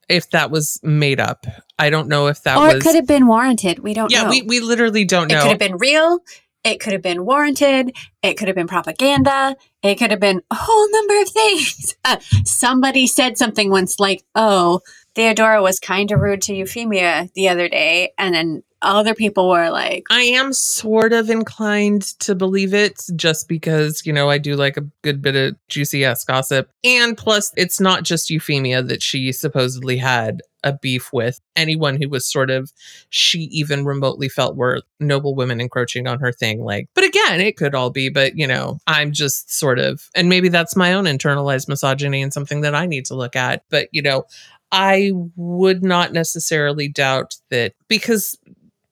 if 0.08 0.30
that 0.30 0.50
was 0.50 0.80
made 0.82 1.20
up. 1.20 1.46
I 1.78 1.90
don't 1.90 2.08
know 2.08 2.28
if 2.28 2.42
that 2.44 2.56
or 2.56 2.66
was. 2.66 2.74
it 2.76 2.82
could 2.82 2.94
have 2.94 3.06
been 3.06 3.26
warranted. 3.26 3.80
We 3.80 3.92
don't 3.92 4.10
yeah, 4.10 4.24
know. 4.24 4.30
we, 4.30 4.42
we 4.42 4.60
literally 4.60 5.04
don't 5.04 5.28
know. 5.28 5.38
it 5.38 5.42
could 5.42 5.50
have 5.50 5.58
been 5.58 5.78
real. 5.78 6.20
It 6.64 6.80
could 6.80 6.92
have 6.92 7.02
been 7.02 7.24
warranted. 7.24 7.94
It 8.22 8.34
could 8.34 8.48
have 8.48 8.56
been 8.56 8.66
propaganda. 8.66 9.56
It 9.82 9.96
could 9.96 10.10
have 10.10 10.20
been 10.20 10.42
a 10.50 10.54
whole 10.54 10.90
number 10.90 11.20
of 11.20 11.28
things. 11.28 11.96
Uh, 12.04 12.16
somebody 12.44 13.06
said 13.06 13.38
something 13.38 13.70
once 13.70 14.00
like, 14.00 14.24
oh, 14.34 14.80
Theodora 15.14 15.62
was 15.62 15.78
kind 15.80 16.10
of 16.10 16.20
rude 16.20 16.42
to 16.42 16.54
Euphemia 16.54 17.28
the 17.34 17.48
other 17.48 17.68
day. 17.68 18.12
And 18.18 18.34
then 18.34 18.62
other 18.86 19.14
people 19.14 19.48
were 19.48 19.70
like, 19.70 20.04
I 20.10 20.22
am 20.22 20.52
sort 20.52 21.12
of 21.12 21.28
inclined 21.28 22.02
to 22.20 22.34
believe 22.34 22.72
it 22.72 23.02
just 23.16 23.48
because, 23.48 24.02
you 24.06 24.12
know, 24.12 24.30
I 24.30 24.38
do 24.38 24.54
like 24.56 24.76
a 24.76 24.86
good 25.02 25.20
bit 25.20 25.36
of 25.36 25.56
juicy 25.68 26.04
ass 26.04 26.24
gossip. 26.24 26.70
And 26.84 27.16
plus, 27.16 27.52
it's 27.56 27.80
not 27.80 28.04
just 28.04 28.30
Euphemia 28.30 28.82
that 28.82 29.02
she 29.02 29.32
supposedly 29.32 29.96
had 29.96 30.40
a 30.62 30.72
beef 30.72 31.12
with. 31.12 31.40
Anyone 31.54 32.00
who 32.00 32.08
was 32.08 32.30
sort 32.30 32.50
of, 32.50 32.72
she 33.10 33.40
even 33.52 33.84
remotely 33.84 34.28
felt 34.28 34.56
were 34.56 34.82
noble 34.98 35.34
women 35.34 35.60
encroaching 35.60 36.06
on 36.06 36.18
her 36.20 36.32
thing. 36.32 36.64
Like, 36.64 36.88
but 36.94 37.04
again, 37.04 37.40
it 37.40 37.56
could 37.56 37.74
all 37.74 37.90
be, 37.90 38.08
but, 38.08 38.36
you 38.36 38.46
know, 38.46 38.78
I'm 38.86 39.12
just 39.12 39.52
sort 39.52 39.78
of, 39.78 40.08
and 40.14 40.28
maybe 40.28 40.48
that's 40.48 40.76
my 40.76 40.92
own 40.92 41.04
internalized 41.04 41.68
misogyny 41.68 42.22
and 42.22 42.32
something 42.32 42.62
that 42.62 42.74
I 42.74 42.86
need 42.86 43.04
to 43.06 43.14
look 43.14 43.36
at. 43.36 43.64
But, 43.70 43.88
you 43.92 44.02
know, 44.02 44.24
I 44.72 45.12
would 45.36 45.84
not 45.84 46.12
necessarily 46.12 46.88
doubt 46.88 47.36
that 47.50 47.74
because 47.86 48.36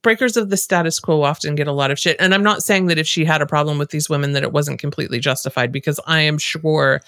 breakers 0.05 0.37
of 0.37 0.51
the 0.51 0.57
status 0.57 1.01
quo 1.01 1.23
often 1.23 1.57
get 1.57 1.67
a 1.67 1.73
lot 1.73 1.91
of 1.91 1.99
shit. 1.99 2.17
And 2.21 2.33
I'm 2.33 2.45
not 2.45 2.63
saying 2.63 2.87
that 2.87 2.99
if 2.99 3.07
she 3.09 3.25
had 3.25 3.43
a 3.43 3.47
problem 3.47 3.79
with 3.79 3.91
these 3.91 4.09
women 4.09 4.33
that 4.33 4.45
it 4.45 4.53
wasn't 4.53 4.79
completely 4.79 5.19
justified 5.19 5.73
because 5.73 5.99
I 6.07 6.21
am 6.21 6.39
sure 6.39 7.01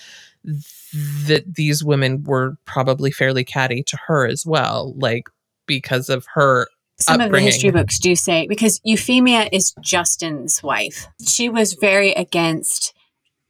that 1.26 1.44
these 1.54 1.84
women 1.84 2.24
were 2.24 2.56
probably 2.64 3.12
fairly 3.12 3.44
catty 3.44 3.84
to 3.84 3.98
her 4.08 4.26
as 4.26 4.44
well, 4.44 4.94
like 4.96 5.28
because 5.66 6.08
of 6.08 6.26
her 6.34 6.66
some 6.98 7.20
of 7.20 7.30
the 7.30 7.40
history 7.40 7.70
books 7.70 7.98
do 7.98 8.16
say 8.16 8.46
because 8.48 8.80
Euphemia 8.82 9.50
is 9.52 9.74
Justin's 9.80 10.62
wife. 10.62 11.06
She 11.26 11.48
was 11.48 11.74
very 11.74 12.12
against 12.12 12.94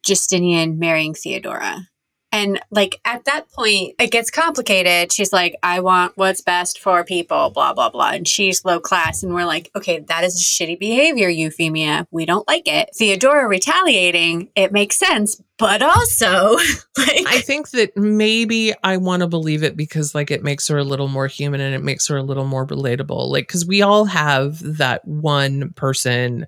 Justinian 0.02 0.78
marrying 0.78 1.14
Theodora. 1.14 1.88
And 2.36 2.60
like 2.70 3.00
at 3.06 3.24
that 3.24 3.50
point, 3.50 3.94
it 3.98 4.10
gets 4.10 4.30
complicated. 4.30 5.10
She's 5.10 5.32
like, 5.32 5.56
I 5.62 5.80
want 5.80 6.12
what's 6.16 6.42
best 6.42 6.78
for 6.80 7.02
people, 7.02 7.48
blah, 7.48 7.72
blah, 7.72 7.88
blah. 7.88 8.10
And 8.10 8.28
she's 8.28 8.62
low 8.62 8.78
class. 8.78 9.22
And 9.22 9.32
we're 9.32 9.46
like, 9.46 9.70
okay, 9.74 10.00
that 10.00 10.22
is 10.22 10.42
shitty 10.42 10.78
behavior, 10.78 11.30
Euphemia. 11.30 12.06
We 12.10 12.26
don't 12.26 12.46
like 12.46 12.68
it. 12.68 12.90
Theodora 12.94 13.48
retaliating, 13.48 14.50
it 14.54 14.70
makes 14.70 14.96
sense. 14.96 15.40
But 15.56 15.80
also, 15.80 16.56
like, 16.98 17.26
I 17.26 17.40
think 17.40 17.70
that 17.70 17.96
maybe 17.96 18.74
I 18.84 18.98
want 18.98 19.20
to 19.22 19.28
believe 19.28 19.62
it 19.62 19.74
because 19.74 20.14
like 20.14 20.30
it 20.30 20.42
makes 20.42 20.68
her 20.68 20.76
a 20.76 20.84
little 20.84 21.08
more 21.08 21.28
human 21.28 21.62
and 21.62 21.74
it 21.74 21.82
makes 21.82 22.06
her 22.08 22.18
a 22.18 22.22
little 22.22 22.44
more 22.44 22.66
relatable. 22.66 23.30
Like 23.30 23.48
cuz 23.48 23.64
we 23.64 23.80
all 23.80 24.04
have 24.04 24.60
that 24.76 25.06
one 25.06 25.70
person 25.70 26.46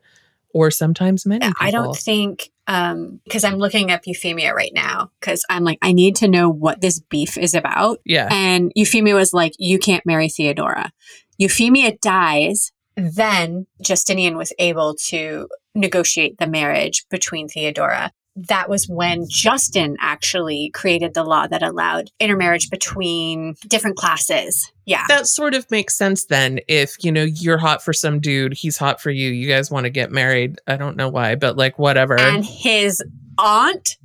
or 0.53 0.70
sometimes 0.70 1.24
many 1.24 1.47
people. 1.47 1.66
I 1.66 1.70
don't 1.70 1.97
think 1.97 2.51
um 2.69 3.21
because 3.25 3.43
I'm 3.43 3.57
looking 3.57 3.91
up 3.91 4.03
Euphemia 4.07 4.55
right 4.55 4.73
now 4.73 5.11
because 5.19 5.45
I'm 5.51 5.64
like 5.64 5.79
I 5.83 5.93
need 5.93 6.14
to 6.16 6.29
know 6.29 6.49
what 6.49 6.81
this 6.81 7.01
beef 7.01 7.37
is 7.37 7.55
about. 7.55 7.99
Yeah. 8.05 8.29
And 8.31 8.71
Euphemia 8.77 9.14
was 9.14 9.33
like, 9.33 9.55
"You 9.59 9.79
can't 9.79 10.07
marry 10.07 10.29
Theodora." 10.29 10.93
Euphemia 11.39 11.97
dies. 12.01 12.73
Then 12.97 13.66
Justinian 13.81 14.37
was 14.37 14.53
able 14.59 14.95
to 15.07 15.49
negotiate 15.75 16.39
the 16.39 16.47
marriage 16.47 17.07
between 17.11 17.49
Theodora. 17.49 18.12
That 18.37 18.69
was 18.69 18.89
when 18.89 19.27
Justin 19.29 19.97
actually 20.01 20.71
created 20.75 21.14
the 21.14 21.25
law 21.25 21.47
that 21.47 21.62
allowed 21.62 22.11
intermarriage 22.21 22.71
between 22.71 23.55
different 23.66 23.97
classes. 23.97 24.71
Yeah. 24.89 25.05
that 25.09 25.26
sort 25.26 25.55
of 25.55 25.70
makes 25.70 25.97
sense 25.97 26.24
then 26.24 26.61
if 26.66 26.97
you 27.05 27.12
know 27.12 27.24
you're 27.24 27.59
hot 27.59 27.84
for 27.84 27.93
some 27.93 28.20
dude 28.20 28.55
he's 28.55 28.78
hot 28.78 29.01
for 29.01 29.11
you 29.11 29.30
you 29.30 29.47
guys 29.47 29.70
want 29.70 29.84
to 29.84 29.91
get 29.91 30.11
married 30.11 30.59
i 30.66 30.76
don't 30.76 30.97
know 30.97 31.09
why 31.09 31.34
but 31.34 31.57
like 31.57 31.78
whatever. 31.78 32.18
And 32.18 32.45
his 32.45 33.03
aunt, 33.39 33.97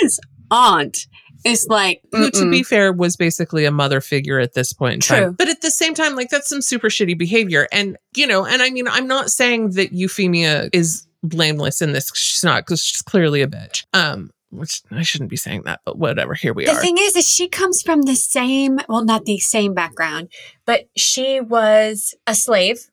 his 0.00 0.20
aunt 0.50 1.06
is 1.44 1.66
like, 1.68 2.02
who 2.12 2.30
to 2.30 2.50
be 2.50 2.62
fair 2.62 2.92
was 2.92 3.16
basically 3.16 3.64
a 3.64 3.70
mother 3.70 4.00
figure 4.00 4.38
at 4.38 4.52
this 4.54 4.72
point 4.72 4.94
in 4.94 5.00
True. 5.00 5.16
time 5.16 5.32
but 5.32 5.48
at 5.48 5.62
the 5.62 5.70
same 5.70 5.94
time 5.94 6.14
like 6.14 6.28
that's 6.28 6.48
some 6.48 6.62
super 6.62 6.88
shitty 6.88 7.18
behavior. 7.18 7.66
And 7.72 7.96
you 8.14 8.26
know 8.26 8.44
and 8.44 8.62
i 8.62 8.70
mean 8.70 8.88
i'm 8.88 9.06
not 9.06 9.30
saying 9.30 9.70
that 9.70 9.92
euphemia 9.92 10.70
is 10.72 11.06
blameless 11.22 11.82
in 11.82 11.92
this 11.92 12.10
she's 12.14 12.44
not 12.44 12.64
because 12.64 12.82
she's 12.82 13.02
clearly 13.02 13.42
a 13.42 13.46
bitch. 13.46 13.84
Um 13.92 14.30
which 14.50 14.82
i 14.90 15.02
shouldn't 15.02 15.30
be 15.30 15.36
saying 15.36 15.62
that 15.62 15.80
but 15.84 15.98
whatever 15.98 16.34
here 16.34 16.52
we 16.52 16.64
the 16.64 16.72
are 16.72 16.74
The 16.74 16.80
thing 16.80 16.96
is, 16.98 17.16
is 17.16 17.28
she 17.28 17.48
comes 17.48 17.82
from 17.82 18.02
the 18.02 18.14
same, 18.14 18.80
well, 18.88 19.04
not 19.04 19.24
the 19.24 19.38
same 19.38 19.74
background, 19.74 20.28
but 20.64 20.88
she 20.96 21.40
was 21.40 22.14
a 22.26 22.34
slave 22.34 22.90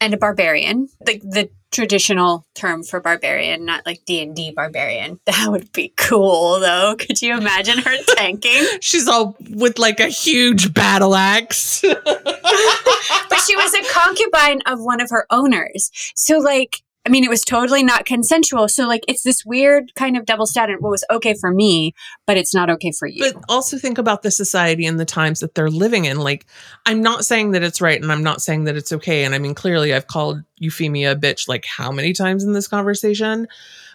and 0.00 0.12
a 0.14 0.16
barbarian, 0.16 0.88
like 1.06 1.22
the 1.22 1.48
traditional 1.70 2.44
term 2.54 2.82
for 2.82 3.00
barbarian, 3.00 3.64
not 3.64 3.86
like 3.86 4.04
D 4.04 4.22
and 4.22 4.34
D 4.36 4.50
barbarian. 4.50 5.20
That 5.26 5.48
would 5.50 5.72
be 5.72 5.92
cool, 5.96 6.60
though. 6.60 6.94
Could 6.98 7.22
you 7.22 7.36
imagine 7.36 7.78
her 7.78 7.96
tanking? 8.16 8.64
She's 8.80 9.08
all 9.08 9.36
with 9.50 9.78
like 9.78 10.00
a 10.00 10.08
huge 10.08 10.74
battle 10.74 11.14
axe. 11.14 11.80
but 11.82 13.40
she 13.46 13.56
was 13.56 13.74
a 13.74 13.82
concubine 13.92 14.60
of 14.66 14.80
one 14.80 15.00
of 15.00 15.10
her 15.10 15.26
owners. 15.30 15.90
So, 16.14 16.38
like, 16.38 16.82
I 17.04 17.08
mean, 17.08 17.24
it 17.24 17.30
was 17.30 17.42
totally 17.42 17.82
not 17.82 18.04
consensual. 18.04 18.68
So, 18.68 18.86
like, 18.86 19.04
it's 19.08 19.24
this 19.24 19.44
weird 19.44 19.92
kind 19.94 20.16
of 20.16 20.24
double 20.24 20.46
standard. 20.46 20.80
What 20.80 20.90
was 20.90 21.04
okay 21.10 21.34
for 21.34 21.52
me, 21.52 21.94
but 22.26 22.36
it's 22.36 22.54
not 22.54 22.70
okay 22.70 22.92
for 22.92 23.08
you. 23.08 23.32
But 23.32 23.42
also 23.48 23.76
think 23.76 23.98
about 23.98 24.22
the 24.22 24.30
society 24.30 24.86
and 24.86 25.00
the 25.00 25.04
times 25.04 25.40
that 25.40 25.54
they're 25.54 25.68
living 25.68 26.04
in. 26.04 26.18
Like, 26.18 26.46
I'm 26.86 27.02
not 27.02 27.24
saying 27.24 27.52
that 27.52 27.64
it's 27.64 27.80
right 27.80 28.00
and 28.00 28.12
I'm 28.12 28.22
not 28.22 28.40
saying 28.40 28.64
that 28.64 28.76
it's 28.76 28.92
okay. 28.92 29.24
And 29.24 29.34
I 29.34 29.38
mean, 29.38 29.54
clearly, 29.54 29.92
I've 29.92 30.06
called 30.06 30.42
Euphemia 30.58 31.12
a 31.12 31.16
bitch 31.16 31.48
like 31.48 31.64
how 31.64 31.90
many 31.90 32.12
times 32.12 32.44
in 32.44 32.52
this 32.52 32.68
conversation? 32.68 33.48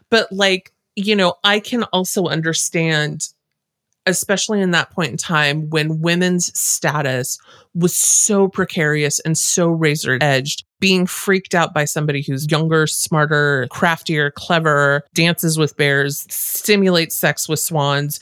But, 0.10 0.32
like, 0.32 0.74
you 0.96 1.16
know, 1.16 1.36
I 1.44 1.60
can 1.62 1.84
also 1.86 2.26
understand 2.26 3.30
especially 4.08 4.62
in 4.62 4.72
that 4.72 4.90
point 4.90 5.12
in 5.12 5.18
time 5.18 5.70
when 5.70 6.02
women's 6.02 6.58
status 6.58 7.38
was 7.76 7.96
so 7.96 8.48
precarious 8.48 9.20
and 9.20 9.38
so 9.38 9.68
razor 9.68 10.18
edged, 10.22 10.64
being 10.80 11.08
freaked 11.08 11.56
out 11.56 11.74
by 11.74 11.86
somebody 11.86 12.22
who's 12.22 12.50
younger, 12.50 12.88
smarter, 12.88 13.68
craftier, 13.70 14.32
clever, 14.32 15.04
dances 15.14 15.58
with 15.58 15.76
bears, 15.78 16.26
stimulates 16.30 17.16
sex 17.16 17.50
with 17.50 17.60
swans. 17.60 18.22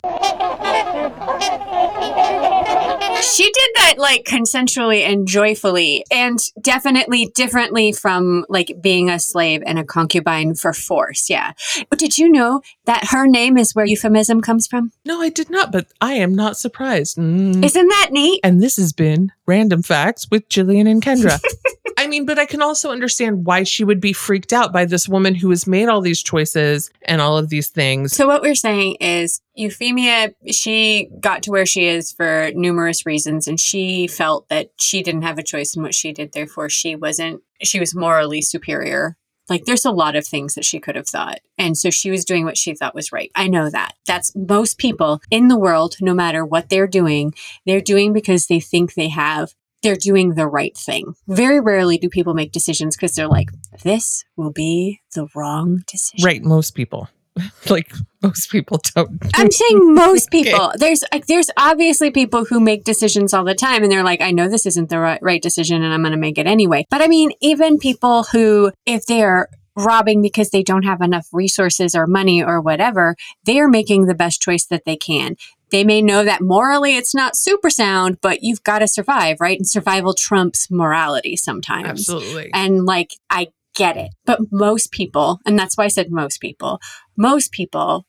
She 3.26 3.44
did 3.44 3.70
that 3.74 3.94
like 3.98 4.24
consensually 4.24 5.00
and 5.00 5.26
joyfully, 5.26 6.04
and 6.10 6.38
definitely 6.60 7.32
differently 7.34 7.92
from 7.92 8.46
like 8.48 8.78
being 8.80 9.10
a 9.10 9.18
slave 9.18 9.62
and 9.66 9.78
a 9.78 9.84
concubine 9.84 10.54
for 10.54 10.72
force. 10.72 11.28
Yeah. 11.28 11.52
But 11.90 11.98
did 11.98 12.18
you 12.18 12.30
know 12.30 12.62
that 12.84 13.08
her 13.10 13.26
name 13.26 13.58
is 13.58 13.74
where 13.74 13.84
euphemism 13.84 14.40
comes 14.40 14.66
from? 14.66 14.92
No, 15.04 15.20
I 15.20 15.28
did 15.28 15.50
not, 15.50 15.72
but 15.72 15.88
I 16.00 16.14
am 16.14 16.34
not 16.34 16.56
surprised. 16.56 17.18
Mm. 17.18 17.64
Isn't 17.64 17.88
that 17.88 18.08
neat? 18.12 18.40
And 18.44 18.62
this 18.62 18.76
has 18.76 18.92
been 18.92 19.32
Random 19.44 19.82
Facts 19.82 20.30
with 20.30 20.48
Jillian 20.48 20.88
and 20.88 21.02
Kendra. 21.02 21.42
I 21.98 22.06
mean, 22.06 22.26
but 22.26 22.38
I 22.38 22.46
can 22.46 22.60
also 22.60 22.90
understand 22.90 23.46
why 23.46 23.62
she 23.62 23.82
would 23.82 24.00
be 24.00 24.12
freaked 24.12 24.52
out 24.52 24.72
by 24.72 24.84
this 24.84 25.08
woman 25.08 25.34
who 25.34 25.50
has 25.50 25.66
made 25.66 25.88
all 25.88 26.00
these 26.00 26.22
choices 26.22 26.90
and 27.02 27.20
all 27.20 27.38
of 27.38 27.48
these 27.48 27.68
things. 27.68 28.14
So, 28.14 28.26
what 28.26 28.42
we're 28.42 28.54
saying 28.54 28.96
is 29.00 29.40
Euphemia, 29.56 30.30
she 30.50 31.08
got 31.20 31.42
to 31.42 31.50
where 31.50 31.66
she 31.66 31.86
is 31.86 32.12
for 32.12 32.50
numerous 32.54 33.06
reasons, 33.06 33.48
and 33.48 33.58
she 33.58 34.06
felt 34.06 34.48
that 34.48 34.70
she 34.78 35.02
didn't 35.02 35.22
have 35.22 35.38
a 35.38 35.42
choice 35.42 35.74
in 35.74 35.82
what 35.82 35.94
she 35.94 36.12
did. 36.12 36.32
Therefore, 36.32 36.68
she 36.68 36.94
wasn't, 36.94 37.42
she 37.62 37.80
was 37.80 37.94
morally 37.94 38.42
superior. 38.42 39.16
Like, 39.48 39.64
there's 39.64 39.84
a 39.84 39.92
lot 39.92 40.16
of 40.16 40.26
things 40.26 40.54
that 40.54 40.64
she 40.64 40.80
could 40.80 40.96
have 40.96 41.08
thought. 41.08 41.38
And 41.56 41.78
so 41.78 41.88
she 41.88 42.10
was 42.10 42.24
doing 42.24 42.44
what 42.44 42.58
she 42.58 42.74
thought 42.74 42.96
was 42.96 43.12
right. 43.12 43.30
I 43.34 43.46
know 43.46 43.70
that. 43.70 43.94
That's 44.04 44.34
most 44.34 44.76
people 44.76 45.20
in 45.30 45.48
the 45.48 45.58
world, 45.58 45.96
no 46.00 46.14
matter 46.14 46.44
what 46.44 46.68
they're 46.68 46.88
doing, 46.88 47.32
they're 47.64 47.80
doing 47.80 48.12
because 48.12 48.48
they 48.48 48.60
think 48.60 48.94
they 48.94 49.08
have 49.08 49.54
they're 49.82 49.94
doing 49.94 50.34
the 50.34 50.48
right 50.48 50.76
thing. 50.76 51.14
Very 51.28 51.60
rarely 51.60 51.96
do 51.96 52.08
people 52.08 52.34
make 52.34 52.50
decisions 52.50 52.96
because 52.96 53.14
they're 53.14 53.28
like, 53.28 53.50
this 53.84 54.24
will 54.36 54.50
be 54.50 55.00
the 55.14 55.28
wrong 55.34 55.82
decision. 55.86 56.24
Right, 56.24 56.42
most 56.42 56.74
people. 56.74 57.08
like 57.70 57.92
most 58.22 58.50
people 58.50 58.80
don't. 58.94 59.22
I'm 59.34 59.50
saying 59.50 59.94
most 59.94 60.30
people. 60.32 60.68
Okay. 60.68 60.76
There's 60.78 61.04
like 61.12 61.26
there's 61.26 61.50
obviously 61.56 62.10
people 62.10 62.44
who 62.44 62.60
make 62.60 62.84
decisions 62.84 63.34
all 63.34 63.44
the 63.44 63.54
time 63.54 63.82
and 63.82 63.92
they're 63.92 64.04
like, 64.04 64.20
I 64.20 64.30
know 64.30 64.48
this 64.48 64.66
isn't 64.66 64.88
the 64.88 64.98
right, 64.98 65.22
right 65.22 65.42
decision 65.42 65.82
and 65.82 65.92
I'm 65.92 66.02
going 66.02 66.12
to 66.12 66.18
make 66.18 66.38
it 66.38 66.46
anyway. 66.46 66.84
But 66.90 67.02
I 67.02 67.08
mean, 67.08 67.32
even 67.40 67.78
people 67.78 68.24
who 68.24 68.72
if 68.86 69.06
they're 69.06 69.48
robbing 69.76 70.22
because 70.22 70.50
they 70.50 70.62
don't 70.62 70.84
have 70.84 71.02
enough 71.02 71.28
resources 71.32 71.94
or 71.94 72.06
money 72.06 72.42
or 72.42 72.60
whatever, 72.60 73.14
they 73.44 73.60
are 73.60 73.68
making 73.68 74.06
the 74.06 74.14
best 74.14 74.40
choice 74.40 74.64
that 74.66 74.84
they 74.86 74.96
can. 74.96 75.36
They 75.70 75.84
may 75.84 76.00
know 76.00 76.24
that 76.24 76.40
morally 76.40 76.96
it's 76.96 77.14
not 77.14 77.36
super 77.36 77.70
sound, 77.70 78.18
but 78.22 78.42
you've 78.42 78.62
got 78.62 78.78
to 78.78 78.88
survive, 78.88 79.38
right? 79.40 79.58
And 79.58 79.68
survival 79.68 80.14
trumps 80.14 80.70
morality 80.70 81.36
sometimes. 81.36 82.08
Absolutely. 82.08 82.50
And 82.54 82.86
like, 82.86 83.10
I 83.30 83.48
get 83.76 83.96
it. 83.96 84.10
But 84.24 84.40
most 84.50 84.90
people, 84.90 85.38
and 85.46 85.58
that's 85.58 85.76
why 85.76 85.84
I 85.84 85.88
said 85.88 86.10
most 86.10 86.40
people, 86.40 86.80
most 87.16 87.52
people 87.52 88.06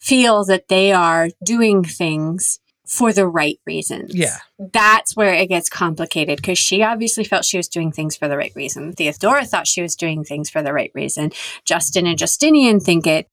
feel 0.00 0.44
that 0.46 0.68
they 0.68 0.92
are 0.92 1.28
doing 1.44 1.84
things 1.84 2.58
for 2.86 3.12
the 3.12 3.26
right 3.26 3.58
reasons. 3.66 4.14
Yeah. 4.14 4.38
That's 4.58 5.16
where 5.16 5.34
it 5.34 5.48
gets 5.48 5.68
complicated 5.68 6.36
because 6.36 6.58
she 6.58 6.82
obviously 6.82 7.24
felt 7.24 7.44
she 7.44 7.56
was 7.56 7.68
doing 7.68 7.90
things 7.90 8.16
for 8.16 8.28
the 8.28 8.36
right 8.36 8.52
reason. 8.54 8.92
Theodora 8.92 9.44
thought 9.44 9.66
she 9.66 9.82
was 9.82 9.96
doing 9.96 10.24
things 10.24 10.48
for 10.48 10.62
the 10.62 10.72
right 10.72 10.92
reason. 10.94 11.32
Justin 11.64 12.06
and 12.06 12.18
Justinian 12.18 12.78
think 12.80 13.06
it 13.06 13.28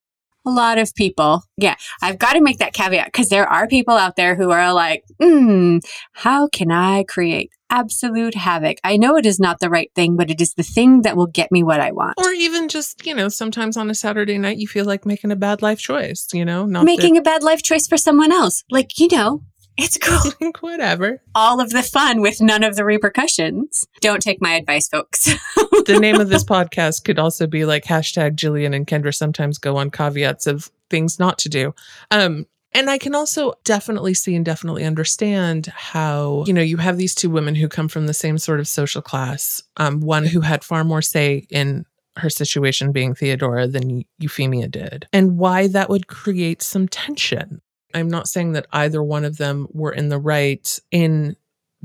a 0.45 0.49
lot 0.49 0.77
of 0.77 0.93
people. 0.95 1.43
Yeah, 1.57 1.75
I've 2.01 2.19
got 2.19 2.33
to 2.33 2.41
make 2.41 2.57
that 2.59 2.73
caveat 2.73 3.07
because 3.07 3.29
there 3.29 3.47
are 3.47 3.67
people 3.67 3.95
out 3.95 4.15
there 4.15 4.35
who 4.35 4.51
are 4.51 4.73
like, 4.73 5.03
hmm, 5.21 5.77
how 6.13 6.47
can 6.47 6.71
I 6.71 7.03
create 7.03 7.51
absolute 7.69 8.35
havoc? 8.35 8.77
I 8.83 8.97
know 8.97 9.15
it 9.17 9.25
is 9.25 9.39
not 9.39 9.59
the 9.59 9.69
right 9.69 9.91
thing, 9.95 10.15
but 10.15 10.29
it 10.29 10.39
is 10.41 10.53
the 10.53 10.63
thing 10.63 11.01
that 11.03 11.15
will 11.17 11.27
get 11.27 11.51
me 11.51 11.63
what 11.63 11.79
I 11.79 11.91
want. 11.91 12.15
Or 12.17 12.31
even 12.31 12.67
just, 12.69 13.05
you 13.05 13.15
know, 13.15 13.29
sometimes 13.29 13.77
on 13.77 13.89
a 13.89 13.95
Saturday 13.95 14.37
night, 14.37 14.57
you 14.57 14.67
feel 14.67 14.85
like 14.85 15.05
making 15.05 15.31
a 15.31 15.35
bad 15.35 15.61
life 15.61 15.79
choice, 15.79 16.27
you 16.33 16.45
know, 16.45 16.65
not 16.65 16.85
making 16.85 17.13
that- 17.15 17.19
a 17.21 17.23
bad 17.23 17.43
life 17.43 17.63
choice 17.63 17.87
for 17.87 17.97
someone 17.97 18.31
else. 18.31 18.63
Like, 18.69 18.99
you 18.99 19.07
know, 19.11 19.41
it's 19.77 19.97
cool. 19.97 20.51
Whatever. 20.59 21.21
All 21.35 21.59
of 21.59 21.71
the 21.71 21.83
fun 21.83 22.21
with 22.21 22.41
none 22.41 22.63
of 22.63 22.75
the 22.75 22.85
repercussions. 22.85 23.85
Don't 24.01 24.21
take 24.21 24.41
my 24.41 24.53
advice, 24.53 24.87
folks. 24.87 25.25
the 25.85 25.97
name 25.99 26.19
of 26.19 26.29
this 26.29 26.43
podcast 26.43 27.03
could 27.03 27.19
also 27.19 27.47
be 27.47 27.65
like 27.65 27.85
hashtag 27.85 28.35
Jillian 28.35 28.75
and 28.75 28.87
Kendra 28.87 29.13
sometimes 29.13 29.57
go 29.57 29.77
on 29.77 29.89
caveats 29.89 30.47
of 30.47 30.71
things 30.89 31.19
not 31.19 31.37
to 31.39 31.49
do. 31.49 31.73
Um, 32.11 32.45
and 32.75 32.89
I 32.89 32.97
can 32.97 33.13
also 33.13 33.53
definitely 33.63 34.13
see 34.13 34.35
and 34.35 34.43
definitely 34.43 34.83
understand 34.83 35.67
how, 35.67 36.43
you 36.47 36.53
know, 36.53 36.61
you 36.61 36.77
have 36.77 36.97
these 36.97 37.13
two 37.13 37.29
women 37.29 37.55
who 37.55 37.67
come 37.67 37.87
from 37.87 38.07
the 38.07 38.13
same 38.13 38.37
sort 38.37 38.59
of 38.59 38.67
social 38.67 39.01
class. 39.01 39.61
Um, 39.77 40.01
one 40.01 40.25
who 40.25 40.41
had 40.41 40.63
far 40.63 40.83
more 40.83 41.01
say 41.01 41.45
in 41.49 41.85
her 42.17 42.29
situation 42.29 42.91
being 42.91 43.15
Theodora 43.15 43.67
than 43.67 44.03
Euphemia 44.19 44.67
did, 44.67 45.07
and 45.11 45.37
why 45.37 45.67
that 45.67 45.89
would 45.89 46.07
create 46.07 46.61
some 46.61 46.87
tension. 46.87 47.61
I'm 47.93 48.09
not 48.09 48.27
saying 48.27 48.53
that 48.53 48.67
either 48.71 49.01
one 49.01 49.25
of 49.25 49.37
them 49.37 49.67
were 49.71 49.91
in 49.91 50.09
the 50.09 50.19
right 50.19 50.79
in 50.91 51.35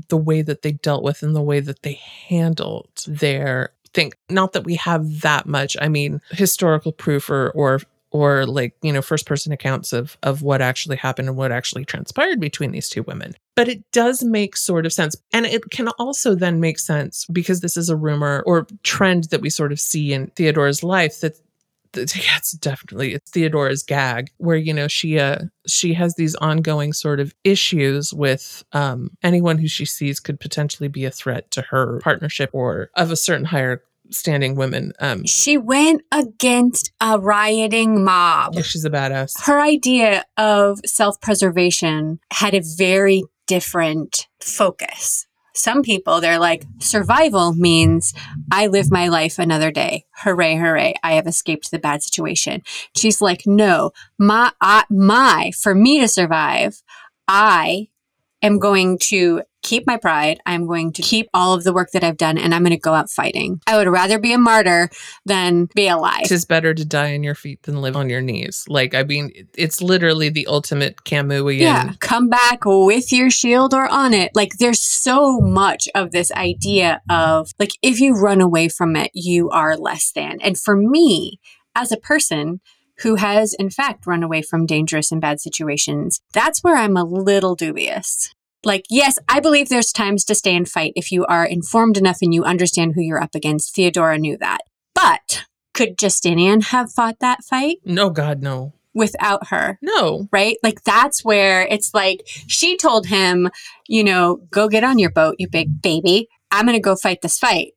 the 0.07 0.17
way 0.17 0.41
that 0.41 0.61
they 0.61 0.71
dealt 0.71 1.03
with 1.03 1.23
and 1.23 1.35
the 1.35 1.41
way 1.41 1.59
that 1.59 1.83
they 1.83 1.99
handled 2.27 2.89
their 3.07 3.71
thing. 3.93 4.13
Not 4.29 4.53
that 4.53 4.63
we 4.63 4.75
have 4.75 5.21
that 5.21 5.45
much, 5.45 5.75
I 5.81 5.89
mean, 5.89 6.21
historical 6.31 6.91
proof 6.91 7.29
or 7.29 7.51
or 7.51 7.81
or 8.11 8.47
like, 8.47 8.73
you 8.81 8.91
know, 8.91 9.03
first 9.03 9.27
person 9.27 9.51
accounts 9.51 9.93
of 9.93 10.17
of 10.23 10.41
what 10.41 10.61
actually 10.61 10.97
happened 10.97 11.27
and 11.27 11.37
what 11.37 11.51
actually 11.51 11.85
transpired 11.85 12.39
between 12.39 12.71
these 12.71 12.89
two 12.89 13.03
women. 13.03 13.35
But 13.55 13.67
it 13.67 13.83
does 13.91 14.23
make 14.23 14.55
sort 14.55 14.85
of 14.85 14.93
sense. 14.93 15.15
And 15.33 15.45
it 15.45 15.69
can 15.69 15.89
also 15.99 16.33
then 16.33 16.59
make 16.59 16.79
sense 16.79 17.25
because 17.31 17.59
this 17.59 17.77
is 17.77 17.89
a 17.89 17.95
rumor 17.95 18.41
or 18.45 18.65
trend 18.83 19.25
that 19.25 19.41
we 19.41 19.49
sort 19.49 19.71
of 19.71 19.79
see 19.79 20.13
in 20.13 20.27
Theodora's 20.27 20.83
life 20.83 21.19
that 21.21 21.39
it's 21.93 22.51
definitely 22.59 23.13
it's 23.13 23.31
Theodora's 23.31 23.83
gag 23.83 24.31
where 24.37 24.57
you 24.57 24.73
know 24.73 24.87
she 24.87 25.19
uh 25.19 25.39
she 25.67 25.93
has 25.93 26.15
these 26.15 26.35
ongoing 26.35 26.93
sort 26.93 27.19
of 27.19 27.33
issues 27.43 28.13
with 28.13 28.63
um 28.73 29.11
anyone 29.23 29.57
who 29.57 29.67
she 29.67 29.85
sees 29.85 30.19
could 30.19 30.39
potentially 30.39 30.87
be 30.87 31.05
a 31.05 31.11
threat 31.11 31.49
to 31.51 31.61
her 31.63 31.99
partnership 31.99 32.49
or 32.53 32.89
of 32.95 33.11
a 33.11 33.15
certain 33.15 33.45
higher 33.45 33.83
standing 34.11 34.55
women. 34.55 34.91
Um 34.99 35.25
She 35.25 35.57
went 35.57 36.01
against 36.11 36.91
a 36.99 37.19
rioting 37.19 38.03
mob. 38.03 38.55
Yeah, 38.55 38.63
she's 38.63 38.85
a 38.85 38.89
badass. 38.89 39.45
Her 39.45 39.61
idea 39.61 40.23
of 40.37 40.79
self-preservation 40.85 42.19
had 42.31 42.55
a 42.55 42.61
very 42.77 43.23
different 43.45 44.27
focus 44.39 45.27
some 45.59 45.83
people, 45.83 46.21
they're 46.21 46.39
like, 46.39 46.65
survival 46.79 47.53
means 47.53 48.13
I 48.51 48.67
live 48.67 48.91
my 48.91 49.07
life 49.07 49.37
another 49.37 49.71
day. 49.71 50.05
Hooray, 50.15 50.55
hooray. 50.55 50.95
I 51.03 51.13
have 51.13 51.27
escaped 51.27 51.71
the 51.71 51.79
bad 51.79 52.01
situation. 52.03 52.63
She's 52.95 53.21
like, 53.21 53.43
no, 53.45 53.91
my, 54.17 54.51
I, 54.61 54.85
my, 54.89 55.51
for 55.59 55.75
me 55.75 55.99
to 55.99 56.07
survive, 56.07 56.81
I 57.27 57.89
am 58.41 58.59
going 58.59 58.97
to 58.99 59.41
keep 59.61 59.85
my 59.85 59.97
pride. 59.97 60.39
I'm 60.45 60.65
going 60.67 60.93
to 60.93 61.01
keep 61.01 61.27
all 61.33 61.53
of 61.53 61.65
the 61.65 61.73
work 61.73 61.91
that 61.91 62.03
I've 62.03 62.17
done 62.17 62.37
and 62.37 62.55
I'm 62.55 62.61
going 62.63 62.71
to 62.71 62.77
go 62.77 62.93
out 62.93 63.09
fighting. 63.09 63.61
I 63.67 63.77
would 63.77 63.89
rather 63.89 64.17
be 64.17 64.31
a 64.31 64.37
martyr 64.37 64.89
than 65.25 65.67
be 65.75 65.89
alive. 65.89 66.23
It 66.23 66.31
is 66.31 66.45
better 66.45 66.73
to 66.73 66.85
die 66.85 67.13
on 67.13 67.23
your 67.23 67.35
feet 67.35 67.63
than 67.63 67.81
live 67.81 67.97
on 67.97 68.09
your 68.09 68.21
knees. 68.21 68.65
Like, 68.69 68.95
I 68.95 69.03
mean, 69.03 69.31
it's 69.57 69.81
literally 69.81 70.29
the 70.29 70.47
ultimate 70.47 71.03
Camusian. 71.03 71.59
Yeah. 71.59 71.93
Come 71.99 72.29
back 72.29 72.59
with 72.63 73.11
your 73.11 73.29
shield 73.29 73.73
or 73.73 73.87
on 73.89 74.13
it. 74.13 74.31
Like, 74.33 74.53
there's 74.59 74.79
so 74.79 75.41
much 75.41 75.89
of 75.93 76.11
this 76.11 76.31
idea 76.31 77.01
of, 77.09 77.51
like, 77.59 77.71
if 77.81 77.99
you 77.99 78.13
run 78.13 78.39
away 78.39 78.69
from 78.69 78.95
it, 78.95 79.11
you 79.13 79.49
are 79.49 79.75
less 79.75 80.11
than. 80.11 80.39
And 80.41 80.57
for 80.57 80.77
me, 80.77 81.39
as 81.75 81.91
a 81.91 81.97
person, 81.97 82.61
who 83.01 83.15
has 83.15 83.53
in 83.53 83.69
fact 83.69 84.05
run 84.07 84.23
away 84.23 84.41
from 84.41 84.65
dangerous 84.65 85.11
and 85.11 85.21
bad 85.21 85.39
situations, 85.39 86.21
that's 86.33 86.63
where 86.63 86.75
I'm 86.75 86.97
a 86.97 87.03
little 87.03 87.55
dubious 87.55 88.33
Like, 88.65 88.85
yes, 88.89 89.17
I 89.29 89.39
believe 89.39 89.69
there's 89.69 89.93
times 89.93 90.25
to 90.25 90.35
stay 90.35 90.53
and 90.55 90.67
fight 90.67 90.91
if 90.95 91.11
you 91.11 91.25
are 91.27 91.45
informed 91.45 91.95
enough 91.97 92.17
and 92.21 92.33
you 92.33 92.43
understand 92.43 92.93
who 92.93 93.01
you're 93.01 93.21
up 93.23 93.33
against. 93.33 93.73
Theodora 93.73 94.17
knew 94.17 94.37
that. 94.37 94.59
But 94.93 95.45
could 95.73 95.97
Justinian 95.97 96.59
have 96.61 96.91
fought 96.91 97.19
that 97.21 97.43
fight 97.45 97.77
No, 97.85 98.09
God, 98.09 98.41
no. 98.41 98.73
without 98.93 99.47
her? 99.47 99.77
No. 99.81 100.27
Right? 100.33 100.57
Like, 100.61 100.83
that's 100.83 101.23
where 101.23 101.61
it's 101.67 101.93
like 101.93 102.23
she 102.25 102.75
told 102.75 103.05
him, 103.07 103.49
you 103.87 104.03
know, 104.03 104.41
go 104.51 104.67
get 104.67 104.83
on 104.83 104.99
your 104.99 105.11
boat, 105.11 105.35
you 105.39 105.47
big 105.49 105.81
baby. 105.81 106.27
I'm 106.51 106.65
going 106.65 106.75
to 106.75 106.81
go 106.81 106.97
fight 106.97 107.21
this 107.21 107.39
fight. 107.39 107.73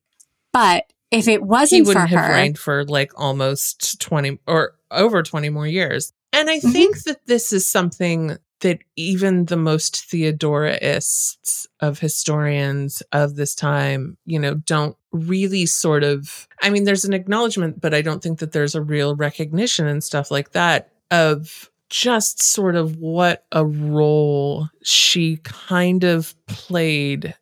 But 0.52 0.84
if 1.12 1.28
it 1.28 1.42
wasn't 1.42 1.84
for 1.84 1.88
wouldn't 1.90 2.08
have 2.10 2.26
her, 2.26 2.32
reigned 2.32 2.58
for 2.58 2.84
like 2.86 3.12
almost 3.14 4.00
20 4.00 4.40
or 4.48 4.74
over 4.92 5.22
20 5.22 5.48
more 5.50 5.66
years. 5.66 6.12
And 6.32 6.48
I 6.48 6.58
Mhm. 6.58 6.72
think 6.72 7.02
that 7.04 7.26
this 7.26 7.52
is 7.52 7.66
something 7.66 8.36
that 8.60 8.78
even 8.96 9.46
the 9.46 9.56
most 9.56 10.04
Theodoraists 10.08 11.66
of 11.80 11.98
historians 11.98 13.02
of 13.12 13.34
this 13.34 13.54
time, 13.54 14.16
you 14.24 14.38
know, 14.38 14.54
don't 14.54 14.96
really 15.10 15.66
sort 15.66 16.04
of, 16.04 16.46
I 16.62 16.70
mean, 16.70 16.84
there's 16.84 17.04
an 17.04 17.12
acknowledgement, 17.12 17.80
but 17.80 17.92
I 17.92 18.02
don't 18.02 18.22
think 18.22 18.38
that 18.38 18.52
there's 18.52 18.74
a 18.74 18.82
real 18.82 19.16
recognition 19.16 19.86
and 19.86 20.02
stuff 20.02 20.30
like 20.30 20.52
that 20.52 20.90
of 21.10 21.70
just 21.90 22.42
sort 22.42 22.76
of 22.76 22.96
what 22.96 23.44
a 23.52 23.66
role 23.66 24.68
she 24.82 25.38
kind 25.42 26.04
of 26.04 26.34
played 26.46 27.34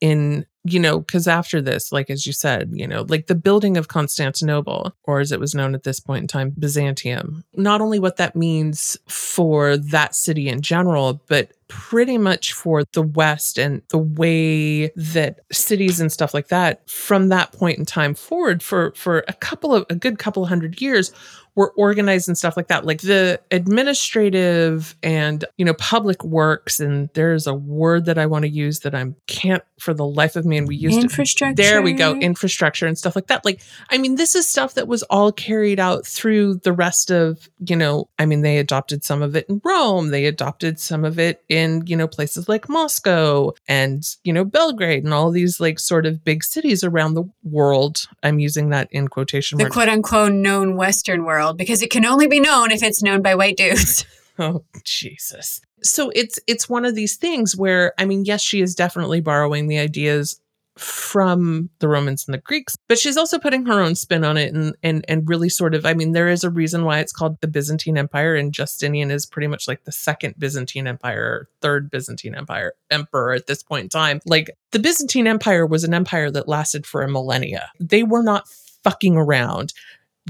in 0.00 0.46
you 0.64 0.78
know 0.78 1.00
because 1.00 1.26
after 1.26 1.62
this 1.62 1.90
like 1.90 2.10
as 2.10 2.26
you 2.26 2.32
said 2.32 2.70
you 2.72 2.86
know 2.86 3.06
like 3.08 3.26
the 3.26 3.34
building 3.34 3.76
of 3.76 3.88
constantinople 3.88 4.94
or 5.04 5.20
as 5.20 5.32
it 5.32 5.40
was 5.40 5.54
known 5.54 5.74
at 5.74 5.84
this 5.84 6.00
point 6.00 6.22
in 6.22 6.28
time 6.28 6.50
byzantium. 6.58 7.44
Not 7.54 7.80
only 7.80 7.98
what 7.98 8.16
that 8.18 8.36
means 8.36 8.98
for 9.08 9.76
that 9.76 10.14
city 10.14 10.48
in 10.48 10.60
general 10.60 11.22
but 11.28 11.52
pretty 11.68 12.18
much 12.18 12.52
for 12.52 12.82
the 12.92 13.02
west 13.02 13.56
and 13.56 13.80
the 13.90 13.98
way 13.98 14.88
that 14.96 15.40
cities 15.52 16.00
and 16.00 16.10
stuff 16.10 16.34
like 16.34 16.48
that 16.48 16.88
from 16.90 17.28
that 17.28 17.52
point 17.52 17.78
in 17.78 17.86
time 17.86 18.14
forward 18.14 18.62
for 18.62 18.92
for 18.96 19.24
a 19.28 19.32
couple 19.32 19.74
of 19.74 19.86
a 19.88 19.94
good 19.94 20.18
couple 20.18 20.44
hundred 20.46 20.80
years 20.82 21.12
were 21.60 21.72
organized 21.76 22.26
and 22.26 22.38
stuff 22.38 22.56
like 22.56 22.68
that. 22.68 22.86
Like 22.86 23.02
the 23.02 23.38
administrative 23.50 24.96
and 25.02 25.44
you 25.58 25.64
know 25.66 25.74
public 25.74 26.24
works 26.24 26.80
and 26.80 27.10
there's 27.12 27.46
a 27.46 27.52
word 27.52 28.06
that 28.06 28.16
i 28.16 28.24
want 28.24 28.44
to 28.44 28.48
use 28.48 28.80
that 28.80 28.94
i 28.94 29.04
can't 29.26 29.62
for 29.78 29.92
the 29.92 30.06
life 30.06 30.36
of 30.36 30.46
me 30.46 30.56
and 30.56 30.66
we 30.66 30.76
used 30.76 30.98
it. 30.98 31.04
Infrastructure. 31.04 31.62
there 31.62 31.82
we 31.82 31.92
go 31.92 32.14
infrastructure. 32.16 32.86
and 32.86 32.96
stuff 32.96 33.14
like 33.14 33.26
that. 33.26 33.44
Like 33.44 33.60
i 33.90 33.98
mean 33.98 34.14
this 34.14 34.34
is 34.34 34.46
stuff 34.46 34.74
that 34.74 34.88
was 34.88 35.02
all 35.04 35.32
carried 35.32 35.78
out 35.78 36.06
through 36.06 36.56
the 36.56 36.72
rest 36.72 37.10
of 37.10 37.48
you 37.66 37.76
know 37.76 38.08
i 38.18 38.24
mean 38.24 38.40
they 38.40 38.56
adopted 38.56 39.04
some 39.04 39.20
of 39.20 39.36
it 39.36 39.46
in 39.48 39.60
rome 39.62 40.10
they 40.10 40.24
adopted 40.24 40.80
some 40.80 41.04
of 41.04 41.18
it 41.18 41.42
in 41.48 41.82
you 41.86 41.96
know 41.96 42.08
places 42.08 42.48
like 42.48 42.68
moscow 42.68 43.50
and 43.68 44.16
you 44.24 44.32
know 44.32 44.44
belgrade 44.44 45.04
and 45.04 45.12
all 45.12 45.30
these 45.30 45.60
like 45.60 45.78
sort 45.78 46.06
of 46.06 46.24
big 46.24 46.42
cities 46.42 46.82
around 46.82 47.14
the 47.14 47.24
world. 47.42 48.06
I'm 48.22 48.38
using 48.38 48.70
that 48.70 48.88
in 48.90 49.08
quotation 49.08 49.58
the 49.58 49.68
quote 49.68 49.88
unquote 49.88 50.32
known 50.32 50.76
Western 50.76 51.24
world 51.24 51.49
because 51.52 51.82
it 51.82 51.90
can 51.90 52.04
only 52.04 52.26
be 52.26 52.40
known 52.40 52.70
if 52.70 52.82
it's 52.82 53.02
known 53.02 53.22
by 53.22 53.34
white 53.34 53.56
dudes. 53.56 54.04
Oh 54.40 54.64
Jesus. 54.84 55.60
So 55.82 56.10
it's 56.14 56.38
it's 56.46 56.68
one 56.68 56.86
of 56.86 56.94
these 56.94 57.16
things 57.16 57.54
where 57.54 57.92
I 57.98 58.06
mean 58.06 58.24
yes 58.24 58.40
she 58.40 58.62
is 58.62 58.74
definitely 58.74 59.20
borrowing 59.20 59.68
the 59.68 59.78
ideas 59.78 60.40
from 60.78 61.68
the 61.80 61.88
Romans 61.88 62.24
and 62.26 62.32
the 62.32 62.38
Greeks 62.38 62.74
but 62.88 62.98
she's 62.98 63.18
also 63.18 63.38
putting 63.38 63.66
her 63.66 63.82
own 63.82 63.94
spin 63.94 64.24
on 64.24 64.38
it 64.38 64.54
and 64.54 64.74
and 64.82 65.04
and 65.08 65.28
really 65.28 65.50
sort 65.50 65.74
of 65.74 65.84
I 65.84 65.92
mean 65.92 66.12
there 66.12 66.28
is 66.28 66.42
a 66.42 66.48
reason 66.48 66.84
why 66.84 67.00
it's 67.00 67.12
called 67.12 67.38
the 67.40 67.48
Byzantine 67.48 67.98
Empire 67.98 68.34
and 68.34 68.52
Justinian 68.52 69.10
is 69.10 69.26
pretty 69.26 69.48
much 69.48 69.68
like 69.68 69.84
the 69.84 69.92
second 69.92 70.36
Byzantine 70.38 70.86
Empire 70.86 71.22
or 71.22 71.48
third 71.60 71.90
Byzantine 71.90 72.34
Empire 72.34 72.72
emperor 72.90 73.34
at 73.34 73.46
this 73.46 73.62
point 73.62 73.84
in 73.84 73.88
time 73.90 74.20
like 74.24 74.48
the 74.70 74.78
Byzantine 74.78 75.26
Empire 75.26 75.66
was 75.66 75.84
an 75.84 75.92
empire 75.92 76.30
that 76.30 76.48
lasted 76.48 76.86
for 76.86 77.02
a 77.02 77.08
millennia 77.08 77.70
they 77.78 78.02
were 78.02 78.22
not 78.22 78.48
fucking 78.82 79.16
around 79.16 79.74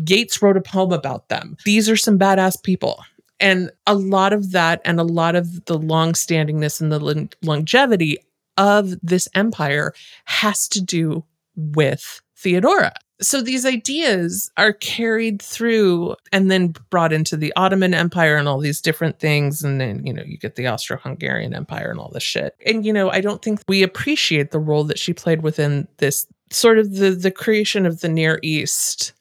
Yeats 0.06 0.40
wrote 0.42 0.56
a 0.56 0.60
poem 0.60 0.92
about 0.92 1.28
them. 1.28 1.56
These 1.64 1.88
are 1.88 1.96
some 1.96 2.18
badass 2.18 2.62
people. 2.62 3.02
And 3.38 3.70
a 3.86 3.94
lot 3.94 4.32
of 4.32 4.52
that 4.52 4.82
and 4.84 5.00
a 5.00 5.04
lot 5.04 5.34
of 5.34 5.64
the 5.64 5.78
long-standingness 5.78 6.80
and 6.80 6.92
the 6.92 7.28
longevity 7.42 8.18
of 8.56 8.94
this 9.02 9.28
empire 9.34 9.94
has 10.26 10.68
to 10.68 10.82
do 10.82 11.24
with 11.56 12.20
Theodora. 12.36 12.92
So 13.22 13.42
these 13.42 13.66
ideas 13.66 14.50
are 14.56 14.72
carried 14.72 15.42
through 15.42 16.16
and 16.32 16.50
then 16.50 16.74
brought 16.88 17.12
into 17.12 17.36
the 17.36 17.52
Ottoman 17.54 17.92
Empire 17.92 18.36
and 18.36 18.48
all 18.48 18.58
these 18.58 18.80
different 18.80 19.18
things. 19.18 19.62
And 19.62 19.80
then, 19.80 20.06
you 20.06 20.12
know, 20.12 20.22
you 20.24 20.38
get 20.38 20.54
the 20.54 20.66
Austro 20.66 20.96
Hungarian 20.96 21.54
Empire 21.54 21.90
and 21.90 22.00
all 22.00 22.10
this 22.12 22.22
shit. 22.22 22.56
And, 22.64 22.84
you 22.84 22.92
know, 22.92 23.10
I 23.10 23.20
don't 23.20 23.42
think 23.42 23.60
we 23.68 23.82
appreciate 23.82 24.52
the 24.52 24.58
role 24.58 24.84
that 24.84 24.98
she 24.98 25.12
played 25.12 25.42
within 25.42 25.86
this 25.98 26.26
sort 26.50 26.78
of 26.78 26.94
the, 26.94 27.10
the 27.10 27.30
creation 27.30 27.84
of 27.84 28.00
the 28.00 28.08
Near 28.08 28.40
East 28.42 29.12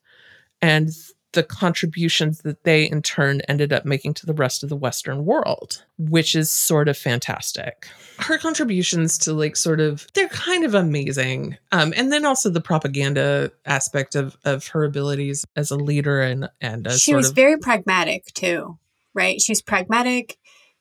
and 0.62 0.92
the 1.34 1.44
contributions 1.44 2.40
that 2.40 2.64
they 2.64 2.90
in 2.90 3.02
turn 3.02 3.42
ended 3.42 3.72
up 3.72 3.86
making 3.86 4.16
to 4.16 4.26
the 4.26 4.34
rest 4.34 4.64
of 4.64 4.70
the 4.70 4.76
Western 4.76 5.26
world, 5.26 5.86
which 5.98 6.36
is 6.36 6.50
sort 6.50 6.88
of 6.90 6.98
fantastic. 6.98 7.88
Her 8.18 8.38
contributions 8.38 9.18
to 9.20 9.34
like 9.34 9.56
sort 9.56 9.80
of 9.80 10.08
they're 10.16 10.28
kind 10.30 10.66
of 10.66 10.74
amazing. 10.74 11.58
Um, 11.72 11.94
and 11.96 12.12
then 12.12 12.26
also 12.26 12.50
the 12.50 12.62
propaganda 12.62 13.52
aspect 13.66 14.16
of 14.16 14.38
of 14.44 14.68
her 14.70 14.84
abilities 14.84 15.46
as 15.56 15.70
a 15.70 15.76
leader 15.76 16.22
and 16.22 16.50
and 16.62 16.88
as 16.88 17.00
she 17.00 17.12
sort 17.12 17.18
was 17.18 17.30
of 17.30 17.36
very 17.36 17.58
pragmatic 17.58 18.26
too, 18.34 18.80
right? 19.14 19.40
She 19.40 19.52
was 19.52 19.62
pragmatic. 19.62 20.38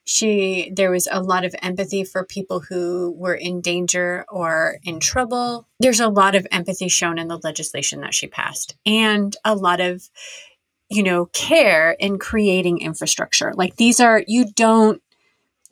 She 0.09 0.73
there 0.75 0.91
was 0.91 1.07
a 1.11 1.23
lot 1.23 1.45
of 1.45 1.55
empathy 1.61 2.03
for 2.03 2.25
people 2.25 2.61
who 2.61 3.15
were 3.15 3.35
in 3.35 3.61
danger 3.61 4.25
or 4.31 4.79
in 4.83 5.01
trouble. 5.01 5.69
There's 5.81 6.01
a 6.01 6.09
lot 6.09 6.35
of 6.35 6.47
empathy 6.51 6.89
shown 6.89 7.19
in 7.19 7.29
the 7.29 7.39
legislation 7.45 8.01
that 8.01 8.15
she 8.15 8.27
passed 8.27 8.75
and 8.87 9.37
a 9.45 9.55
lot 9.55 9.81
of 9.81 10.09
you 10.89 11.03
know 11.03 11.27
care 11.27 11.91
in 11.91 12.19
creating 12.19 12.79
infrastructure. 12.81 13.53
Like 13.55 13.77
these 13.77 14.01
are 14.01 14.25
you 14.27 14.47
don't 14.51 15.03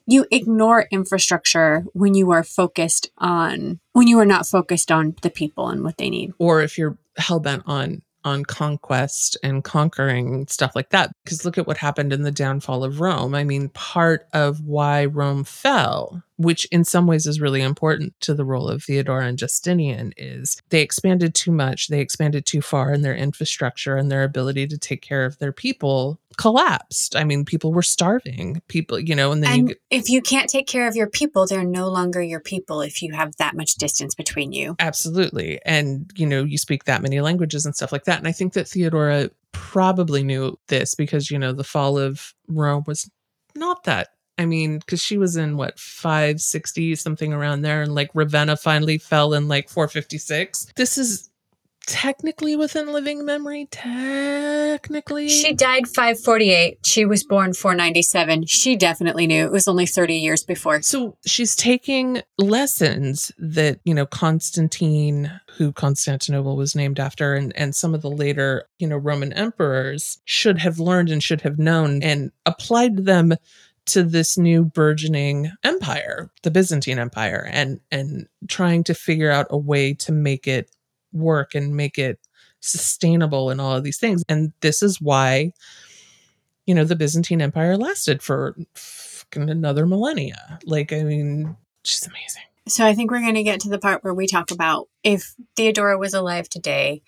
you 0.05 0.27
ignore 0.29 0.87
infrastructure 0.91 1.83
when 1.93 2.13
you 2.13 2.29
are 2.29 2.43
focused 2.43 3.09
on 3.17 3.79
when 3.93 4.07
you 4.07 4.19
are 4.19 4.25
not 4.25 4.45
focused 4.45 4.91
on 4.91 5.15
the 5.23 5.31
people 5.31 5.69
and 5.69 5.83
what 5.83 5.97
they 5.97 6.11
need. 6.11 6.31
or 6.37 6.61
if 6.61 6.77
you're 6.77 6.95
hell 7.17 7.39
bent 7.39 7.63
on 7.65 8.03
on 8.27 8.43
conquest 8.43 9.37
and 9.41 9.63
conquering 9.63 10.45
stuff 10.47 10.75
like 10.75 10.89
that 10.89 11.11
because 11.23 11.45
look 11.45 11.57
at 11.57 11.65
what 11.65 11.77
happened 11.77 12.11
in 12.11 12.23
the 12.23 12.31
downfall 12.31 12.83
of 12.83 12.99
Rome. 12.99 13.33
I 13.33 13.43
mean 13.43 13.69
part 13.69 14.27
of 14.33 14.61
why 14.61 15.05
Rome 15.05 15.43
fell 15.45 16.21
which 16.37 16.65
in 16.65 16.83
some 16.83 17.07
ways 17.07 17.25
is 17.25 17.41
really 17.41 17.61
important 17.61 18.13
to 18.21 18.33
the 18.33 18.45
role 18.45 18.67
of 18.67 18.83
Theodora 18.83 19.25
and 19.25 19.37
Justinian 19.37 20.13
is 20.17 20.61
they 20.69 20.81
expanded 20.81 21.33
too 21.33 21.51
much 21.51 21.87
they 21.87 21.99
expanded 21.99 22.45
too 22.45 22.61
far 22.61 22.91
and 22.91 23.03
their 23.03 23.15
infrastructure 23.15 23.95
and 23.97 24.11
their 24.11 24.23
ability 24.23 24.67
to 24.67 24.77
take 24.77 25.01
care 25.01 25.25
of 25.25 25.37
their 25.39 25.51
people 25.51 26.19
collapsed 26.37 27.15
i 27.15 27.23
mean 27.23 27.43
people 27.43 27.73
were 27.73 27.81
starving 27.81 28.61
people 28.67 28.99
you 28.99 29.15
know 29.15 29.31
and 29.31 29.41
then 29.41 29.59
you 29.59 29.67
get 29.69 29.77
if 29.89 30.09
you 30.09 30.21
can't 30.21 30.49
take 30.49 30.67
care 30.67 30.87
of 30.87 30.95
your 30.95 31.09
people, 31.09 31.47
they're 31.47 31.63
no 31.63 31.89
longer 31.89 32.21
your 32.21 32.39
people 32.39 32.81
if 32.81 33.01
you 33.01 33.13
have 33.13 33.35
that 33.37 33.55
much 33.55 33.75
distance 33.75 34.15
between 34.15 34.51
you. 34.51 34.75
Absolutely. 34.79 35.59
And, 35.65 36.11
you 36.15 36.25
know, 36.25 36.43
you 36.43 36.57
speak 36.57 36.83
that 36.83 37.01
many 37.01 37.21
languages 37.21 37.65
and 37.65 37.75
stuff 37.75 37.91
like 37.91 38.05
that. 38.05 38.19
And 38.19 38.27
I 38.27 38.31
think 38.31 38.53
that 38.53 38.67
Theodora 38.67 39.31
probably 39.51 40.23
knew 40.23 40.57
this 40.67 40.95
because, 40.95 41.31
you 41.31 41.39
know, 41.39 41.53
the 41.53 41.63
fall 41.63 41.97
of 41.97 42.33
Rome 42.47 42.83
was 42.85 43.09
not 43.55 43.83
that. 43.85 44.09
I 44.37 44.45
mean, 44.45 44.79
because 44.79 45.01
she 45.01 45.17
was 45.17 45.35
in 45.35 45.57
what, 45.57 45.79
560, 45.79 46.95
something 46.95 47.33
around 47.33 47.61
there. 47.61 47.81
And 47.81 47.95
like 47.95 48.11
Ravenna 48.13 48.57
finally 48.57 48.97
fell 48.97 49.33
in 49.33 49.47
like 49.47 49.69
456. 49.69 50.73
This 50.75 50.97
is 50.97 51.29
technically 51.87 52.55
within 52.55 52.91
living 52.91 53.25
memory. 53.25 53.67
Technically. 53.71 55.29
She 55.29 55.53
died 55.53 55.87
548. 55.87 56.79
She 56.85 57.05
was 57.05 57.23
born 57.23 57.53
497. 57.53 58.45
She 58.45 58.75
definitely 58.75 59.25
knew. 59.25 59.45
It 59.45 59.51
was 59.51 59.67
only 59.67 59.85
30 59.85 60.15
years 60.15 60.43
before. 60.43 60.81
So 60.81 61.17
she's 61.25 61.55
taking 61.55 62.21
lessons 62.37 63.31
that, 63.39 63.79
you 63.85 63.93
know, 63.93 64.05
Constantine, 64.05 65.31
who 65.57 65.71
Constantinople 65.71 66.57
was 66.57 66.75
named 66.75 66.99
after, 66.99 67.33
and, 67.33 67.55
and 67.55 67.73
some 67.73 67.95
of 67.95 68.01
the 68.01 68.11
later, 68.11 68.67
you 68.77 68.87
know, 68.87 68.97
Roman 68.97 69.33
emperors 69.33 70.19
should 70.25 70.59
have 70.59 70.77
learned 70.79 71.09
and 71.09 71.23
should 71.23 71.41
have 71.41 71.57
known 71.57 72.03
and 72.03 72.31
applied 72.45 73.05
them 73.05 73.33
to 73.87 74.03
this 74.03 74.37
new 74.37 74.63
burgeoning 74.63 75.51
empire, 75.63 76.29
the 76.43 76.51
Byzantine 76.51 76.99
Empire, 76.99 77.49
and 77.51 77.79
and 77.91 78.27
trying 78.47 78.83
to 78.85 78.93
figure 78.93 79.31
out 79.31 79.47
a 79.49 79.57
way 79.57 79.93
to 79.95 80.11
make 80.11 80.47
it 80.47 80.69
work 81.13 81.55
and 81.55 81.75
make 81.75 81.97
it 81.97 82.19
sustainable 82.59 83.49
and 83.49 83.61
all 83.61 83.75
of 83.75 83.83
these 83.83 83.97
things. 83.97 84.23
And 84.29 84.53
this 84.61 84.81
is 84.81 85.01
why, 85.01 85.51
you 86.65 86.75
know, 86.75 86.83
the 86.83 86.95
Byzantine 86.95 87.41
Empire 87.41 87.77
lasted 87.77 88.21
for 88.21 88.55
another 89.35 89.85
millennia. 89.85 90.59
Like, 90.65 90.93
I 90.93 91.03
mean, 91.03 91.55
she's 91.83 92.05
amazing. 92.07 92.43
So 92.67 92.85
I 92.85 92.93
think 92.93 93.11
we're 93.11 93.21
going 93.21 93.35
to 93.35 93.43
get 93.43 93.61
to 93.61 93.69
the 93.69 93.79
part 93.79 94.03
where 94.03 94.13
we 94.13 94.27
talk 94.27 94.51
about 94.51 94.89
if 95.03 95.35
Theodora 95.55 95.97
was 95.97 96.13
alive 96.13 96.49
today, 96.49 97.01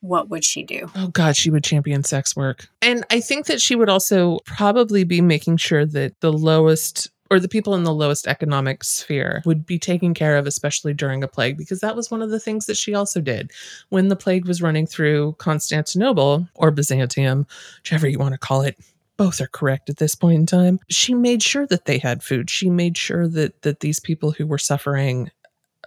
what 0.00 0.28
would 0.28 0.44
she 0.44 0.62
do? 0.62 0.90
Oh 0.94 1.08
God, 1.08 1.36
she 1.36 1.50
would 1.50 1.64
champion 1.64 2.04
sex 2.04 2.36
work. 2.36 2.68
And 2.82 3.04
I 3.10 3.20
think 3.20 3.46
that 3.46 3.60
she 3.60 3.74
would 3.74 3.88
also 3.88 4.38
probably 4.44 5.04
be 5.04 5.20
making 5.20 5.56
sure 5.58 5.86
that 5.86 6.20
the 6.20 6.32
lowest 6.32 7.10
or 7.30 7.40
the 7.40 7.48
people 7.48 7.74
in 7.74 7.82
the 7.82 7.94
lowest 7.94 8.26
economic 8.26 8.84
sphere 8.84 9.42
would 9.44 9.66
be 9.66 9.78
taken 9.78 10.14
care 10.14 10.36
of, 10.36 10.46
especially 10.46 10.94
during 10.94 11.24
a 11.24 11.28
plague, 11.28 11.58
because 11.58 11.80
that 11.80 11.96
was 11.96 12.10
one 12.10 12.22
of 12.22 12.30
the 12.30 12.38
things 12.38 12.66
that 12.66 12.76
she 12.76 12.94
also 12.94 13.20
did. 13.20 13.50
When 13.88 14.08
the 14.08 14.16
plague 14.16 14.46
was 14.46 14.62
running 14.62 14.86
through 14.86 15.34
Constantinople 15.38 16.46
or 16.54 16.70
Byzantium, 16.70 17.46
whichever 17.80 18.06
you 18.06 18.18
want 18.18 18.34
to 18.34 18.38
call 18.38 18.62
it, 18.62 18.78
both 19.16 19.40
are 19.40 19.48
correct 19.48 19.88
at 19.88 19.96
this 19.96 20.14
point 20.14 20.38
in 20.38 20.46
time. 20.46 20.78
She 20.88 21.14
made 21.14 21.42
sure 21.42 21.66
that 21.68 21.86
they 21.86 21.98
had 21.98 22.22
food. 22.22 22.50
She 22.50 22.68
made 22.68 22.96
sure 22.98 23.26
that 23.28 23.62
that 23.62 23.80
these 23.80 23.98
people 23.98 24.32
who 24.32 24.46
were 24.46 24.58
suffering 24.58 25.30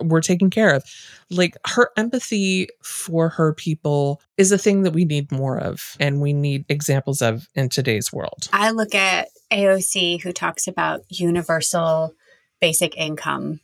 were 0.02 0.22
taken 0.22 0.50
care 0.50 0.74
of. 0.74 0.84
Like 1.30 1.56
her 1.68 1.90
empathy 1.98 2.70
for 2.84 3.30
her 3.30 3.54
people 3.54 4.22
is 4.38 4.52
a 4.52 4.58
thing 4.58 4.84
that 4.84 4.94
we 4.94 5.06
need 5.06 5.32
more 5.32 5.58
of 5.58 5.96
and 6.00 6.22
we 6.22 6.34
need 6.34 6.66
examples 6.70 7.22
of 7.22 7.48
in 7.56 7.70
today's 7.70 8.12
world. 8.12 8.50
I 8.54 8.72
look 8.72 8.96
at 8.96 9.30
AOC, 9.52 10.22
who 10.22 10.32
talks 10.32 10.68
about 10.68 11.02
universal 11.10 12.14
basic 12.62 12.96
income. 12.98 13.62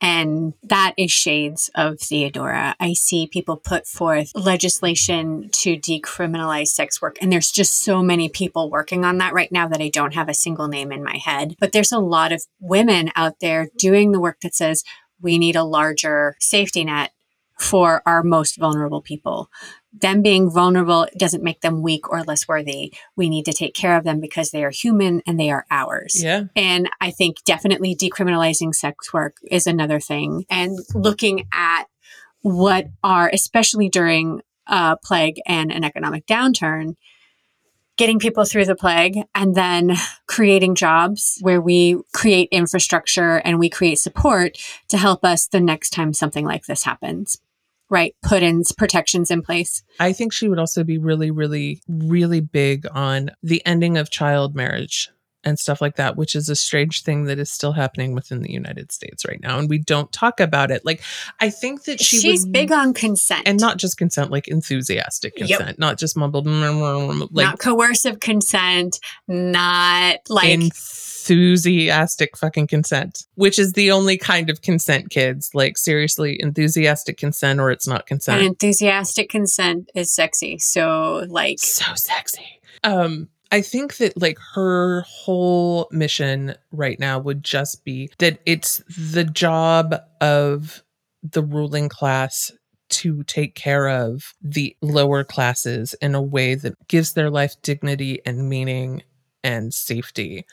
And 0.00 0.54
that 0.62 0.94
is 0.96 1.10
shades 1.10 1.70
of 1.74 1.98
Theodora. 1.98 2.76
I 2.78 2.92
see 2.92 3.26
people 3.26 3.56
put 3.56 3.84
forth 3.84 4.30
legislation 4.36 5.50
to 5.54 5.76
decriminalize 5.76 6.68
sex 6.68 7.02
work. 7.02 7.16
And 7.20 7.32
there's 7.32 7.50
just 7.50 7.82
so 7.82 8.00
many 8.00 8.28
people 8.28 8.70
working 8.70 9.04
on 9.04 9.18
that 9.18 9.34
right 9.34 9.50
now 9.50 9.66
that 9.66 9.80
I 9.80 9.88
don't 9.88 10.14
have 10.14 10.28
a 10.28 10.34
single 10.34 10.68
name 10.68 10.92
in 10.92 11.02
my 11.02 11.16
head. 11.16 11.56
But 11.58 11.72
there's 11.72 11.90
a 11.90 11.98
lot 11.98 12.30
of 12.30 12.44
women 12.60 13.10
out 13.16 13.40
there 13.40 13.70
doing 13.76 14.12
the 14.12 14.20
work 14.20 14.38
that 14.42 14.54
says 14.54 14.84
we 15.20 15.38
need 15.38 15.56
a 15.56 15.64
larger 15.64 16.36
safety 16.40 16.84
net 16.84 17.12
for 17.58 18.02
our 18.06 18.22
most 18.22 18.56
vulnerable 18.56 19.02
people. 19.02 19.50
Them 19.92 20.22
being 20.22 20.48
vulnerable 20.48 21.08
doesn't 21.16 21.42
make 21.42 21.60
them 21.60 21.82
weak 21.82 22.08
or 22.08 22.22
less 22.22 22.46
worthy. 22.46 22.92
We 23.16 23.28
need 23.28 23.44
to 23.46 23.52
take 23.52 23.74
care 23.74 23.96
of 23.96 24.04
them 24.04 24.20
because 24.20 24.50
they 24.50 24.64
are 24.64 24.70
human 24.70 25.22
and 25.26 25.40
they 25.40 25.50
are 25.50 25.66
ours. 25.70 26.22
Yeah. 26.22 26.44
And 26.54 26.88
I 27.00 27.10
think 27.10 27.42
definitely 27.44 27.96
decriminalizing 27.96 28.74
sex 28.74 29.12
work 29.12 29.36
is 29.50 29.66
another 29.66 29.98
thing. 29.98 30.44
And 30.48 30.78
looking 30.94 31.48
at 31.52 31.86
what 32.42 32.86
are, 33.02 33.28
especially 33.32 33.88
during 33.88 34.40
a 34.68 34.96
plague 35.02 35.40
and 35.46 35.72
an 35.72 35.82
economic 35.82 36.26
downturn, 36.26 36.94
getting 37.98 38.18
people 38.18 38.44
through 38.44 38.64
the 38.64 38.76
plague 38.76 39.18
and 39.34 39.54
then 39.54 39.94
creating 40.26 40.74
jobs 40.74 41.38
where 41.42 41.60
we 41.60 42.00
create 42.14 42.48
infrastructure 42.50 43.36
and 43.44 43.58
we 43.58 43.68
create 43.68 43.98
support 43.98 44.56
to 44.88 44.96
help 44.96 45.24
us 45.24 45.48
the 45.48 45.60
next 45.60 45.90
time 45.90 46.14
something 46.14 46.46
like 46.46 46.64
this 46.64 46.84
happens. 46.84 47.38
Right? 47.90 48.14
Put 48.22 48.42
in 48.42 48.62
protections 48.76 49.30
in 49.30 49.40
place. 49.40 49.82
I 49.98 50.12
think 50.12 50.32
she 50.32 50.46
would 50.46 50.58
also 50.58 50.84
be 50.84 50.98
really, 50.98 51.30
really, 51.30 51.80
really 51.88 52.40
big 52.40 52.86
on 52.92 53.30
the 53.42 53.64
ending 53.64 53.96
of 53.96 54.10
child 54.10 54.54
marriage 54.54 55.10
and 55.48 55.58
stuff 55.58 55.80
like 55.80 55.96
that, 55.96 56.16
which 56.16 56.36
is 56.36 56.48
a 56.48 56.54
strange 56.56 57.02
thing 57.02 57.24
that 57.24 57.38
is 57.38 57.50
still 57.50 57.72
happening 57.72 58.14
within 58.14 58.42
the 58.42 58.52
United 58.52 58.92
States 58.92 59.24
right 59.26 59.40
now. 59.42 59.58
And 59.58 59.68
we 59.68 59.78
don't 59.78 60.12
talk 60.12 60.38
about 60.40 60.70
it. 60.70 60.84
Like, 60.84 61.02
I 61.40 61.50
think 61.50 61.84
that 61.84 62.00
she 62.00 62.18
She's 62.18 62.44
would, 62.44 62.52
big 62.52 62.70
on 62.70 62.94
consent. 62.94 63.42
and 63.46 63.58
not 63.58 63.78
just 63.78 63.96
consent, 63.98 64.30
like 64.30 64.46
enthusiastic 64.48 65.32
Yep. 65.36 65.48
consent, 65.48 65.78
not 65.78 65.98
just 65.98 66.16
mumbled, 66.16 66.46
mm, 66.46 66.52
mm, 66.52 67.12
mm, 67.22 67.28
like 67.32 67.46
not 67.46 67.58
coercive 67.58 68.20
consent, 68.20 69.00
not 69.26 70.18
like 70.28 70.50
enthusiastic 70.50 72.36
fucking 72.36 72.66
consent, 72.66 73.24
which 73.34 73.58
is 73.58 73.72
the 73.72 73.90
only 73.90 74.16
kind 74.16 74.50
of 74.50 74.62
consent, 74.62 75.10
kids. 75.10 75.50
Like, 75.54 75.76
seriously, 75.78 76.36
enthusiastic 76.40 77.16
consent 77.18 77.60
or 77.60 77.70
it's 77.70 77.86
not 77.86 78.06
consent. 78.06 78.38
and 78.40 78.48
enthusiastic 78.48 79.28
consent 79.28 79.90
is 79.94 80.12
sexy. 80.14 80.58
So 80.58 81.24
like 81.28 81.58
so 81.58 81.84
sexy. 81.94 82.60
Um, 82.84 83.28
I 83.50 83.62
think 83.62 83.96
that 83.96 84.20
like 84.20 84.38
her 84.54 85.02
whole 85.02 85.88
mission 85.90 86.54
right 86.70 86.98
now 86.98 87.18
would 87.18 87.42
just 87.42 87.84
be 87.84 88.10
that 88.18 88.40
it's 88.44 88.82
the 88.88 89.24
job 89.24 89.94
of 90.20 90.82
the 91.22 91.42
ruling 91.42 91.88
class 91.88 92.50
to 92.90 93.22
take 93.24 93.54
care 93.54 93.88
of 93.88 94.34
the 94.42 94.76
lower 94.80 95.24
classes 95.24 95.94
in 96.00 96.14
a 96.14 96.22
way 96.22 96.54
that 96.54 96.74
gives 96.88 97.12
their 97.12 97.30
life 97.30 97.54
dignity 97.62 98.20
and 98.24 98.48
meaning 98.48 99.02
and 99.44 99.72
safety 99.72 100.44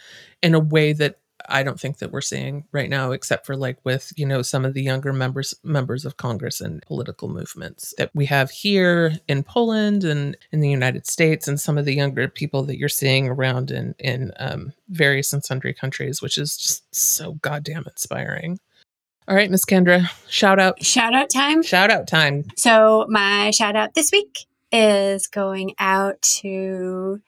in 0.41 0.53
a 0.53 0.59
way 0.59 0.93
that 0.93 1.17
I 1.49 1.63
don't 1.63 1.79
think 1.79 1.97
that 1.97 2.11
we're 2.11 2.21
seeing 2.21 2.65
right 2.71 2.89
now, 2.89 3.11
except 3.11 3.45
for 3.45 3.55
like 3.55 3.77
with 3.83 4.13
you 4.15 4.25
know 4.25 4.41
some 4.41 4.65
of 4.65 4.73
the 4.73 4.83
younger 4.83 5.13
members 5.13 5.53
members 5.63 6.05
of 6.05 6.17
Congress 6.17 6.61
and 6.61 6.81
political 6.83 7.29
movements 7.29 7.93
that 7.97 8.11
we 8.13 8.25
have 8.25 8.51
here 8.51 9.17
in 9.27 9.43
Poland 9.43 10.03
and 10.03 10.37
in 10.51 10.61
the 10.61 10.69
United 10.69 11.07
States, 11.07 11.47
and 11.47 11.59
some 11.59 11.77
of 11.77 11.85
the 11.85 11.93
younger 11.93 12.27
people 12.27 12.63
that 12.63 12.77
you're 12.77 12.89
seeing 12.89 13.27
around 13.27 13.71
in 13.71 13.95
in 13.99 14.31
um, 14.39 14.73
various 14.89 15.33
and 15.33 15.43
sundry 15.43 15.73
countries, 15.73 16.21
which 16.21 16.37
is 16.37 16.57
just 16.57 16.95
so 16.95 17.33
goddamn 17.33 17.85
inspiring. 17.87 18.59
All 19.27 19.35
right, 19.35 19.49
Miss 19.49 19.65
Kendra, 19.65 20.07
shout 20.29 20.59
out, 20.59 20.83
shout 20.83 21.15
out 21.15 21.29
time. 21.31 21.63
shout 21.63 21.89
out 21.89 22.07
time. 22.07 22.43
So 22.57 23.07
my 23.09 23.51
shout 23.51 23.75
out 23.75 23.95
this 23.95 24.11
week 24.11 24.45
is 24.71 25.27
going 25.27 25.73
out 25.79 26.21
to 26.21 27.21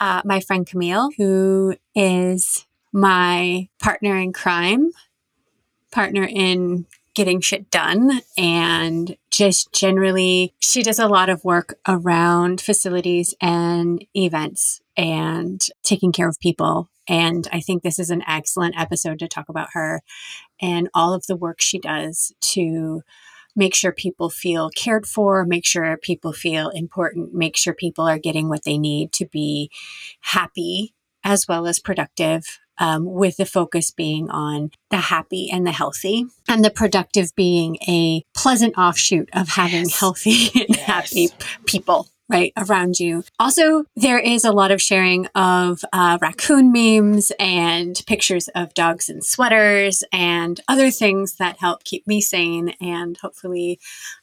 uh, 0.00 0.22
my 0.24 0.40
friend 0.40 0.66
Camille, 0.66 1.10
who 1.16 1.76
is 1.94 2.66
my 2.94 3.68
partner 3.82 4.16
in 4.16 4.32
crime, 4.32 4.92
partner 5.90 6.24
in 6.30 6.86
getting 7.14 7.40
shit 7.40 7.68
done, 7.70 8.20
and 8.38 9.16
just 9.30 9.72
generally, 9.72 10.54
she 10.60 10.82
does 10.82 11.00
a 11.00 11.08
lot 11.08 11.28
of 11.28 11.44
work 11.44 11.78
around 11.88 12.60
facilities 12.60 13.34
and 13.40 14.04
events 14.14 14.80
and 14.96 15.66
taking 15.82 16.12
care 16.12 16.28
of 16.28 16.38
people. 16.38 16.88
And 17.08 17.48
I 17.52 17.60
think 17.60 17.82
this 17.82 17.98
is 17.98 18.10
an 18.10 18.22
excellent 18.28 18.78
episode 18.78 19.18
to 19.18 19.28
talk 19.28 19.48
about 19.48 19.70
her 19.72 20.00
and 20.62 20.88
all 20.94 21.12
of 21.12 21.26
the 21.26 21.36
work 21.36 21.60
she 21.60 21.80
does 21.80 22.32
to 22.40 23.02
make 23.56 23.74
sure 23.74 23.92
people 23.92 24.30
feel 24.30 24.70
cared 24.70 25.06
for, 25.06 25.44
make 25.44 25.66
sure 25.66 25.96
people 25.96 26.32
feel 26.32 26.68
important, 26.70 27.34
make 27.34 27.56
sure 27.56 27.74
people 27.74 28.06
are 28.06 28.18
getting 28.18 28.48
what 28.48 28.64
they 28.64 28.78
need 28.78 29.12
to 29.12 29.26
be 29.26 29.70
happy 30.20 30.94
as 31.24 31.48
well 31.48 31.66
as 31.66 31.80
productive. 31.80 32.60
Um, 32.78 33.04
with 33.04 33.36
the 33.36 33.46
focus 33.46 33.90
being 33.92 34.28
on 34.30 34.70
the 34.90 34.96
happy 34.96 35.48
and 35.50 35.64
the 35.66 35.70
healthy, 35.72 36.26
and 36.48 36.64
the 36.64 36.70
productive 36.70 37.34
being 37.36 37.76
a 37.88 38.24
pleasant 38.36 38.74
offshoot 38.76 39.28
of 39.32 39.48
having 39.50 39.84
Yes. 39.84 40.00
healthy 40.00 40.50
and 40.68 40.76
happy 40.76 41.28
people 41.66 42.08
right 42.28 42.52
around 42.56 42.98
you. 42.98 43.22
Also, 43.38 43.84
there 43.94 44.18
is 44.18 44.44
a 44.44 44.50
lot 44.52 44.70
of 44.70 44.80
sharing 44.80 45.26
of 45.34 45.84
uh, 45.92 46.18
raccoon 46.22 46.72
memes 46.72 47.30
and 47.38 48.02
pictures 48.06 48.48
of 48.54 48.72
dogs 48.74 49.08
in 49.10 49.20
sweaters 49.22 50.02
and 50.10 50.60
other 50.66 50.90
things 50.90 51.36
that 51.36 51.58
help 51.58 51.84
keep 51.84 52.06
me 52.06 52.20
sane. 52.20 52.70
And 52.80 53.16
hopefully, 53.18 53.78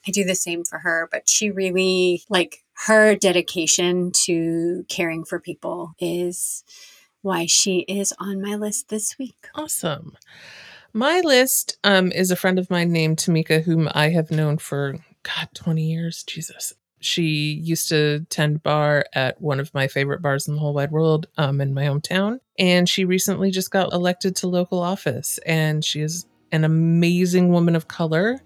I 0.07 0.11
do 0.11 0.23
the 0.23 0.35
same 0.35 0.63
for 0.63 0.79
her. 0.79 1.07
But 1.11 1.29
she 1.29 1.51
really, 1.51 2.23
like, 2.27 2.63
her 2.87 3.15
dedication 3.15 4.11
to 4.25 4.83
caring 4.89 5.23
for 5.23 5.39
people 5.39 5.93
is 5.99 6.63
why 7.21 7.45
she 7.45 7.79
is 7.79 8.13
on 8.19 8.41
my 8.41 8.55
list 8.55 8.89
this 8.89 9.17
week. 9.17 9.47
Awesome. 9.55 10.17
My 10.93 11.21
list 11.21 11.77
um, 11.83 12.11
is 12.11 12.31
a 12.31 12.35
friend 12.35 12.59
of 12.59 12.69
mine 12.69 12.91
named 12.91 13.17
Tamika, 13.17 13.63
whom 13.63 13.89
I 13.93 14.09
have 14.09 14.31
known 14.31 14.57
for 14.57 14.95
God 15.23 15.49
twenty 15.53 15.83
years. 15.83 16.23
Jesus. 16.23 16.73
She 16.99 17.53
used 17.53 17.89
to 17.89 18.25
tend 18.29 18.61
bar 18.61 19.05
at 19.13 19.41
one 19.41 19.59
of 19.59 19.73
my 19.73 19.87
favorite 19.87 20.21
bars 20.21 20.47
in 20.47 20.53
the 20.53 20.59
whole 20.59 20.73
wide 20.75 20.91
world 20.91 21.25
um, 21.37 21.59
in 21.59 21.73
my 21.73 21.85
hometown. 21.85 22.37
And 22.59 22.87
she 22.87 23.05
recently 23.05 23.49
just 23.49 23.71
got 23.71 23.91
elected 23.91 24.35
to 24.37 24.47
local 24.47 24.79
office. 24.79 25.39
And 25.39 25.83
she 25.83 26.01
is 26.01 26.27
an 26.51 26.63
amazing 26.63 27.51
woman 27.51 27.75
of 27.75 27.87
color. 27.87 28.39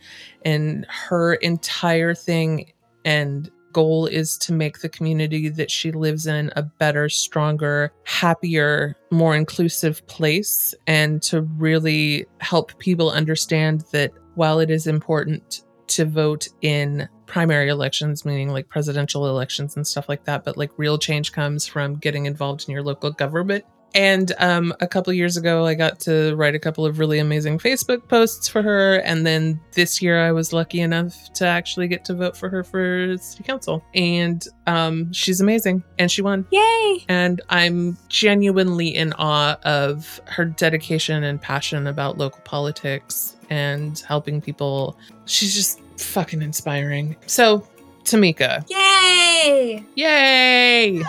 And 0.45 0.85
her 0.89 1.33
entire 1.33 2.15
thing 2.15 2.71
and 3.03 3.51
goal 3.75 4.05
is 4.05 4.37
to 4.37 4.53
make 4.53 4.79
the 4.79 4.87
community 4.87 5.49
that 5.49 5.69
she 5.69 5.91
lives 5.91 6.27
in 6.27 6.49
a 6.55 6.63
better, 6.63 7.09
stronger, 7.09 7.91
happier, 8.05 8.95
more 9.11 9.35
inclusive 9.35 10.07
place. 10.07 10.73
And 10.87 11.21
to 11.23 11.41
really 11.41 12.25
help 12.39 12.79
people 12.79 13.11
understand 13.11 13.83
that 13.91 14.13
while 14.35 14.59
it 14.61 14.69
is 14.71 14.87
important 14.87 15.63
to 15.87 16.05
vote 16.05 16.47
in 16.61 17.09
primary 17.25 17.67
elections, 17.67 18.23
meaning 18.23 18.49
like 18.49 18.69
presidential 18.69 19.27
elections 19.27 19.75
and 19.75 19.85
stuff 19.85 20.07
like 20.07 20.23
that, 20.23 20.45
but 20.45 20.55
like 20.55 20.71
real 20.77 20.97
change 20.97 21.33
comes 21.33 21.67
from 21.67 21.95
getting 21.95 22.27
involved 22.27 22.63
in 22.67 22.73
your 22.73 22.83
local 22.83 23.11
government. 23.11 23.65
And 23.95 24.33
um, 24.39 24.73
a 24.81 24.87
couple 24.87 25.13
years 25.13 25.37
ago, 25.37 25.65
I 25.65 25.73
got 25.73 26.01
to 26.01 26.35
write 26.35 26.53
a 26.53 26.59
couple 26.59 26.85
of 26.85 26.99
really 26.99 27.17
amazing 27.17 27.59
Facebook 27.59 28.07
posts 28.09 28.47
for 28.49 28.61
her. 28.61 28.97
And 28.97 29.25
then 29.25 29.59
this 29.71 30.01
year, 30.01 30.21
I 30.21 30.33
was 30.33 30.51
lucky 30.51 30.81
enough 30.81 31.31
to 31.35 31.47
actually 31.47 31.87
get 31.87 32.03
to 32.05 32.13
vote 32.13 32.35
for 32.35 32.49
her 32.49 32.61
for 32.61 33.15
city 33.17 33.43
council. 33.43 33.83
And 33.95 34.45
um, 34.67 35.13
she's 35.13 35.39
amazing. 35.39 35.81
And 35.97 36.11
she 36.11 36.21
won. 36.21 36.45
Yay! 36.51 37.05
And 37.07 37.39
I'm 37.49 37.97
genuinely 38.09 38.89
in 38.89 39.13
awe 39.13 39.57
of 39.63 40.19
her 40.25 40.43
dedication 40.43 41.23
and 41.23 41.41
passion 41.41 41.87
about 41.87 42.17
local 42.17 42.41
politics 42.41 43.37
and 43.49 43.97
helping 43.99 44.41
people. 44.41 44.99
She's 45.23 45.55
just 45.55 45.81
fucking 45.97 46.41
inspiring. 46.41 47.15
So, 47.27 47.65
Tamika, 48.03 48.69
Yay! 48.69 49.85
yay! 49.95 51.03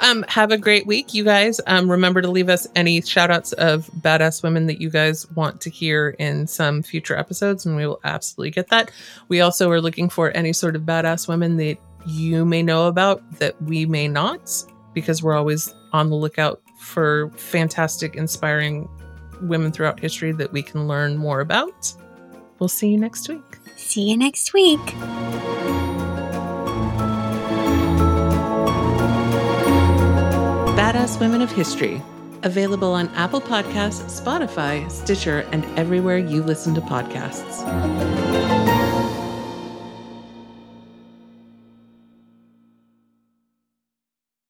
Um, 0.00 0.24
have 0.28 0.52
a 0.52 0.58
great 0.58 0.86
week, 0.86 1.14
you 1.14 1.24
guys. 1.24 1.60
Um, 1.66 1.90
remember 1.90 2.20
to 2.22 2.30
leave 2.30 2.48
us 2.48 2.66
any 2.76 3.00
shout 3.00 3.30
outs 3.30 3.52
of 3.54 3.86
badass 4.00 4.42
women 4.42 4.66
that 4.66 4.80
you 4.80 4.90
guys 4.90 5.30
want 5.32 5.60
to 5.62 5.70
hear 5.70 6.10
in 6.18 6.46
some 6.46 6.82
future 6.82 7.16
episodes, 7.16 7.66
and 7.66 7.76
we 7.76 7.86
will 7.86 8.00
absolutely 8.04 8.50
get 8.50 8.68
that. 8.68 8.90
We 9.28 9.40
also 9.40 9.70
are 9.70 9.80
looking 9.80 10.08
for 10.08 10.30
any 10.36 10.52
sort 10.52 10.76
of 10.76 10.82
badass 10.82 11.28
women 11.28 11.56
that 11.56 11.78
you 12.06 12.44
may 12.44 12.62
know 12.62 12.86
about 12.86 13.38
that 13.38 13.60
we 13.62 13.86
may 13.86 14.06
not, 14.06 14.50
because 14.92 15.22
we're 15.22 15.36
always 15.36 15.74
on 15.92 16.10
the 16.10 16.16
lookout 16.16 16.60
for 16.78 17.30
fantastic, 17.30 18.16
inspiring 18.16 18.88
women 19.42 19.72
throughout 19.72 19.98
history 19.98 20.32
that 20.32 20.52
we 20.52 20.62
can 20.62 20.86
learn 20.86 21.16
more 21.16 21.40
about. 21.40 21.92
We'll 22.58 22.68
see 22.68 22.90
you 22.90 22.98
next 22.98 23.28
week. 23.28 23.42
See 23.76 24.02
you 24.02 24.16
next 24.16 24.52
week. 24.52 24.80
Badass 30.96 31.20
Women 31.20 31.42
of 31.42 31.52
History. 31.52 32.00
Available 32.42 32.90
on 32.94 33.08
Apple 33.08 33.42
Podcasts, 33.42 34.18
Spotify, 34.18 34.90
Stitcher, 34.90 35.40
and 35.52 35.62
everywhere 35.78 36.16
you 36.16 36.42
listen 36.42 36.74
to 36.74 36.80
podcasts. 36.80 38.55